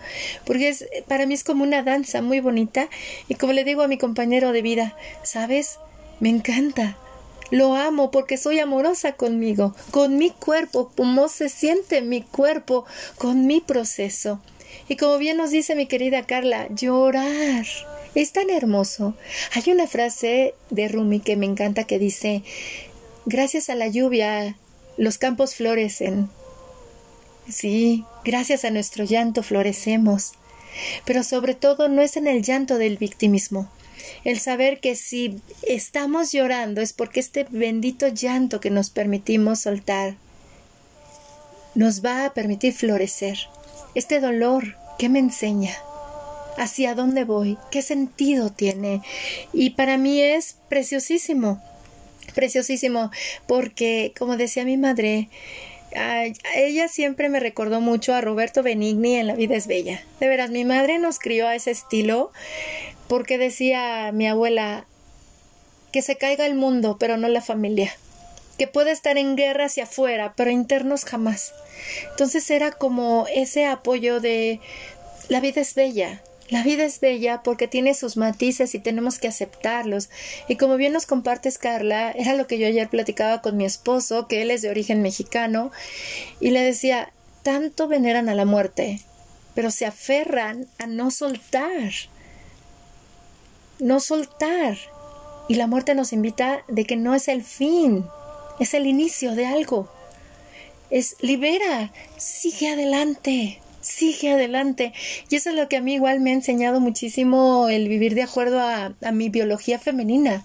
Porque 0.45 0.71
es, 0.71 0.89
para 1.07 1.25
mí 1.27 1.35
es 1.35 1.45
como 1.45 1.63
una 1.63 1.85
danza 1.85 2.21
muy 2.21 2.41
bonita. 2.41 2.89
Y 3.29 3.37
como 3.37 3.53
le 3.53 3.63
digo 3.63 3.83
a 3.83 3.87
mi 3.87 3.97
compañero 3.97 4.51
de 4.51 4.61
vida, 4.61 4.97
¿sabes? 5.23 5.79
Me 6.19 6.31
encanta. 6.31 6.97
Lo 7.53 7.77
amo 7.77 8.11
porque 8.11 8.39
soy 8.39 8.59
amorosa 8.59 9.13
conmigo, 9.13 9.77
con 9.93 10.19
mi 10.19 10.31
cuerpo, 10.31 10.91
cómo 10.97 11.29
se 11.29 11.49
siente 11.49 12.03
mi 12.03 12.23
cuerpo, 12.23 12.87
con 13.19 13.47
mi 13.47 13.61
proceso. 13.61 14.41
Y 14.89 14.97
como 14.97 15.17
bien 15.19 15.37
nos 15.37 15.53
dice 15.53 15.77
mi 15.77 15.87
querida 15.87 16.27
Carla, 16.27 16.67
llorar 16.71 17.67
es 18.15 18.33
tan 18.33 18.51
hermoso. 18.51 19.15
Hay 19.53 19.73
una 19.73 19.87
frase 19.87 20.55
de 20.71 20.89
Rumi 20.89 21.21
que 21.21 21.37
me 21.37 21.47
encanta 21.47 21.85
que 21.85 21.99
dice, 21.99 22.43
gracias 23.27 23.71
a 23.71 23.75
la 23.75 23.89
lluvia 23.89 24.57
los 24.97 25.19
campos 25.19 25.55
florecen. 25.55 26.29
Sí, 27.49 28.05
gracias 28.25 28.65
a 28.65 28.71
nuestro 28.71 29.05
llanto 29.05 29.43
florecemos. 29.43 30.33
Pero 31.05 31.23
sobre 31.23 31.55
todo 31.55 31.89
no 31.89 32.03
es 32.03 32.17
en 32.17 32.27
el 32.27 32.43
llanto 32.43 32.79
del 32.79 32.97
victimismo. 32.97 33.71
El 34.25 34.39
saber 34.39 34.81
que 34.81 34.97
si 34.97 35.41
estamos 35.63 36.33
llorando 36.33 36.81
es 36.81 36.93
porque 36.93 37.21
este 37.21 37.47
bendito 37.51 38.09
llanto 38.09 38.61
que 38.61 38.71
nos 38.71 38.91
permitimos 38.91 39.61
soltar 39.61 40.17
nos 41.75 42.05
va 42.05 42.25
a 42.25 42.35
permitir 42.35 42.73
florecer. 42.73 43.39
Este 43.95 44.21
dolor, 44.21 44.77
¿qué 44.99 45.09
me 45.09 45.19
enseña? 45.19 45.77
Hacia 46.61 46.95
dónde 46.95 47.25
voy, 47.25 47.57
qué 47.71 47.81
sentido 47.81 48.51
tiene. 48.51 49.01
Y 49.53 49.71
para 49.71 49.97
mí 49.97 50.21
es 50.21 50.57
preciosísimo, 50.69 51.63
preciosísimo, 52.35 53.11
porque 53.47 54.13
como 54.19 54.37
decía 54.37 54.65
mi 54.67 54.77
madre, 54.77 55.31
ella 56.55 56.89
siempre 56.89 57.31
me 57.31 57.41
recordó 57.41 57.81
mucho 57.81 58.15
a 58.15 58.21
Roberto 58.21 58.63
Benigni 58.63 59.17
en 59.17 59.27
La 59.27 59.35
vida 59.35 59.57
es 59.57 59.67
bella. 59.67 60.05
De 60.21 60.29
veras, 60.29 60.51
mi 60.51 60.65
madre 60.65 60.99
nos 60.99 61.19
crió 61.19 61.49
a 61.49 61.55
ese 61.55 61.71
estilo 61.71 62.31
porque 63.09 63.39
decía 63.39 64.13
mi 64.13 64.29
abuela 64.29 64.85
que 65.93 66.03
se 66.03 66.17
caiga 66.17 66.45
el 66.45 66.55
mundo, 66.55 66.99
pero 67.01 67.17
no 67.17 67.27
la 67.29 67.41
familia. 67.41 67.91
Que 68.59 68.69
puede 68.69 68.91
estar 68.93 69.17
en 69.17 69.35
guerra 69.35 69.65
hacia 69.65 69.85
afuera, 69.85 70.35
pero 70.37 70.51
internos 70.51 71.07
jamás. 71.07 71.55
Entonces 72.11 72.49
era 72.51 72.71
como 72.71 73.27
ese 73.35 73.65
apoyo 73.65 74.21
de 74.21 74.61
la 75.29 75.41
vida 75.41 75.63
es 75.63 75.75
bella, 75.75 76.23
la 76.51 76.65
vida 76.65 76.85
es 76.85 76.99
bella 76.99 77.43
porque 77.45 77.69
tiene 77.69 77.95
sus 77.95 78.17
matices 78.17 78.75
y 78.75 78.81
tenemos 78.81 79.21
que 79.21 79.29
aceptarlos. 79.29 80.11
Y 80.49 80.57
como 80.57 80.77
bien 80.77 80.93
nos 80.93 81.07
compartes, 81.07 81.59
Carla, 81.59 82.11
era 82.11 82.35
lo 82.35 82.49
que 82.49 82.59
yo 82.59 82.67
ayer 82.67 82.89
platicaba 82.89 83.41
con 83.41 83.57
mi 83.57 83.65
esposo, 83.65 84.27
que 84.27 84.43
él 84.43 84.51
es 84.51 84.61
de 84.61 84.69
origen 84.69 85.01
mexicano, 85.01 85.71
y 86.41 86.51
le 86.51 86.61
decía, 86.61 87.13
tanto 87.45 87.87
veneran 87.87 88.29
a 88.29 88.35
la 88.35 88.45
muerte, 88.45 89.01
pero 89.55 89.71
se 89.71 89.87
aferran 89.87 90.67
a 90.79 90.87
no 90.89 91.13
soltar. 91.13 91.93
No 93.79 94.01
soltar. 94.01 94.77
Y 95.49 95.55
la 95.55 95.69
muerte 95.69 95.95
nos 95.95 96.13
invita 96.13 96.65
de 96.67 96.85
que 96.85 96.97
no 96.97 97.15
es 97.15 97.29
el 97.29 97.45
fin, 97.45 98.05
es 98.59 98.75
el 98.75 98.87
inicio 98.87 99.37
de 99.37 99.47
algo. 99.47 99.89
Es 100.91 101.15
libera, 101.21 101.93
sigue 102.17 102.71
adelante 102.71 103.61
sigue 103.81 104.33
adelante. 104.33 104.93
Y 105.29 105.37
eso 105.37 105.51
es 105.51 105.57
lo 105.57 105.69
que 105.69 105.77
a 105.77 105.81
mí 105.81 105.95
igual 105.95 106.21
me 106.21 106.31
ha 106.31 106.35
enseñado 106.35 106.81
muchísimo 106.81 107.69
el 107.69 107.89
vivir 107.89 108.15
de 108.15 108.23
acuerdo 108.23 108.61
a, 108.61 108.93
mi 109.13 109.29
biología 109.29 109.79
femenina. 109.79 110.45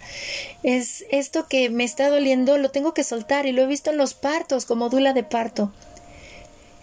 Es 0.63 1.05
esto 1.11 1.47
que 1.47 1.69
me 1.69 1.83
está 1.83 2.09
doliendo, 2.09 2.57
lo 2.57 2.71
tengo 2.71 2.93
que 2.93 3.03
soltar 3.03 3.45
y 3.45 3.51
lo 3.51 3.61
he 3.61 3.67
visto 3.67 3.91
en 3.91 3.97
los 3.97 4.13
partos 4.13 4.65
como 4.65 4.89
dula 4.89 5.13
de 5.13 5.23
parto. 5.23 5.71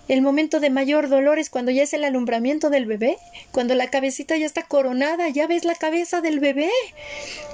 El 0.09 0.21
momento 0.21 0.61
de 0.61 0.69
mayor 0.69 1.09
dolor 1.09 1.39
es 1.39 1.49
cuando 1.49 1.71
ya 1.71 1.85
es 1.85 1.93
el 1.95 2.05
alumbramiento 2.05 2.71
del 2.71 2.87
bebé, 2.87 3.19
cuando 3.53 3.75
la 3.75 3.89
cabecita 3.89 4.37
ya 4.37 4.47
está 4.47 4.65
coronada, 4.65 5.29
ya 5.29 5.47
ves 5.47 5.65
la 5.65 5.75
cabeza 5.75 6.21
del 6.21 6.41
bebé. 6.41 6.71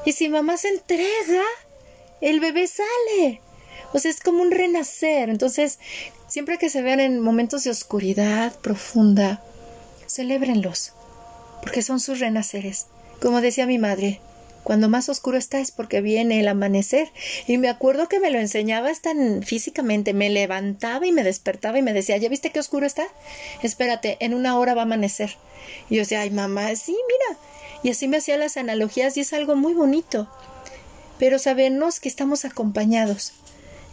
Y 0.05 0.13
si 0.13 0.29
mamá 0.29 0.57
se 0.57 0.69
entrega, 0.69 1.43
el 2.21 2.41
bebé 2.41 2.67
sale. 2.67 3.41
O 3.93 3.99
sea, 3.99 4.11
es 4.11 4.21
como 4.21 4.43
un 4.43 4.51
renacer. 4.51 5.29
Entonces, 5.29 5.79
Siempre 6.29 6.59
que 6.59 6.69
se 6.69 6.83
vean 6.83 7.01
en 7.01 7.21
momentos 7.21 7.65
de 7.65 7.71
oscuridad 7.71 8.55
profunda, 8.61 9.43
celébrenlos, 10.07 10.93
porque 11.63 11.81
son 11.81 12.01
sus 12.01 12.21
renaceres. 12.21 12.87
Como 13.19 13.41
decía 13.41 13.65
mi 13.65 13.79
madre, 13.79 14.21
cuando 14.63 14.91
más 14.91 15.09
oscuro 15.09 15.39
está 15.39 15.59
es 15.59 15.71
porque 15.71 16.03
viene 16.03 16.39
el 16.41 16.49
amanecer. 16.49 17.11
Y 17.47 17.57
me 17.57 17.71
acuerdo 17.71 18.11
que 18.11 18.21
me 18.21 18.31
lo 18.31 18.39
enseñaba 18.39 18.93
tan 18.93 19.43
físicamente. 19.43 20.13
Me 20.13 20.29
levantaba 20.29 21.07
y 21.07 21.13
me 21.13 21.25
despertaba 21.25 21.79
y 21.79 21.83
me 21.83 21.95
decía, 21.95 22.19
¿ya 22.19 22.29
viste 22.29 22.51
qué 22.51 22.61
oscuro 22.61 22.85
está? 22.85 23.07
Espérate, 23.63 24.19
en 24.21 24.35
una 24.35 24.59
hora 24.59 24.75
va 24.75 24.83
a 24.83 24.85
amanecer. 24.85 25.37
Y 25.89 25.95
yo 25.95 26.03
decía, 26.03 26.21
ay 26.21 26.31
mamá, 26.31 26.77
sí, 26.77 26.93
mira. 26.93 27.41
Y 27.83 27.89
así 27.89 28.07
me 28.07 28.19
hacía 28.19 28.37
las 28.37 28.59
analogías 28.59 29.17
y 29.17 29.21
es 29.21 29.33
algo 29.33 29.57
muy 29.57 29.73
bonito. 29.73 30.29
Pero 31.19 31.39
sabernos 31.39 32.01
que 32.01 32.11
estamos 32.11 32.45
acompañados. 32.45 33.33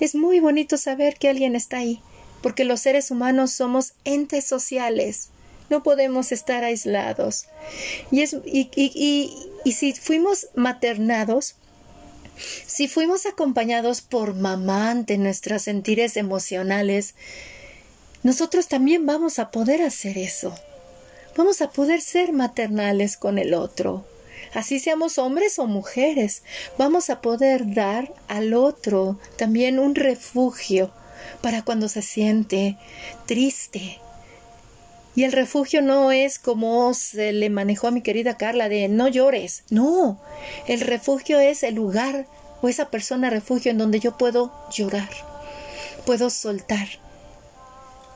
Es 0.01 0.15
muy 0.15 0.41
bonito 0.41 0.75
saber 0.75 1.15
que 1.15 1.29
alguien 1.29 1.55
está 1.55 1.77
ahí 1.77 2.01
porque 2.45 2.63
los 2.63 2.81
seres 2.81 3.09
humanos 3.09 3.53
somos 3.53 3.93
entes 4.03 4.45
sociales. 4.45 5.29
No 5.71 5.81
podemos 5.81 6.31
estar 6.31 6.63
aislados. 6.63 7.47
Y, 8.11 8.27
si 9.73 9.93
fuimos 9.93 10.49
maternados, 10.53 11.55
si 12.67 12.87
fuimos 12.87 13.25
acompañados 13.25 14.01
por 14.01 14.35
mamá 14.35 14.91
ante 14.91 15.17
nuestros 15.17 15.63
sentires 15.63 16.17
emocionales, 16.17 17.15
nosotros 18.21 18.67
también 18.67 19.07
vamos 19.07 19.39
a 19.39 19.49
poder 19.49 19.81
hacer 19.81 20.19
eso. 20.19 20.53
Vamos 21.35 21.63
a 21.63 21.71
poder 21.71 21.99
ser 21.99 22.31
maternales 22.31 23.17
con 23.17 23.39
el 23.39 23.55
otro. 23.55 24.05
Así 24.53 24.79
seamos 24.79 25.17
hombres 25.17 25.57
o 25.57 25.65
mujeres, 25.65 26.43
vamos 26.77 27.09
a 27.09 27.21
poder 27.21 27.73
dar 27.73 28.13
al 28.27 28.53
otro 28.53 29.17
también 29.35 29.79
un 29.79 29.95
refugio, 29.95 30.93
para 31.41 31.63
cuando 31.63 31.88
se 31.89 32.01
siente 32.01 32.78
triste. 33.26 33.99
Y 35.15 35.23
el 35.23 35.32
refugio 35.32 35.82
no 35.82 36.11
es 36.11 36.39
como 36.39 36.93
se 36.93 37.32
le 37.32 37.49
manejó 37.49 37.88
a 37.88 37.91
mi 37.91 38.01
querida 38.01 38.38
Carla 38.38 38.67
de 38.67 38.89
no 38.89 39.07
llores. 39.07 39.63
No, 39.69 40.19
el 40.67 40.82
refugio 40.82 41.39
es 41.39 41.63
el 41.63 41.76
lugar 41.76 42.28
o 42.61 42.67
esa 42.67 42.89
persona 42.89 43.30
refugio 43.30 43.71
en 43.71 43.78
donde 43.78 43.99
yo 43.99 44.17
puedo 44.17 44.53
llorar, 44.71 45.09
puedo 46.05 46.30
soltar, 46.30 46.88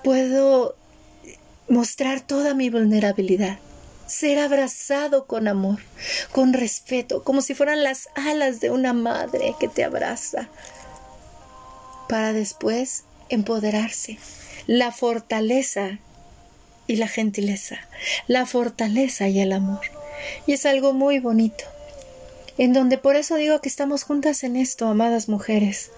puedo 0.03 0.76
mostrar 1.70 2.22
toda 2.22 2.53
mi 2.53 2.70
vulnerabilidad, 2.70 3.60
ser 4.07 4.39
abrazado 4.39 5.26
con 5.26 5.47
amor, 5.47 5.80
con 6.32 6.53
respeto, 6.53 7.24
como 7.24 7.41
si 7.41 7.53
fueran 7.53 7.84
las 7.84 8.10
alas 8.16 8.60
de 8.60 8.72
una 8.72 8.91
madre 8.93 9.53
que 9.60 9.68
te 9.68 9.84
abraza, 9.84 10.49
para 12.10 12.34
después 12.34 13.03
empoderarse, 13.30 14.18
la 14.66 14.91
fortaleza 14.91 15.99
y 16.88 16.95
la 16.95 17.07
gentileza, 17.07 17.78
la 18.28 18.47
fortaleza 18.47 19.28
y 19.30 19.39
el 19.39 19.53
amor. 19.53 19.82
Y 20.47 20.53
es 20.53 20.66
algo 20.66 20.91
muy 20.91 21.20
bonito, 21.20 21.64
en 22.57 22.74
donde 22.74 22.97
por 22.97 23.16
eso 23.16 23.36
digo 23.36 23.62
que 23.62 23.70
estamos 23.70 24.03
juntas 24.03 24.43
en 24.43 24.55
esto, 24.55 24.88
amadas 24.88 25.30
mujeres. 25.30 25.91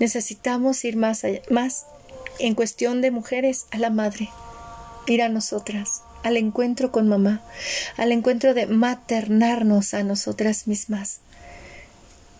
Necesitamos 0.00 0.84
ir 0.84 0.96
más 0.96 1.22
allá, 1.22 1.42
más 1.48 1.86
en 2.40 2.56
cuestión 2.56 3.00
de 3.00 3.12
mujeres 3.12 3.66
a 3.70 3.78
la 3.78 3.90
madre, 3.90 4.28
ir 5.06 5.22
a 5.22 5.28
nosotras, 5.28 6.02
al 6.24 6.36
encuentro 6.36 6.90
con 6.90 7.08
mamá, 7.08 7.40
al 7.96 8.10
encuentro 8.10 8.52
de 8.52 8.66
maternarnos 8.66 9.94
a 9.94 10.02
nosotras 10.02 10.66
mismas. 10.66 11.20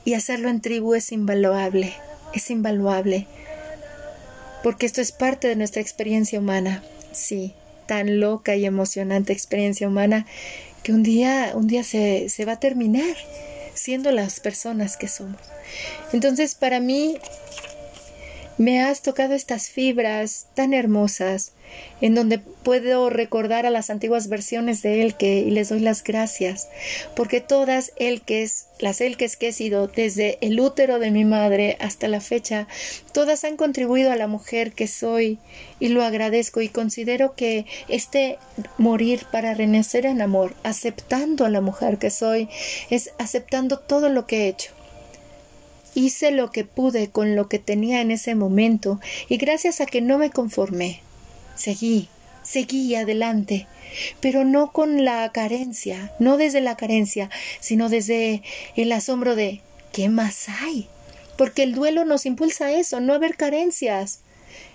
Y 0.04 0.14
hacerlo 0.14 0.48
en 0.48 0.60
tribu 0.60 0.94
es 0.94 1.12
invaluable, 1.12 1.94
es 2.34 2.50
invaluable 2.50 3.26
porque 4.62 4.86
esto 4.86 5.00
es 5.00 5.12
parte 5.12 5.48
de 5.48 5.56
nuestra 5.56 5.80
experiencia 5.80 6.38
humana, 6.38 6.82
sí, 7.12 7.54
tan 7.86 8.20
loca 8.20 8.56
y 8.56 8.66
emocionante 8.66 9.32
experiencia 9.32 9.88
humana 9.88 10.26
que 10.82 10.92
un 10.92 11.02
día, 11.02 11.52
un 11.54 11.66
día 11.66 11.84
se, 11.84 12.28
se 12.28 12.44
va 12.44 12.52
a 12.52 12.60
terminar 12.60 13.16
siendo 13.74 14.10
las 14.10 14.40
personas 14.40 14.96
que 14.96 15.08
somos. 15.08 15.40
Entonces, 16.12 16.54
para 16.54 16.80
mí, 16.80 17.18
me 18.58 18.82
has 18.82 19.02
tocado 19.02 19.34
estas 19.34 19.70
fibras 19.70 20.48
tan 20.54 20.74
hermosas 20.74 21.52
en 22.00 22.14
donde 22.14 22.38
puedo 22.38 23.08
recordar 23.08 23.66
a 23.66 23.70
las 23.70 23.88
antiguas 23.88 24.28
versiones 24.28 24.82
de 24.82 25.02
Elke 25.02 25.44
y 25.46 25.50
les 25.50 25.68
doy 25.68 25.80
las 25.80 26.02
gracias, 26.02 26.68
porque 27.14 27.40
todas 27.40 27.92
Elkes, 27.96 28.66
las 28.80 29.00
Elkes 29.00 29.36
que 29.36 29.48
he 29.48 29.52
sido 29.52 29.86
desde 29.86 30.38
el 30.40 30.58
útero 30.58 30.98
de 30.98 31.10
mi 31.10 31.24
madre 31.24 31.76
hasta 31.80 32.08
la 32.08 32.20
fecha, 32.20 32.66
todas 33.12 33.44
han 33.44 33.56
contribuido 33.56 34.10
a 34.10 34.16
la 34.16 34.26
mujer 34.26 34.72
que 34.72 34.88
soy 34.88 35.38
y 35.78 35.88
lo 35.88 36.02
agradezco 36.02 36.60
y 36.60 36.68
considero 36.68 37.34
que 37.36 37.64
este 37.88 38.38
morir 38.76 39.26
para 39.30 39.54
renacer 39.54 40.04
en 40.04 40.20
amor, 40.20 40.54
aceptando 40.64 41.44
a 41.44 41.50
la 41.50 41.60
mujer 41.60 41.98
que 41.98 42.10
soy, 42.10 42.48
es 42.90 43.10
aceptando 43.18 43.78
todo 43.78 44.08
lo 44.08 44.26
que 44.26 44.44
he 44.44 44.48
hecho 44.48 44.77
hice 45.98 46.30
lo 46.30 46.50
que 46.50 46.64
pude 46.64 47.10
con 47.10 47.34
lo 47.34 47.48
que 47.48 47.58
tenía 47.58 48.00
en 48.00 48.10
ese 48.10 48.34
momento 48.34 49.00
y 49.28 49.36
gracias 49.36 49.80
a 49.80 49.86
que 49.86 50.00
no 50.00 50.16
me 50.16 50.30
conformé, 50.30 51.00
seguí, 51.56 52.08
seguí 52.42 52.94
adelante, 52.94 53.66
pero 54.20 54.44
no 54.44 54.72
con 54.72 55.04
la 55.04 55.30
carencia, 55.32 56.12
no 56.18 56.36
desde 56.36 56.60
la 56.60 56.76
carencia, 56.76 57.30
sino 57.60 57.88
desde 57.88 58.42
el 58.76 58.92
asombro 58.92 59.34
de 59.34 59.60
¿qué 59.92 60.08
más 60.08 60.48
hay? 60.48 60.88
Porque 61.36 61.64
el 61.64 61.74
duelo 61.74 62.04
nos 62.04 62.26
impulsa 62.26 62.66
a 62.66 62.72
eso, 62.72 63.00
no 63.00 63.14
a 63.14 63.18
ver 63.18 63.36
carencias. 63.36 64.20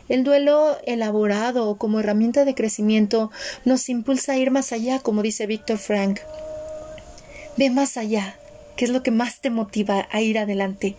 El 0.10 0.26
duelo 0.26 0.78
elaborado 0.86 1.78
como 1.78 2.02
herramienta 2.02 2.44
de 2.44 2.56
crecimiento 2.56 3.32
nos 3.64 3.88
impulsa 3.88 4.34
a 4.34 4.38
ir 4.38 4.52
más 4.52 4.74
allá, 4.74 5.00
como 5.00 5.22
dice 5.22 5.46
Víctor 5.46 5.78
Frank. 5.78 6.20
Ve 7.58 7.70
más 7.70 7.96
allá, 7.98 8.38
que 8.76 8.86
es 8.86 8.92
lo 8.92 9.04
que 9.04 9.12
más 9.12 9.42
te 9.42 9.50
motiva 9.50 10.08
a 10.12 10.22
ir 10.22 10.38
adelante. 10.38 10.96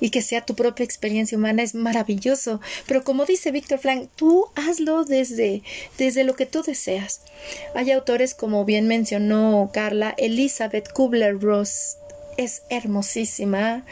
Y 0.00 0.10
que 0.10 0.20
sea 0.20 0.44
tu 0.44 0.56
propia 0.56 0.84
experiencia 0.84 1.38
humana 1.38 1.62
es 1.62 1.76
maravilloso. 1.76 2.60
Pero 2.88 3.04
como 3.04 3.24
dice 3.24 3.52
Víctor 3.52 3.78
Frank, 3.78 4.08
tú 4.16 4.46
hazlo 4.56 5.04
desde, 5.04 5.62
desde 5.96 6.24
lo 6.24 6.34
que 6.34 6.44
tú 6.44 6.62
deseas. 6.62 7.20
Hay 7.76 7.92
autores, 7.92 8.34
como 8.34 8.64
bien 8.64 8.88
mencionó 8.88 9.70
Carla, 9.72 10.12
Elizabeth 10.18 10.92
Kubler-Ross 10.92 11.98
es 12.36 12.62
hermosísima. 12.70 13.84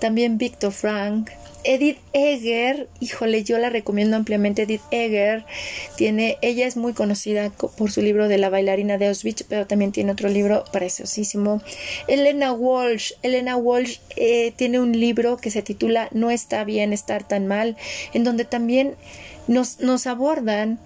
También 0.00 0.38
Víctor 0.38 0.72
Frank, 0.72 1.30
Edith 1.66 1.98
Egger, 2.12 2.88
híjole, 3.00 3.42
yo 3.42 3.58
la 3.58 3.70
recomiendo 3.70 4.16
ampliamente. 4.16 4.62
Edith 4.62 4.82
Egger 4.92 5.44
tiene, 5.96 6.38
ella 6.40 6.64
es 6.66 6.76
muy 6.76 6.92
conocida 6.92 7.50
por 7.50 7.90
su 7.90 8.02
libro 8.02 8.28
de 8.28 8.38
la 8.38 8.50
bailarina 8.50 8.98
de 8.98 9.08
Auschwitz, 9.08 9.42
pero 9.48 9.66
también 9.66 9.90
tiene 9.90 10.12
otro 10.12 10.28
libro 10.28 10.64
preciosísimo. 10.72 11.60
Elena 12.06 12.52
Walsh, 12.52 13.12
Elena 13.22 13.56
Walsh 13.56 13.98
eh, 14.14 14.52
tiene 14.54 14.78
un 14.78 14.92
libro 14.92 15.38
que 15.38 15.50
se 15.50 15.62
titula 15.62 16.08
No 16.12 16.30
está 16.30 16.62
bien 16.62 16.92
estar 16.92 17.26
tan 17.26 17.48
mal, 17.48 17.76
en 18.14 18.22
donde 18.22 18.44
también 18.44 18.94
nos, 19.48 19.80
nos 19.80 20.06
abordan 20.06 20.78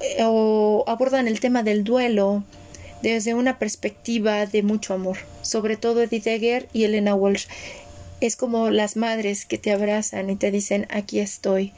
eh, 0.00 0.24
o 0.24 0.82
abordan 0.88 1.28
el 1.28 1.38
tema 1.38 1.62
del 1.62 1.84
duelo 1.84 2.42
desde 3.02 3.34
una 3.34 3.58
perspectiva 3.58 4.46
de 4.46 4.62
mucho 4.62 4.94
amor, 4.94 5.18
sobre 5.42 5.76
todo 5.76 6.02
Edith 6.02 6.26
Egger 6.26 6.68
y 6.72 6.84
Elena 6.84 7.14
Walsh 7.14 7.46
es 8.20 8.36
como 8.36 8.70
las 8.70 8.96
madres 8.96 9.46
que 9.46 9.58
te 9.58 9.72
abrazan 9.72 10.30
y 10.30 10.36
te 10.36 10.50
dicen 10.50 10.86
aquí 10.90 11.20
estoy. 11.20 11.72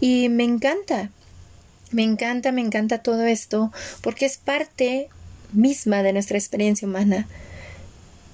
Y 0.00 0.28
me 0.28 0.44
encanta, 0.44 1.10
me 1.90 2.02
encanta, 2.02 2.52
me 2.52 2.60
encanta 2.60 3.02
todo 3.02 3.24
esto 3.24 3.72
porque 4.02 4.26
es 4.26 4.36
parte 4.36 5.08
misma 5.52 6.02
de 6.02 6.12
nuestra 6.12 6.38
experiencia 6.38 6.86
humana. 6.86 7.26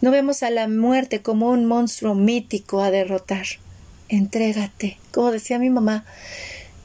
No 0.00 0.10
vemos 0.10 0.42
a 0.42 0.50
la 0.50 0.68
muerte 0.68 1.22
como 1.22 1.50
un 1.50 1.64
monstruo 1.64 2.14
mítico 2.14 2.82
a 2.82 2.90
derrotar. 2.90 3.46
Entrégate, 4.08 4.96
como 5.12 5.32
decía 5.32 5.58
mi 5.58 5.70
mamá, 5.70 6.04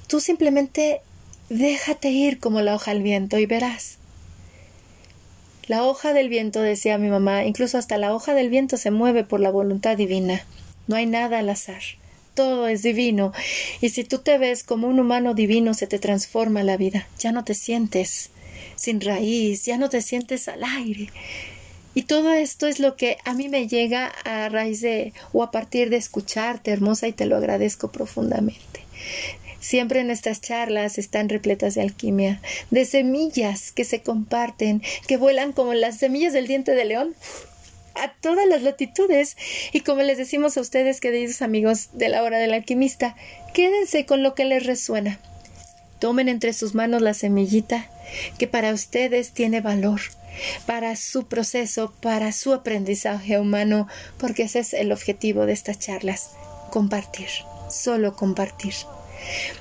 tú 0.07 0.19
simplemente 0.19 1.01
déjate 1.49 2.09
ir 2.09 2.39
como 2.39 2.61
la 2.61 2.75
hoja 2.75 2.91
al 2.91 3.01
viento 3.01 3.37
y 3.37 3.45
verás. 3.45 3.97
La 5.67 5.83
hoja 5.83 6.11
del 6.11 6.27
viento, 6.27 6.61
decía 6.61 6.97
mi 6.97 7.07
mamá, 7.07 7.45
incluso 7.45 7.77
hasta 7.77 7.97
la 7.97 8.13
hoja 8.13 8.33
del 8.33 8.49
viento 8.49 8.75
se 8.75 8.91
mueve 8.91 9.23
por 9.23 9.39
la 9.39 9.49
voluntad 9.49 9.95
divina. 9.95 10.45
No 10.87 10.97
hay 10.97 11.05
nada 11.05 11.39
al 11.39 11.49
azar. 11.49 11.81
Todo 12.33 12.67
es 12.67 12.83
divino. 12.83 13.31
Y 13.79 13.89
si 13.89 14.03
tú 14.03 14.17
te 14.17 14.37
ves 14.37 14.63
como 14.63 14.87
un 14.87 14.99
humano 14.99 15.33
divino, 15.33 15.73
se 15.73 15.87
te 15.87 15.99
transforma 15.99 16.63
la 16.63 16.75
vida. 16.75 17.07
Ya 17.17 17.31
no 17.31 17.45
te 17.45 17.53
sientes 17.53 18.31
sin 18.75 18.99
raíz, 18.99 19.65
ya 19.65 19.77
no 19.77 19.89
te 19.89 20.01
sientes 20.01 20.49
al 20.49 20.63
aire. 20.63 21.09
Y 21.95 22.03
todo 22.03 22.33
esto 22.33 22.67
es 22.67 22.79
lo 22.79 22.97
que 22.97 23.17
a 23.23 23.33
mí 23.33 23.47
me 23.47 23.67
llega 23.67 24.07
a 24.25 24.49
raíz 24.49 24.81
de 24.81 25.13
o 25.31 25.43
a 25.43 25.51
partir 25.51 25.89
de 25.89 25.97
escucharte, 25.97 26.71
hermosa, 26.71 27.07
y 27.07 27.13
te 27.13 27.25
lo 27.25 27.37
agradezco 27.37 27.91
profundamente. 27.91 28.81
Siempre 29.63 30.03
nuestras 30.03 30.41
charlas 30.41 30.97
están 30.97 31.29
repletas 31.29 31.75
de 31.75 31.83
alquimia, 31.83 32.41
de 32.69 32.83
semillas 32.83 33.71
que 33.71 33.85
se 33.85 34.01
comparten, 34.01 34.81
que 35.07 35.15
vuelan 35.15 35.53
como 35.53 35.73
las 35.73 35.99
semillas 35.99 36.33
del 36.33 36.47
diente 36.47 36.75
de 36.75 36.83
león 36.83 37.15
a 37.95 38.11
todas 38.11 38.45
las 38.45 38.61
latitudes. 38.61 39.37
Y 39.71 39.79
como 39.79 40.01
les 40.01 40.17
decimos 40.17 40.57
a 40.57 40.61
ustedes, 40.61 40.99
queridos 40.99 41.41
amigos 41.41 41.91
de 41.93 42.09
la 42.09 42.23
hora 42.23 42.39
del 42.39 42.53
alquimista, 42.53 43.15
quédense 43.53 44.05
con 44.05 44.21
lo 44.21 44.35
que 44.35 44.43
les 44.43 44.65
resuena. 44.65 45.17
Tomen 45.99 46.27
entre 46.27 46.51
sus 46.51 46.75
manos 46.75 47.01
la 47.01 47.13
semillita 47.13 47.89
que 48.37 48.49
para 48.49 48.73
ustedes 48.73 49.31
tiene 49.31 49.61
valor, 49.61 50.01
para 50.65 50.97
su 50.97 51.27
proceso, 51.27 51.93
para 52.01 52.33
su 52.33 52.51
aprendizaje 52.51 53.39
humano, 53.39 53.87
porque 54.17 54.43
ese 54.43 54.59
es 54.59 54.73
el 54.73 54.91
objetivo 54.91 55.45
de 55.45 55.53
estas 55.53 55.79
charlas, 55.79 56.31
compartir, 56.69 57.29
solo 57.69 58.17
compartir. 58.17 58.73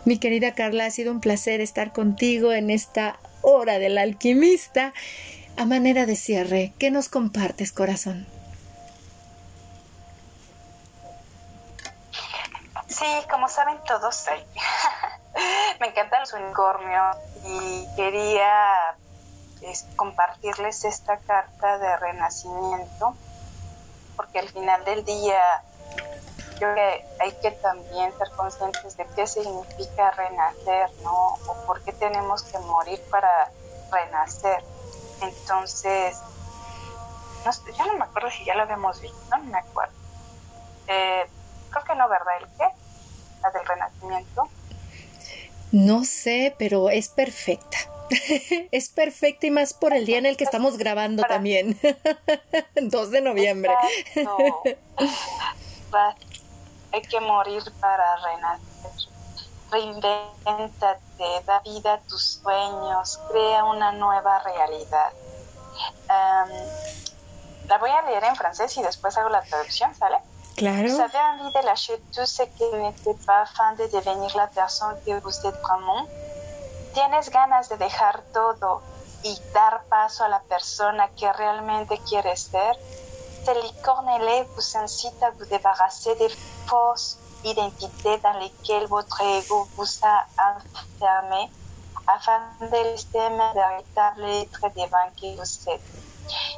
Mi 0.05 0.19
querida 0.19 0.55
Carla, 0.55 0.87
ha 0.87 0.91
sido 0.91 1.13
un 1.13 1.21
placer 1.21 1.61
estar 1.61 1.93
contigo 1.93 2.53
en 2.53 2.71
esta 2.71 3.19
hora 3.43 3.79
del 3.79 3.99
alquimista. 3.99 4.93
A 5.57 5.65
manera 5.65 6.07
de 6.07 6.17
cierre, 6.17 6.73
¿qué 6.79 6.91
nos 6.91 7.09
compartes, 7.09 7.73
corazón? 7.73 8.27
Sí, 12.89 13.07
como 13.31 13.49
saben 13.49 13.79
todos, 13.87 14.25
me 15.81 15.89
encantan 15.89 16.21
los 16.21 16.33
unicornios 16.33 17.17
y 17.45 17.87
quería 17.97 18.97
compartirles 19.97 20.85
esta 20.85 21.19
carta 21.19 21.79
de 21.79 21.97
renacimiento 21.97 23.17
porque 24.17 24.39
al 24.39 24.49
final 24.49 24.85
del 24.85 25.05
día 25.05 25.63
creo 26.63 26.75
que 26.77 27.05
hay 27.19 27.33
que 27.43 27.51
también 27.51 28.17
ser 28.17 28.31
conscientes 28.37 28.97
de 28.97 29.05
qué 29.17 29.27
significa 29.27 30.13
renacer, 30.13 30.91
¿no? 31.03 31.35
O 31.47 31.57
por 31.67 31.83
qué 31.83 31.93
tenemos 31.93 32.45
que 32.45 32.59
morir 32.61 33.01
para 33.11 33.51
renacer. 33.91 34.63
Entonces, 35.21 36.17
no, 37.45 37.51
yo 37.73 37.87
no 37.87 37.99
me 37.99 38.05
acuerdo 38.05 38.31
si 38.31 38.45
ya 38.45 38.55
lo 38.55 38.63
habíamos 38.63 39.01
visto, 39.01 39.19
no 39.31 39.39
me 39.45 39.59
acuerdo. 39.59 39.93
Eh, 40.87 41.27
creo 41.71 41.85
que 41.85 41.95
no, 41.97 42.09
¿verdad? 42.09 42.37
¿El 42.41 42.47
qué? 42.57 42.69
La 43.43 43.51
del 43.51 43.67
renacimiento. 43.67 44.49
No 45.73 46.05
sé, 46.05 46.55
pero 46.59 46.91
es 46.91 47.09
perfecta. 47.09 47.79
es 48.71 48.89
perfecta 48.89 49.47
y 49.47 49.51
más 49.51 49.75
por 49.75 49.95
el 49.95 50.07
día 50.07 50.19
en 50.19 50.27
el 50.27 50.37
que 50.37 50.45
estamos 50.45 50.79
grabando 50.79 51.25
también. 51.25 51.77
2 52.81 53.11
de 53.11 53.21
noviembre 53.21 53.73
hay 56.93 57.03
que 57.03 57.21
morir 57.21 57.63
para 57.81 58.17
renacer. 58.17 59.09
Reinventate, 59.71 61.43
da 61.47 61.61
vida 61.61 61.95
a 61.95 61.99
tus 62.01 62.41
sueños, 62.43 63.19
crea 63.31 63.65
una 63.65 63.93
nueva 63.93 64.39
realidad. 64.41 65.13
la 67.69 67.79
voy 67.79 67.91
a 67.91 68.03
leer 68.03 68.25
en 68.25 68.37
francés 68.37 68.77
y 68.77 68.83
después 68.83 69.17
hago 69.17 69.31
la 69.31 69.43
traducción, 69.43 69.95
¿sale? 69.95 70.19
Claro. 70.57 70.89
Vous 70.89 71.01
avez 71.01 71.19
envie 71.19 71.51
de 71.53 71.63
lâcher 71.63 71.99
tout 72.15 72.27
ce 72.27 72.43
qui 72.43 72.65
n'était 72.75 73.17
pas 73.25 73.43
afin 73.43 73.73
de 73.73 73.87
devenir 73.89 74.37
la 74.37 74.49
personne 74.49 74.97
que 75.05 75.19
vous 75.21 75.47
êtes 75.47 75.59
vraiment? 75.63 76.07
¿Tienes 76.93 77.31
ganas 77.31 77.71
de 77.71 77.79
dejar 77.79 78.21
todo 78.35 78.83
y 79.23 79.35
dar 79.55 79.85
paso 79.89 80.25
a 80.25 80.29
la 80.29 80.41
persona 80.41 81.09
que 81.17 81.33
realmente 81.33 81.99
quieres 82.07 82.43
ser? 82.51 82.77
Cette 83.45 83.61
licorne 83.61 84.09
vous 84.55 84.79
incite 84.79 85.21
à 85.21 85.31
vous 85.31 85.45
débarrasser 85.47 86.15
des 86.15 86.29
fausses 86.67 87.19
identités 87.43 88.19
dans 88.19 88.39
lesquelles 88.39 88.87
votre 88.87 89.21
ego 89.21 89.67
vous 89.77 89.89
a 90.03 90.25
enfermé 90.39 91.51
afin 92.07 92.41
de 92.61 92.67
rester 92.67 93.21
un 93.21 93.53
véritable 93.53 94.25
être 94.25 94.69
divin 94.75 95.11
que 95.21 95.37
vous 95.37 95.69
êtes. 95.69 95.83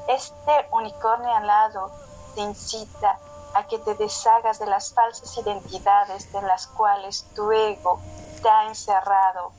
Este 0.09 0.69
unicornio 0.73 1.31
alado 1.31 1.91
te 2.35 2.43
incita 2.43 3.19
a 3.55 3.63
que 3.67 3.79
te 3.79 3.95
deshagas 3.95 4.59
de 4.59 4.67
las 4.67 4.93
falsas 4.93 5.39
identidades 5.39 6.31
de 6.33 6.43
las 6.43 6.67
cuales 6.67 7.25
tu 7.35 7.51
ego 7.51 7.99
te 8.43 8.49
ha 8.49 8.67
encerrado 8.67 9.53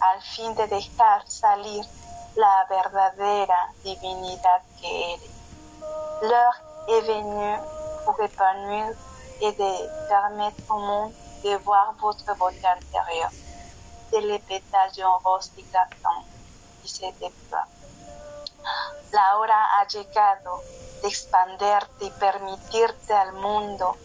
al 0.00 0.22
fin 0.22 0.54
de 0.54 0.68
dejar 0.68 1.28
salir 1.28 1.84
la 2.36 2.66
verdadera 2.68 3.72
divinidad 3.82 4.62
que 4.80 5.14
eres. 5.14 5.38
Est 6.88 7.00
venu 7.02 7.56
pour 8.04 8.20
épanouir 8.20 8.94
et 9.40 9.52
de 9.52 10.08
permettre 10.08 10.62
au 10.70 10.78
monde 10.78 11.12
de 11.44 11.54
voir 11.58 11.94
votre 12.00 12.36
beauté 12.36 12.66
intérieure. 12.66 13.30
C'est 14.10 14.20
les 14.20 14.38
pétales 14.38 14.92
d'un 14.96 15.08
rose 15.24 15.52
de 15.56 15.62
carton 15.70 16.24
qui 16.82 16.88
se 16.88 17.06
déploie. 17.20 17.66
La 19.12 19.38
hora 19.38 19.78
ha 19.78 19.86
llegado 19.86 20.62
de 21.02 21.08
expanderte 21.08 22.04
y 22.04 22.10
permitirte 22.10 23.12
al 23.12 23.32
mundo 23.34 23.96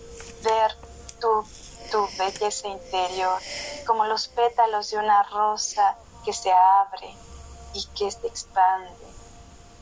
ver 0.41 0.77
tu, 1.19 1.45
tu 1.91 2.07
belleza 2.17 2.67
interior 2.67 3.39
como 3.85 4.05
los 4.05 4.27
pétalos 4.27 4.91
de 4.91 4.97
una 4.97 5.23
rosa 5.23 5.95
que 6.23 6.33
se 6.33 6.51
abre 6.51 7.15
y 7.73 7.85
que 7.97 8.11
se 8.11 8.27
expande. 8.27 8.89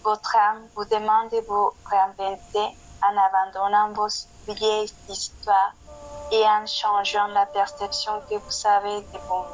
Votre 0.03 0.35
âme 0.35 0.67
vous 0.75 0.85
demande 0.85 1.29
de 1.29 1.41
vous 1.41 1.73
réinventer 1.85 2.75
en 3.07 3.17
abandonnant 3.17 3.89
vos 3.93 4.27
vieilles 4.47 4.93
histoires 5.09 5.73
et 6.31 6.43
en 6.45 6.65
changeant 6.65 7.27
la 7.27 7.45
percepción 7.45 8.21
que 8.29 8.35
vous 8.35 8.67
avez 8.67 9.01
de 9.01 9.19
vous 9.27 9.45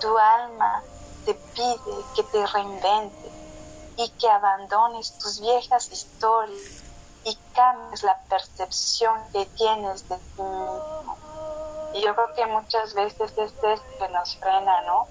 Tu 0.00 0.16
alma 0.18 0.82
te 1.26 1.32
pide 1.54 2.04
que 2.14 2.22
te 2.22 2.44
reinventes 2.46 3.32
y 3.96 4.08
que 4.18 4.28
abandones 4.28 5.18
tus 5.18 5.40
viejas 5.40 5.90
historias 5.92 6.82
y 7.24 7.36
cambies 7.54 8.02
la 8.02 8.16
percepción 8.28 9.14
que 9.32 9.44
tienes 9.46 10.08
de 10.08 10.16
ti 10.16 10.42
mismo. 10.42 11.16
Y 11.92 12.00
yo 12.00 12.14
creo 12.14 12.34
que 12.34 12.46
muchas 12.46 12.94
veces 12.94 13.32
es 13.36 13.52
esto 13.52 13.88
que 13.98 14.08
nos 14.08 14.36
frena, 14.36 14.82
¿no? 14.82 15.06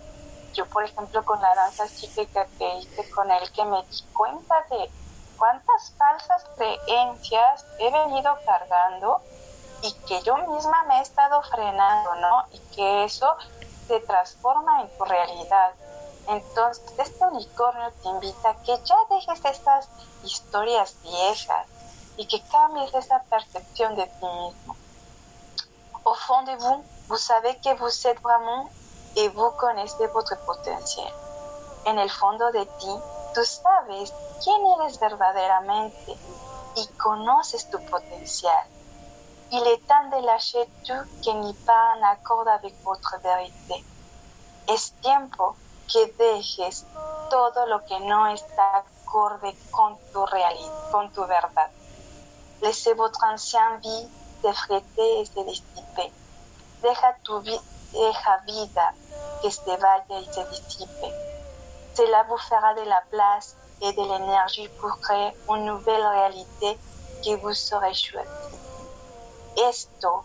Yo, 0.54 0.66
por 0.68 0.84
ejemplo, 0.84 1.24
con 1.24 1.40
la 1.42 1.54
danza 1.54 1.88
psíquica 1.88 2.48
que 2.58 2.78
hice 2.78 3.10
con 3.12 3.30
él, 3.30 3.52
que 3.52 3.64
me 3.66 3.84
di 3.84 4.04
cuenta 4.14 4.56
de 4.72 4.92
cuántas 5.40 5.92
falsas 5.98 6.44
creencias 6.56 7.66
he 7.80 7.90
venido 7.90 8.38
cargando 8.46 9.22
y 9.82 9.94
que 10.08 10.22
yo 10.24 10.36
misma 10.38 10.84
me 10.84 11.00
he 11.00 11.02
estado 11.02 11.42
frenando, 11.44 12.16
¿no? 12.16 12.46
Y 12.52 12.60
que 12.76 13.06
eso 13.06 13.36
se 13.88 14.00
transforma 14.02 14.82
en 14.82 14.98
tu 14.98 15.06
realidad. 15.06 15.72
Entonces, 16.28 16.84
este 16.98 17.26
unicornio 17.26 17.92
te 18.04 18.10
invita 18.10 18.50
a 18.50 18.56
que 18.62 18.78
ya 18.84 18.98
dejes 19.10 19.44
estas 19.46 19.88
historias 20.24 20.96
viejas 21.02 21.66
y 22.18 22.28
que 22.28 22.42
cambies 22.52 22.94
esa 22.94 23.24
percepción 23.24 23.96
de 23.96 24.06
ti 24.06 24.26
mismo. 24.26 24.76
Au 26.04 26.14
fond 26.14 26.44
de 26.44 26.56
vous, 26.58 26.84
vous 27.08 27.18
savez 27.18 27.56
que 27.64 27.74
vous 27.76 28.08
êtes 28.08 28.22
vraiment 28.22 28.70
et 29.16 29.30
vous 29.30 29.52
connaissez 29.52 30.08
votre 30.08 30.38
potentiel. 30.46 31.12
En 31.86 31.98
el 31.98 32.10
fondo 32.10 32.52
de 32.52 32.66
ti, 32.66 32.94
tú 33.40 33.46
sabes 33.46 34.14
quién 34.44 34.62
eres 34.66 35.00
verdaderamente 35.00 36.18
y 36.76 36.88
conoces 36.98 37.70
tu 37.70 37.80
potencial. 37.86 38.66
Il 39.52 39.66
est 39.66 39.88
temps 39.88 40.10
de 40.10 40.22
lâcher 40.26 40.68
tout 40.86 41.08
qui 41.22 41.34
n'est 41.34 41.66
pas 41.66 41.96
en 41.96 42.04
accord 42.04 42.50
avec 42.50 42.76
votre. 42.84 43.16
Es 44.68 44.92
tiempo 45.02 45.56
que 45.88 46.06
dejes 46.18 46.86
todo 47.30 47.66
lo 47.68 47.80
que 47.86 47.98
no 48.02 48.28
está 48.28 48.84
acorde 49.06 49.56
con 49.72 49.98
tu 50.12 50.26
realidad, 50.26 50.92
con 50.92 51.10
tu 51.14 51.26
verdad. 51.26 51.72
Laissez 52.62 52.94
votre 52.94 53.24
ancienne 53.24 53.80
vie 53.80 54.10
s'effriter 54.42 55.22
et 55.22 55.26
se 55.26 55.44
dissiper. 55.46 56.12
Deja 56.82 57.16
tu 57.24 57.40
vieja 57.40 58.38
vida 58.46 58.94
que 59.42 59.50
se 59.50 59.78
vaya 59.78 60.20
y 60.20 60.26
se 60.26 60.46
disipe. 60.46 61.39
Cela 62.00 62.24
vous 62.30 62.38
fera 62.38 62.74
de 62.76 62.84
la 62.84 63.02
place 63.10 63.58
et 63.82 63.92
de 63.92 64.02
l'énergie 64.02 64.70
pour 64.80 64.98
créer 65.02 65.34
une 65.50 65.66
nouvelle 65.66 66.08
réalité 66.08 66.80
que 67.26 67.36
vous 67.42 67.54
saurez 67.54 67.94
choisir. 67.94 68.26
Esto 69.58 70.24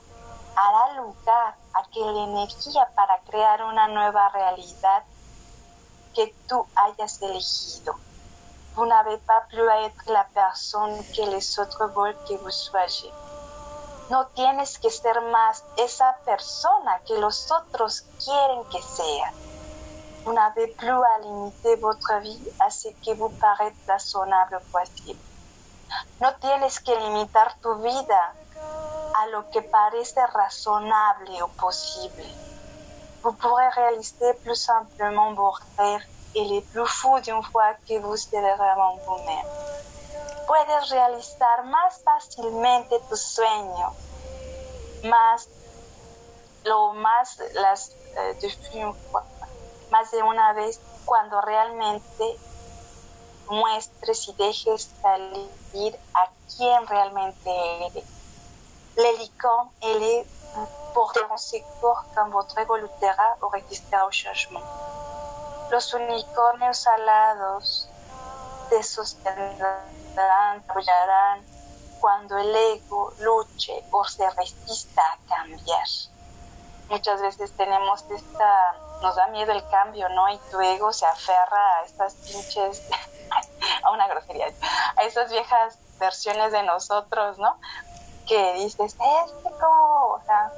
hará 0.54 0.92
lugar 0.94 1.56
a 1.74 1.82
que 1.92 1.98
la 1.98 2.22
energía 2.30 2.88
para 2.94 3.18
crear 3.28 3.64
una 3.64 3.88
nueva 3.88 4.28
realidad 4.28 5.02
que 6.14 6.32
tú 6.48 6.64
hayas 6.76 7.20
elegido. 7.22 7.96
Vous 8.76 8.86
n'avez 8.86 9.18
pas 9.18 9.42
plus 9.48 9.68
à 9.68 9.82
être 9.82 10.04
la 10.06 10.28
personne 10.32 10.96
que 11.16 11.22
les 11.22 11.58
autres 11.58 11.88
veulent 11.88 12.24
que 12.28 12.36
vous 12.36 12.52
soyez. 12.52 13.12
No 14.10 14.28
tienes 14.36 14.78
que 14.78 14.90
ser 14.90 15.20
más 15.22 15.64
esa 15.76 16.16
persona 16.24 17.00
que 17.04 17.18
los 17.18 17.50
otros 17.50 18.02
quieren 18.24 18.62
que 18.70 18.80
sea. 18.80 19.32
Vous 20.24 20.32
n'avez 20.32 20.68
plus 20.68 20.90
à 20.90 21.18
limiter 21.22 21.76
votre 21.76 22.20
vie 22.20 22.48
a 22.60 22.70
ce 22.70 22.88
que 22.88 23.14
vous 23.14 23.28
paraît 23.28 23.74
razonable 23.86 24.60
posible. 24.72 25.20
No 26.20 26.28
tienes 26.40 26.80
que 26.80 26.92
limitar 26.92 27.56
tu 27.62 27.74
vida 27.82 28.32
a 29.20 29.26
lo 29.28 29.42
que 29.50 29.60
parece 29.60 30.18
razonable 30.32 31.42
o 31.42 31.48
posible. 31.48 32.24
Vous 33.22 33.32
pourrez 33.32 33.68
réaliser 33.68 34.34
plus 34.42 34.56
simplement 34.56 35.34
vos 35.34 35.54
rêves 35.78 36.06
et 36.34 36.44
les 36.44 36.60
plus 36.62 36.86
fous 36.86 37.20
d'une 37.20 37.42
fois 37.42 37.74
que 37.86 37.98
vous 38.00 38.16
serez 38.16 38.54
vraiment 38.56 38.96
vous-même. 39.06 39.46
Puedes 40.46 40.90
realizar 40.90 41.64
más 41.64 42.02
fácilmente 42.04 43.00
tus 43.08 43.20
sueños, 43.20 43.92
más, 45.04 45.48
lo 46.64 46.92
más, 46.92 47.38
las, 47.54 47.92
eh, 48.16 48.34
de, 48.40 48.48
más 49.90 50.10
de 50.10 50.22
una 50.22 50.52
vez 50.52 50.80
cuando 51.04 51.40
realmente 51.40 52.38
muestres 53.48 54.28
y 54.28 54.32
dejes 54.34 54.90
salir 55.02 55.98
a 56.14 56.30
quien 56.56 56.86
realmente 56.86 57.86
eres 57.86 58.04
les 58.96 59.18
licornes 59.18 59.70
et 59.82 59.98
les 59.98 60.26
porteront 60.94 61.36
secours 61.36 62.04
quand 62.14 62.30
votre 62.30 62.56
ego 62.58 62.76
luterá 62.76 63.36
o 63.42 63.48
resistirá 63.48 64.02
au 64.02 64.10
changement. 64.10 64.64
Los 65.70 65.92
unicornios 65.92 66.86
alados 66.86 67.88
te 68.70 68.82
sostendrán, 68.82 70.62
apoyarán 70.68 71.44
cuando 72.00 72.38
el 72.38 72.54
ego 72.54 73.12
luche 73.18 73.84
o 73.90 74.04
se 74.04 74.28
resista 74.30 75.02
a 75.02 75.18
cambiar. 75.28 75.88
Muchas 76.88 77.20
veces 77.22 77.50
tenemos 77.56 78.04
esta, 78.10 78.76
nos 79.04 79.16
da 79.16 79.28
miedo 79.28 79.52
el 79.52 79.66
cambio, 79.68 80.08
¿no? 80.08 80.28
Y 80.30 80.38
tu 80.50 80.60
ego 80.60 80.92
se 80.92 81.06
aferra 81.06 81.78
a 81.78 81.82
estas 81.84 82.14
pinches, 82.14 82.82
a 83.84 83.90
una 83.92 84.08
grosería, 84.08 84.46
a 84.96 85.02
esas 85.02 85.30
viejas 85.30 85.78
versiones 85.98 86.50
de 86.52 86.62
nosotros, 86.64 87.38
¿no? 87.38 87.56
que 88.26 88.54
dices, 88.54 88.96
este 88.98 89.50
como, 89.60 90.14
o 90.14 90.22
sea, 90.24 90.52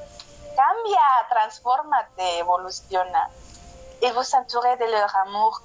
cambia, 0.54 1.00
transfórmate, 1.28 2.38
evoluciona. 2.38 3.28
Et 4.02 4.12
vous 4.12 4.34
entourez 4.34 4.76
de 4.76 4.86
leur 4.86 5.16
amour 5.16 5.62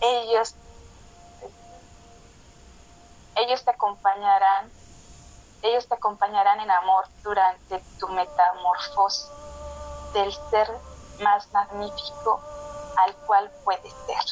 ellos 0.00 0.54
ellos 3.40 3.64
te 3.64 3.70
acompañarán 3.70 4.70
ellos 5.62 5.86
te 5.86 5.94
acompañarán 5.94 6.60
en 6.60 6.70
amor 6.70 7.04
durante 7.22 7.82
tu 7.98 8.08
metamorfosis 8.08 9.28
del 10.14 10.32
ser 10.50 10.70
más 11.20 11.52
magnífico 11.52 12.40
al 12.96 13.14
cual 13.26 13.50
puedes 13.64 13.92
ser. 14.06 14.24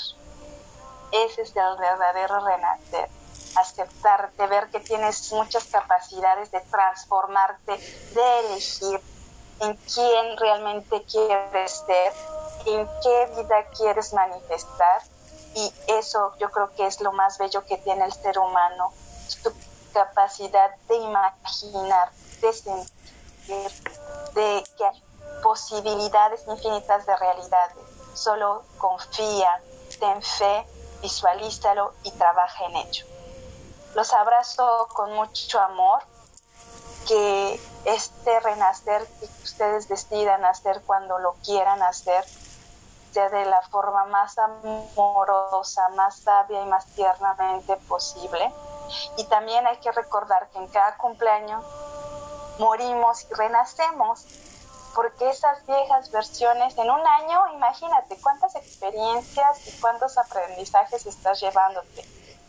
Ese 1.13 1.43
es 1.43 1.55
el 1.57 1.77
verdadero 1.79 2.41
renacer. 2.41 3.11
Aceptarte, 3.57 4.47
ver 4.47 4.71
que 4.71 4.81
tienes 4.81 5.33
muchas 5.33 5.65
capacidades 5.65 6.51
de 6.51 6.61
transformarte, 6.61 7.79
de 8.15 8.41
elegir 8.41 9.01
en 9.61 9.75
quién 9.93 10.37
realmente 10.37 11.05
quieres 11.05 11.85
ser, 11.87 12.13
en 12.67 12.89
qué 13.03 13.33
vida 13.37 13.65
quieres 13.77 14.13
manifestar. 14.13 15.03
Y 15.59 15.73
eso 15.89 16.35
yo 16.39 16.53
creo 16.53 16.73
que 16.77 16.87
es 16.87 17.01
lo 17.01 17.11
más 17.11 17.37
bello 17.39 17.65
que 17.67 17.79
tiene 17.79 18.05
el 18.05 18.13
ser 18.13 18.39
humano, 18.39 18.93
tu 19.43 19.53
capacidad 19.93 20.71
de 20.89 20.97
imaginar, 20.97 22.13
de 22.41 22.53
sentir, 22.53 23.73
de 24.35 24.65
que 24.77 24.85
hay 24.85 25.03
posibilidades 25.43 26.45
infinitas 26.47 27.07
de 27.07 27.17
realidades 27.17 27.77
Solo 28.15 28.65
confía, 28.79 29.63
ten 29.99 30.23
fe, 30.23 30.67
visualízalo 31.01 31.93
y 32.05 32.11
trabaja 32.13 32.65
en 32.67 32.77
ello. 32.77 33.07
Los 33.95 34.13
abrazo 34.13 34.89
con 34.93 35.13
mucho 35.15 35.61
amor, 35.61 36.03
que 37.07 37.61
este 37.85 38.41
renacer 38.41 39.07
que 39.21 39.27
ustedes 39.45 39.89
decidan 39.89 40.45
hacer 40.45 40.83
cuando 40.85 41.19
lo 41.19 41.35
quieran 41.45 41.83
hacer 41.83 42.25
de 43.15 43.45
la 43.47 43.63
forma 43.63 44.05
más 44.07 44.37
amorosa, 44.39 45.89
más 45.91 46.17
sabia 46.21 46.63
y 46.63 46.67
más 46.67 46.87
tiernamente 46.95 47.77
posible. 47.89 48.53
Y 49.17 49.25
también 49.25 49.67
hay 49.67 49.79
que 49.79 49.93
recordar 49.93 50.49
que 50.51 50.59
en 50.59 50.69
cada 50.69 50.97
cumpleaños 50.97 51.65
morimos 52.59 53.25
y 53.31 53.35
renacemos 53.35 54.25
porque 54.95 55.31
esas 55.31 55.65
viejas 55.67 56.11
versiones 56.11 56.77
en 56.77 56.91
un 56.91 57.07
año, 57.07 57.55
imagínate 57.55 58.21
cuántas 58.21 58.57
experiencias 58.57 59.69
y 59.69 59.81
cuántos 59.81 60.19
aprendizajes 60.19 61.07
estás 61.07 61.41
llevándote. 61.41 62.05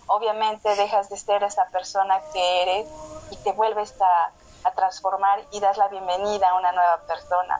Obviamente 0.07 0.75
dejas 0.75 1.09
de 1.09 1.17
ser 1.17 1.43
esa 1.43 1.65
persona 1.65 2.19
que 2.33 2.61
eres 2.63 2.87
y 3.29 3.37
te 3.37 3.51
vuelves 3.51 3.93
a, 4.01 4.31
transformar 4.75 5.43
y 5.51 5.59
das 5.59 5.77
la 5.77 5.87
bienvenida 5.87 6.49
a 6.49 6.55
una 6.55 6.71
nueva 6.71 6.97
persona. 7.07 7.59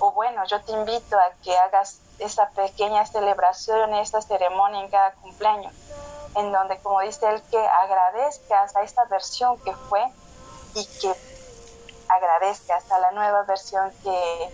O 0.00 0.12
bueno, 0.12 0.44
yo 0.46 0.60
te 0.62 0.72
invito 0.72 1.18
a 1.18 1.30
que 1.42 1.56
hagas 1.56 2.00
esa 2.18 2.48
pequeña 2.50 3.04
celebración, 3.04 3.94
esa 3.94 4.22
ceremonia 4.22 4.80
en 4.80 4.90
cada 4.90 5.12
cumpleaños, 5.12 5.74
en 6.36 6.50
donde, 6.52 6.78
como 6.78 7.00
dice 7.00 7.28
él, 7.28 7.42
que 7.50 7.58
agradezcas 7.58 8.74
a 8.76 8.82
esta 8.82 9.04
versión 9.04 9.58
que 9.60 9.74
fue 9.74 10.02
y 10.74 10.86
que 11.00 11.14
agradezcas 12.08 12.90
a 12.90 12.98
la 12.98 13.10
nueva 13.12 13.42
versión 13.42 13.92
que 14.02 14.50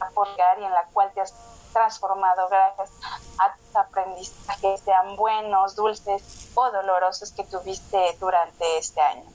aportar 0.00 0.58
y 0.58 0.64
en 0.64 0.72
la 0.72 0.84
cual 0.92 1.12
te 1.12 1.20
has 1.20 1.34
transformado 1.74 2.48
gracias 2.48 2.90
a 3.38 3.54
tus 3.54 3.76
aprendizajes, 3.76 4.80
sean 4.80 5.16
buenos, 5.16 5.76
dulces 5.76 6.50
o 6.54 6.70
dolorosos 6.70 7.32
que 7.32 7.44
tuviste 7.44 8.16
durante 8.18 8.78
este 8.78 9.00
año. 9.02 9.33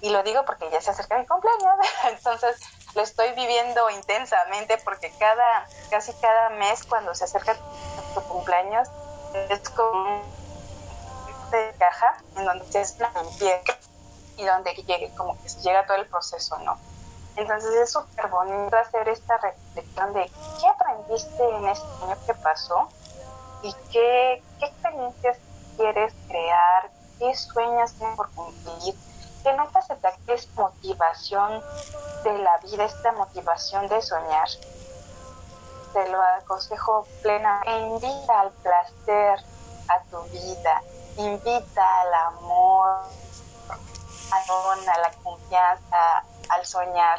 Y 0.00 0.10
lo 0.10 0.22
digo 0.22 0.44
porque 0.44 0.70
ya 0.70 0.80
se 0.80 0.90
acerca 0.90 1.18
mi 1.18 1.26
cumpleaños, 1.26 1.74
entonces 2.04 2.56
lo 2.94 3.02
estoy 3.02 3.32
viviendo 3.32 3.90
intensamente 3.90 4.78
porque 4.78 5.12
cada, 5.18 5.68
casi 5.90 6.12
cada 6.14 6.50
mes 6.50 6.84
cuando 6.84 7.14
se 7.14 7.24
acerca 7.24 7.56
tu 8.14 8.22
cumpleaños 8.22 8.88
es 9.50 9.68
como 9.70 10.22
de 11.50 11.74
caja 11.78 12.16
en 12.36 12.44
donde 12.44 12.64
se 12.70 12.80
hace 12.80 13.04
y 14.36 14.44
donde 14.44 14.74
que 14.74 14.82
llega 14.84 15.86
todo 15.86 15.96
el 15.96 16.06
proceso, 16.06 16.58
¿no? 16.58 16.78
Entonces 17.36 17.72
es 17.74 17.92
súper 17.92 18.28
bonito 18.28 18.76
hacer 18.76 19.08
esta 19.08 19.36
reflexión 19.38 20.12
de 20.12 20.24
qué 20.60 20.68
aprendiste 20.68 21.48
en 21.48 21.68
este 21.68 21.86
año 22.04 22.16
que 22.26 22.34
pasó 22.34 22.88
y 23.62 23.72
qué, 23.92 24.42
qué 24.58 24.66
experiencias 24.66 25.38
quieres 25.76 26.12
crear, 26.26 26.90
qué 27.18 27.32
tienes 27.54 27.94
por 28.16 28.30
cumplir, 28.32 28.94
que 29.42 29.52
nunca 29.54 29.82
se 29.82 29.94
te 29.96 30.08
acabe 30.08 30.40
motivación 30.54 31.62
de 32.24 32.38
la 32.38 32.58
vida, 32.58 32.84
esta 32.84 33.12
motivación 33.12 33.88
de 33.88 34.02
soñar. 34.02 34.48
Te 35.92 36.08
lo 36.08 36.20
aconsejo 36.22 37.06
plena. 37.22 37.62
E 37.64 37.78
invita 37.80 38.40
al 38.40 38.50
placer 38.50 39.44
a 39.88 40.00
tu 40.10 40.22
vida, 40.24 40.82
invita 41.16 42.00
al 42.00 42.14
amor, 42.14 43.04
a 44.30 44.98
la 44.98 45.10
confianza, 45.22 46.24
al 46.50 46.66
soñar. 46.66 47.18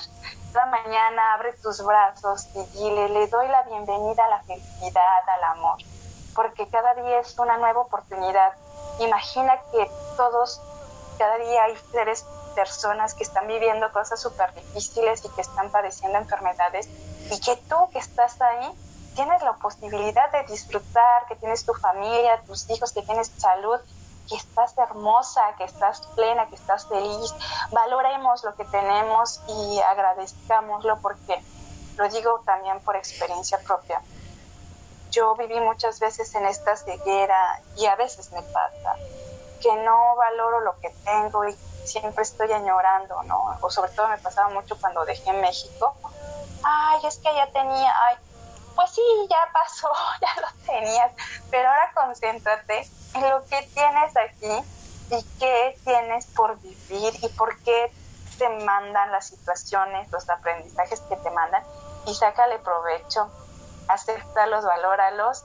Cada 0.53 0.65
mañana 0.67 1.33
abre 1.33 1.53
tus 1.53 1.83
brazos 1.83 2.47
y 2.55 2.63
dile, 2.77 3.09
le 3.09 3.27
doy 3.27 3.47
la 3.47 3.63
bienvenida 3.63 4.25
a 4.25 4.29
la 4.29 4.43
felicidad, 4.43 5.29
al 5.35 5.43
amor, 5.57 5.77
porque 6.35 6.67
cada 6.69 6.95
día 6.95 7.19
es 7.19 7.37
una 7.37 7.57
nueva 7.57 7.81
oportunidad. 7.81 8.53
Imagina 8.99 9.59
que 9.71 9.89
todos, 10.17 10.61
cada 11.19 11.37
día 11.37 11.63
hay 11.65 11.77
seres, 11.91 12.25
personas 12.55 13.13
que 13.13 13.23
están 13.23 13.45
viviendo 13.45 13.91
cosas 13.91 14.19
súper 14.21 14.53
difíciles 14.53 15.23
y 15.25 15.29
que 15.29 15.41
están 15.41 15.69
padeciendo 15.69 16.17
enfermedades 16.17 16.87
y 17.29 17.39
que 17.41 17.57
tú 17.69 17.75
que 17.91 17.99
estás 17.99 18.41
ahí 18.41 18.71
tienes 19.15 19.41
la 19.43 19.53
posibilidad 19.53 20.31
de 20.31 20.43
disfrutar, 20.43 21.25
que 21.27 21.35
tienes 21.35 21.65
tu 21.65 21.73
familia, 21.73 22.41
tus 22.47 22.69
hijos, 22.69 22.93
que 22.93 23.01
tienes 23.01 23.31
salud 23.37 23.79
que 24.29 24.35
estás 24.35 24.77
hermosa, 24.77 25.41
que 25.57 25.63
estás 25.63 26.01
plena, 26.15 26.47
que 26.47 26.55
estás 26.55 26.87
feliz. 26.87 27.33
Valoremos 27.71 28.43
lo 28.43 28.55
que 28.55 28.63
tenemos 28.65 29.41
y 29.47 29.79
agradezcámoslo 29.79 30.99
porque 31.01 31.43
lo 31.97 32.07
digo 32.09 32.41
también 32.45 32.79
por 32.81 32.95
experiencia 32.95 33.59
propia. 33.59 34.01
Yo 35.11 35.35
viví 35.35 35.59
muchas 35.59 35.99
veces 35.99 36.33
en 36.35 36.45
esta 36.45 36.75
ceguera 36.75 37.61
y 37.75 37.87
a 37.87 37.95
veces 37.95 38.31
me 38.31 38.41
pasa 38.43 38.95
que 39.59 39.75
no 39.77 40.15
valoro 40.15 40.61
lo 40.61 40.79
que 40.79 40.89
tengo 41.03 41.47
y 41.47 41.53
siempre 41.85 42.23
estoy 42.23 42.51
añorando, 42.51 43.21
¿no? 43.23 43.57
O 43.61 43.69
sobre 43.69 43.91
todo 43.91 44.07
me 44.07 44.17
pasaba 44.17 44.49
mucho 44.49 44.79
cuando 44.79 45.05
dejé 45.05 45.33
México. 45.33 45.93
Ay, 46.63 46.99
es 47.05 47.17
que 47.17 47.33
ya 47.33 47.47
tenía, 47.51 47.93
ay, 48.07 48.17
pues 48.75 48.91
sí, 48.91 49.01
ya 49.29 49.37
pasó, 49.53 49.89
ya 50.21 50.41
lo 50.41 50.47
tenías, 50.65 51.11
pero 51.49 51.69
ahora 51.69 51.91
concéntrate 51.93 52.87
en 53.15 53.29
lo 53.29 53.45
que 53.45 53.61
tienes 53.73 54.15
aquí 54.17 54.63
y 55.11 55.23
qué 55.39 55.79
tienes 55.83 56.27
por 56.27 56.59
vivir 56.59 57.13
y 57.21 57.29
por 57.29 57.57
qué 57.63 57.91
te 58.37 58.49
mandan 58.49 59.11
las 59.11 59.27
situaciones, 59.27 60.09
los 60.11 60.29
aprendizajes 60.29 61.01
que 61.01 61.15
te 61.17 61.29
mandan 61.31 61.63
y 62.05 62.15
sácale 62.15 62.59
provecho, 62.59 63.29
acéptalos, 63.87 64.63
valóralos 64.63 65.43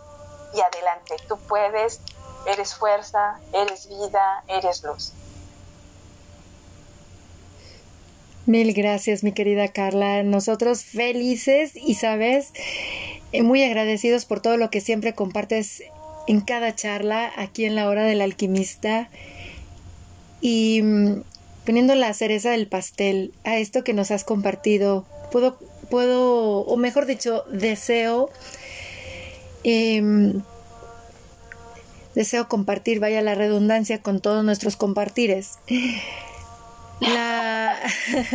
y 0.55 0.61
adelante. 0.61 1.17
Tú 1.29 1.39
puedes, 1.49 2.01
eres 2.47 2.75
fuerza, 2.75 3.39
eres 3.53 3.89
vida, 3.89 4.45
eres 4.49 4.83
luz. 4.83 5.13
Mil 8.47 8.75
gracias, 8.75 9.25
mi 9.25 9.33
querida 9.33 9.69
Carla. 9.69 10.23
Nosotros 10.23 10.85
felices 10.85 11.73
y, 11.75 11.95
sabes, 11.95 12.53
eh, 13.33 13.43
muy 13.43 13.63
agradecidos 13.63 14.27
por 14.27 14.41
todo 14.41 14.59
lo 14.59 14.71
que 14.71 14.83
siempre 14.83 15.15
compartes 15.15 15.83
en 16.27 16.41
cada 16.41 16.75
charla 16.75 17.33
aquí 17.37 17.65
en 17.65 17.75
la 17.75 17.89
hora 17.89 18.05
del 18.05 18.21
alquimista 18.21 19.09
y 20.41 20.83
mm, 20.83 21.23
poniendo 21.65 21.95
la 21.95 22.13
cereza 22.13 22.51
del 22.51 22.67
pastel 22.67 23.33
a 23.45 23.57
esto 23.57 23.83
que 23.83 23.95
nos 23.95 24.11
has 24.11 24.25
compartido. 24.25 25.07
Puedo, 25.33 25.59
puedo, 25.89 26.61
o 26.61 26.77
mejor 26.77 27.07
dicho, 27.07 27.45
deseo, 27.51 28.31
em, 29.65 30.43
deseo 32.15 32.49
compartir, 32.49 33.01
vaya 33.01 33.23
la 33.23 33.35
redundancia, 33.35 34.03
con 34.03 34.21
todos 34.21 34.45
nuestros 34.45 34.77
compartires. 34.77 35.59
La, 37.01 37.77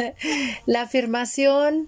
la 0.66 0.82
afirmación 0.82 1.88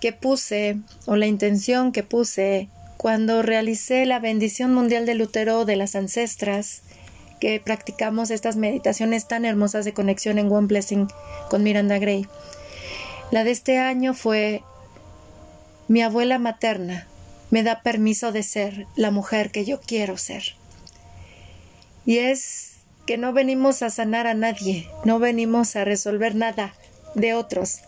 que 0.00 0.12
puse 0.12 0.76
o 1.06 1.16
la 1.16 1.26
intención 1.26 1.92
que 1.92 2.02
puse 2.02 2.68
cuando 2.96 3.42
realicé 3.42 4.06
la 4.06 4.20
bendición 4.20 4.72
mundial 4.72 5.06
del 5.06 5.22
útero 5.22 5.64
de 5.64 5.76
las 5.76 5.94
ancestras, 5.94 6.82
que 7.40 7.60
practicamos 7.60 8.30
estas 8.30 8.56
meditaciones 8.56 9.28
tan 9.28 9.44
hermosas 9.44 9.84
de 9.84 9.92
conexión 9.92 10.38
en 10.38 10.50
One 10.50 10.66
Blessing 10.66 11.08
con 11.48 11.62
Miranda 11.62 11.98
Gray. 11.98 12.26
La 13.30 13.44
de 13.44 13.52
este 13.52 13.78
año 13.78 14.14
fue 14.14 14.62
mi 15.86 16.02
abuela 16.02 16.38
materna 16.38 17.06
me 17.50 17.62
da 17.62 17.82
permiso 17.82 18.32
de 18.32 18.42
ser 18.42 18.86
la 18.96 19.10
mujer 19.10 19.50
que 19.50 19.64
yo 19.64 19.80
quiero 19.80 20.16
ser. 20.16 20.57
Y 22.08 22.20
es 22.20 22.76
que 23.06 23.18
no 23.18 23.34
venimos 23.34 23.82
a 23.82 23.90
sanar 23.90 24.26
a 24.26 24.32
nadie, 24.32 24.88
no 25.04 25.18
venimos 25.18 25.76
a 25.76 25.84
resolver 25.84 26.34
nada 26.34 26.72
de 27.14 27.34
otros, 27.34 27.82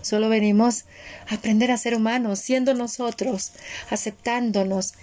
Solo 0.00 0.28
venimos 0.28 0.84
a 1.30 1.36
aprender 1.36 1.70
a 1.70 1.76
ser 1.76 1.94
humanos, 1.94 2.40
siendo 2.40 2.74
nosotros, 2.74 3.52
aceptándonos. 3.88 4.94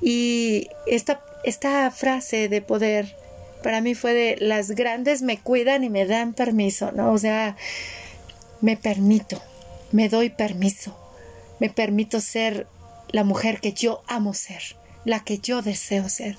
Y 0.00 0.68
esta, 0.86 1.22
esta 1.44 1.90
frase 1.90 2.48
de 2.48 2.62
poder 2.62 3.14
para 3.62 3.82
mí 3.82 3.94
fue 3.94 4.14
de 4.14 4.36
las 4.40 4.70
grandes 4.70 5.20
me 5.20 5.38
cuidan 5.38 5.84
y 5.84 5.90
me 5.90 6.06
dan 6.06 6.32
permiso, 6.32 6.92
¿no? 6.92 7.12
O 7.12 7.18
sea, 7.18 7.56
me 8.62 8.78
permito, 8.78 9.42
me 9.92 10.08
doy 10.08 10.30
permiso, 10.30 10.96
me 11.60 11.68
permito 11.68 12.22
ser 12.22 12.66
la 13.10 13.24
mujer 13.24 13.60
que 13.60 13.74
yo 13.74 14.02
amo 14.06 14.32
ser, 14.32 14.62
la 15.08 15.20
que 15.20 15.38
yo 15.38 15.62
deseo 15.62 16.08
ser. 16.08 16.36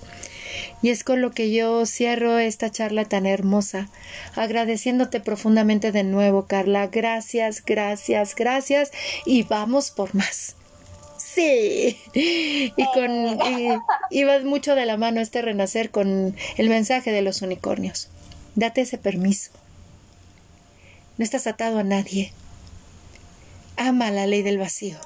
Y 0.82 0.90
es 0.90 1.04
con 1.04 1.22
lo 1.22 1.32
que 1.32 1.52
yo 1.52 1.86
cierro 1.86 2.38
esta 2.38 2.72
charla 2.72 3.06
tan 3.06 3.26
hermosa, 3.26 3.90
agradeciéndote 4.36 5.20
profundamente 5.20 5.92
de 5.92 6.04
nuevo, 6.04 6.46
Carla. 6.46 6.88
Gracias, 6.88 7.64
gracias, 7.66 8.36
gracias. 8.36 8.92
Y 9.26 9.44
vamos 9.44 9.92
por 9.92 10.16
más. 10.16 10.56
Sí. 11.18 11.98
Y 12.14 12.86
con 12.94 13.12
y, 14.10 14.24
va 14.24 14.40
mucho 14.40 14.76
de 14.76 14.86
la 14.86 14.98
mano 14.98 15.22
este 15.22 15.42
renacer 15.42 15.92
con 15.92 16.36
el 16.58 16.70
mensaje 16.70 17.12
de 17.12 17.22
los 17.22 17.42
unicornios. 17.42 18.10
Date 18.56 18.82
ese 18.82 18.98
permiso. 18.98 19.52
No 21.18 21.24
estás 21.24 21.48
atado 21.48 21.80
a 21.80 21.84
nadie. 21.84 22.34
Ama 23.78 24.12
la 24.12 24.28
ley 24.28 24.42
del 24.42 24.58
vacío 24.58 24.98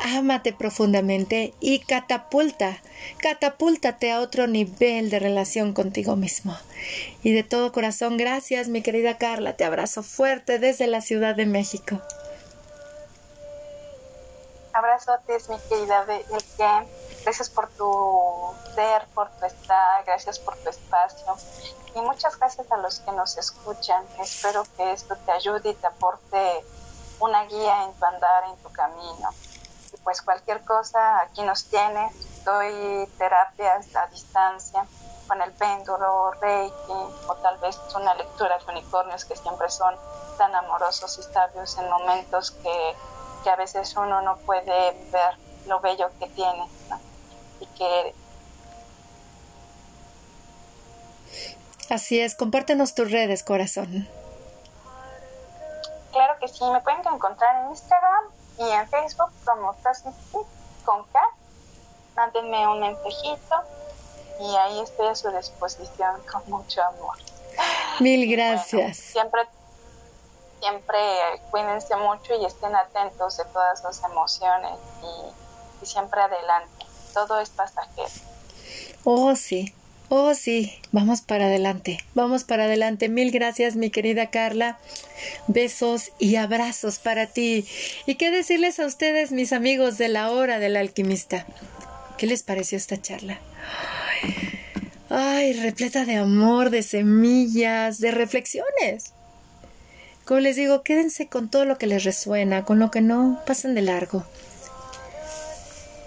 ámate 0.00 0.52
profundamente 0.52 1.54
y 1.60 1.80
catapulta, 1.80 2.82
catapúltate 3.18 4.12
a 4.12 4.20
otro 4.20 4.46
nivel 4.46 5.10
de 5.10 5.18
relación 5.18 5.72
contigo 5.72 6.16
mismo. 6.16 6.56
Y 7.22 7.32
de 7.32 7.42
todo 7.42 7.72
corazón, 7.72 8.16
gracias, 8.16 8.68
mi 8.68 8.82
querida 8.82 9.18
Carla, 9.18 9.56
te 9.56 9.64
abrazo 9.64 10.02
fuerte 10.02 10.58
desde 10.58 10.86
la 10.86 11.00
Ciudad 11.00 11.34
de 11.34 11.46
México. 11.46 12.00
Abrazotes, 14.72 15.48
mi 15.48 15.58
querida 15.68 16.06
Elke. 16.08 16.88
Gracias 17.24 17.50
por 17.50 17.68
tu 17.70 18.54
ser, 18.74 19.02
por 19.14 19.28
tu 19.32 19.44
estar, 19.44 20.04
gracias 20.04 20.38
por 20.38 20.56
tu 20.58 20.70
espacio. 20.70 21.36
Y 21.96 22.00
muchas 22.00 22.38
gracias 22.38 22.70
a 22.70 22.76
los 22.76 23.00
que 23.00 23.10
nos 23.12 23.36
escuchan. 23.36 24.04
Espero 24.20 24.64
que 24.76 24.92
esto 24.92 25.16
te 25.26 25.32
ayude 25.32 25.70
y 25.70 25.74
te 25.74 25.86
aporte 25.86 26.64
una 27.18 27.44
guía 27.46 27.84
en 27.84 27.92
tu 27.94 28.04
andar, 28.04 28.44
en 28.48 28.56
tu 28.62 28.70
camino 28.70 29.28
pues 30.04 30.22
cualquier 30.22 30.64
cosa 30.64 31.20
aquí 31.20 31.42
nos 31.42 31.64
tiene. 31.64 32.10
Doy 32.44 33.06
terapias 33.18 33.94
a 33.96 34.06
distancia 34.06 34.86
con 35.28 35.40
el 35.42 35.52
péndulo, 35.52 36.32
reiki 36.40 36.92
o 37.28 37.36
tal 37.42 37.58
vez 37.58 37.78
una 37.94 38.14
lectura 38.14 38.58
de 38.58 38.72
unicornios 38.72 39.24
que 39.26 39.36
siempre 39.36 39.68
son 39.68 39.94
tan 40.38 40.54
amorosos 40.54 41.18
y 41.18 41.22
sabios 41.22 41.76
en 41.78 41.90
momentos 41.90 42.52
que, 42.52 42.96
a 43.48 43.56
veces 43.56 43.96
uno 43.96 44.20
no 44.20 44.36
puede 44.38 44.92
ver 45.10 45.34
lo 45.66 45.80
bello 45.80 46.10
que 46.18 46.28
tiene 46.28 46.68
y 47.60 47.66
que 47.66 48.14
Así 51.88 52.20
es, 52.20 52.34
compártenos 52.34 52.94
tus 52.94 53.10
redes, 53.10 53.42
corazón. 53.42 54.06
Claro 56.12 56.38
que 56.38 56.48
sí, 56.48 56.62
me 56.70 56.82
pueden 56.82 57.00
encontrar 57.00 57.64
en 57.64 57.70
Instagram 57.70 58.37
y 58.58 58.62
en 58.62 58.88
Facebook 58.88 59.30
como 59.44 59.74
con 60.84 61.04
K. 61.04 61.20
Mándenme 62.16 62.66
un 62.66 62.80
mensajito 62.80 63.54
y 64.40 64.56
ahí 64.56 64.80
estoy 64.80 65.06
a 65.06 65.14
su 65.14 65.30
disposición 65.30 66.20
con 66.30 66.42
mucho 66.48 66.82
amor. 66.82 67.16
Mil 68.00 68.30
gracias. 68.30 68.96
siempre, 68.96 69.42
siempre 70.60 70.98
cuídense 71.50 71.94
mucho 71.96 72.34
y 72.34 72.44
estén 72.44 72.74
atentos 72.74 73.36
de 73.36 73.44
todas 73.46 73.80
sus 73.80 74.02
emociones 74.04 74.78
y, 75.02 75.84
y 75.84 75.86
siempre 75.86 76.20
adelante. 76.20 76.86
Todo 77.14 77.40
es 77.40 77.50
pasajero. 77.50 78.10
Oh, 79.04 79.34
sí. 79.34 79.74
Oh, 80.10 80.32
sí, 80.32 80.72
vamos 80.90 81.20
para 81.20 81.46
adelante, 81.46 81.98
vamos 82.14 82.44
para 82.44 82.64
adelante. 82.64 83.10
Mil 83.10 83.30
gracias, 83.30 83.76
mi 83.76 83.90
querida 83.90 84.30
Carla. 84.30 84.78
Besos 85.48 86.12
y 86.18 86.36
abrazos 86.36 86.98
para 86.98 87.26
ti. 87.26 87.66
¿Y 88.06 88.14
qué 88.14 88.30
decirles 88.30 88.80
a 88.80 88.86
ustedes, 88.86 89.32
mis 89.32 89.52
amigos 89.52 89.98
de 89.98 90.08
la 90.08 90.30
hora 90.30 90.58
del 90.58 90.78
alquimista? 90.78 91.46
¿Qué 92.16 92.26
les 92.26 92.42
pareció 92.42 92.78
esta 92.78 93.00
charla? 93.00 93.38
Ay, 95.10 95.52
repleta 95.52 96.06
de 96.06 96.16
amor, 96.16 96.70
de 96.70 96.82
semillas, 96.82 97.98
de 97.98 98.10
reflexiones. 98.10 99.12
Como 100.24 100.40
les 100.40 100.56
digo, 100.56 100.82
quédense 100.82 101.28
con 101.28 101.50
todo 101.50 101.66
lo 101.66 101.76
que 101.76 101.86
les 101.86 102.04
resuena, 102.04 102.64
con 102.64 102.78
lo 102.78 102.90
que 102.90 103.02
no, 103.02 103.40
pasen 103.46 103.74
de 103.74 103.82
largo. 103.82 104.24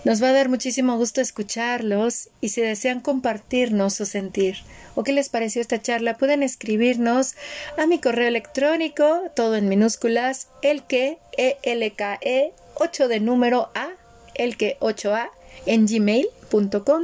Nos 0.04 0.22
va 0.22 0.30
a 0.30 0.34
dar 0.34 0.49
muchísimo 0.49 0.97
gusto 0.97 1.22
escucharlos 1.22 2.30
y 2.41 2.49
si 2.49 2.62
desean 2.62 3.02
compartirnos 3.02 3.93
su 3.93 4.08
sentir 4.08 4.58
o 4.95 5.04
qué 5.04 5.14
les 5.14 5.30
pareció 5.30 5.62
esta 5.62 5.80
charla, 5.80 6.18
pueden 6.18 6.41
escribirnos 6.41 7.36
a 7.78 7.86
mi 7.86 7.99
correo 7.99 8.28
electrónico, 8.28 9.22
todo 9.36 9.56
en 9.56 9.70
minúsculas, 9.70 10.47
el 10.64 10.84
que, 10.84 11.20
e 11.38 11.58
l 11.62 11.91
k 11.91 12.18
e 12.22 12.52
8 12.76 13.08
de 13.08 13.20
número 13.20 13.70
a, 13.76 13.89
el 14.34 14.58
que 14.58 14.78
8a, 14.80 15.30
en 15.68 15.86
gmail.com 15.86 17.04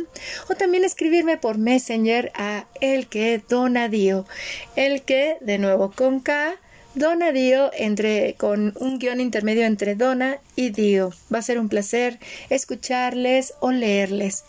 o 0.50 0.56
también 0.56 0.84
escribirme 0.84 1.38
por 1.38 1.60
Messenger 1.60 2.32
a 2.34 2.66
el 2.82 3.08
que 3.08 3.42
donadío, 3.48 4.26
el 4.76 5.04
que 5.04 5.38
de 5.42 5.60
nuevo 5.60 5.92
con 5.92 6.20
K 6.20 6.56
Dona 6.98 7.32
Dio 7.32 7.72
entre, 7.74 8.34
con 8.36 8.74
un 8.80 8.98
guion 8.98 9.22
intermedio 9.22 9.66
entre 9.66 9.96
Dona 9.96 10.40
y 10.56 10.72
Dio. 10.72 11.14
Va 11.34 11.40
a 11.40 11.44
ser 11.44 11.60
un 11.60 11.70
placer 11.70 12.20
escucharles 12.50 13.54
o 13.60 13.72
leerles. 13.72 14.44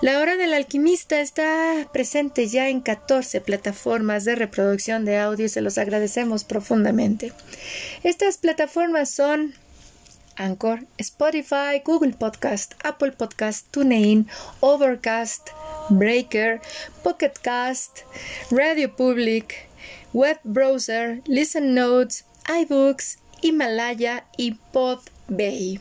La 0.00 0.20
hora 0.20 0.36
del 0.36 0.54
alquimista 0.54 1.20
está 1.20 1.88
presente 1.92 2.46
ya 2.46 2.68
en 2.68 2.80
14 2.80 3.40
plataformas 3.40 4.24
de 4.24 4.34
reproducción 4.34 5.04
de 5.04 5.18
audio 5.18 5.46
y 5.46 5.48
se 5.48 5.62
los 5.62 5.78
agradecemos 5.78 6.44
profundamente. 6.44 7.32
Estas 8.02 8.36
plataformas 8.38 9.10
son 9.10 9.54
Anchor, 10.36 10.86
Spotify, 10.98 11.82
Google 11.84 12.12
Podcast, 12.12 12.74
Apple 12.84 13.12
Podcast, 13.12 13.66
TuneIn, 13.70 14.28
Overcast, 14.60 15.48
Breaker, 15.88 16.60
Pocket 17.02 17.32
Cast, 17.42 18.00
Radio 18.50 18.94
Public, 18.94 19.71
web 20.12 20.38
browser, 20.44 21.22
listen 21.26 21.74
notes, 21.74 22.24
iBooks, 22.48 23.18
Himalaya 23.40 24.24
y 24.36 24.52
Podbay. 24.72 25.80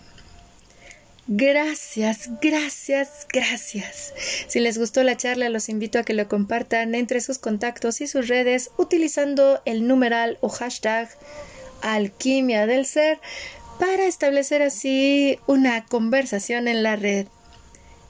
Gracias, 1.27 2.29
gracias, 2.41 3.27
gracias. 3.31 4.13
Si 4.47 4.59
les 4.59 4.77
gustó 4.77 5.03
la 5.03 5.15
charla, 5.15 5.49
los 5.49 5.69
invito 5.69 5.99
a 5.99 6.03
que 6.03 6.13
lo 6.13 6.27
compartan 6.27 6.95
entre 6.95 7.21
sus 7.21 7.37
contactos 7.37 8.01
y 8.01 8.07
sus 8.07 8.27
redes 8.27 8.71
utilizando 8.77 9.61
el 9.65 9.87
numeral 9.87 10.37
o 10.41 10.49
hashtag 10.49 11.09
alquimia 11.81 12.65
del 12.67 12.85
ser 12.85 13.19
para 13.79 14.05
establecer 14.05 14.61
así 14.61 15.39
una 15.47 15.85
conversación 15.85 16.67
en 16.67 16.83
la 16.83 16.95
red. 16.95 17.27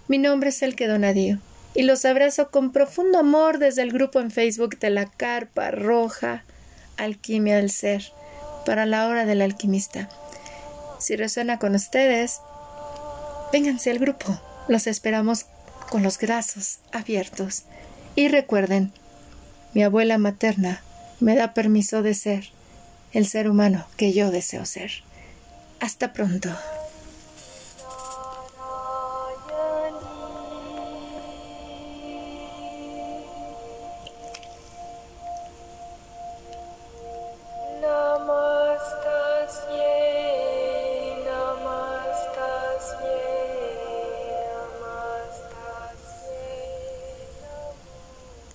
Mi 0.07 0.17
nombre 0.17 0.49
es 0.49 0.61
El 0.61 0.76
que 0.76 0.88
Donadío 0.88 1.39
y 1.74 1.84
los 1.84 2.05
abrazo 2.05 2.51
con 2.51 2.72
profundo 2.72 3.19
amor 3.19 3.57
desde 3.57 3.82
el 3.82 3.91
grupo 3.91 4.19
en 4.19 4.32
Facebook 4.32 4.78
de 4.80 4.89
la 4.89 5.05
Carpa 5.05 5.72
Roja 5.72 6.43
Alquimia 6.97 7.57
del 7.57 7.72
Ser 7.72 8.03
para 8.65 8.86
la 8.86 9.07
hora 9.07 9.26
del 9.26 9.41
alquimista. 9.41 10.09
Si 10.99 11.15
resuena 11.15 11.57
con 11.57 11.74
ustedes, 11.76 12.41
vénganse 13.51 13.89
al 13.89 13.99
grupo. 13.99 14.39
Los 14.67 14.88
esperamos 14.88 15.45
con 15.89 16.03
los 16.03 16.19
brazos 16.19 16.80
abiertos. 16.91 17.63
Y 18.15 18.28
recuerden, 18.28 18.91
mi 19.74 19.84
abuela 19.84 20.17
materna 20.17 20.82
me 21.19 21.36
da 21.36 21.53
permiso 21.53 22.01
de 22.01 22.13
ser 22.13 22.49
el 23.13 23.28
ser 23.28 23.49
humano 23.49 23.88
que 23.97 24.13
yo 24.13 24.32
deseo 24.32 24.65
ser. 24.65 24.91
Hasta 25.80 26.13
pronto. 26.13 26.49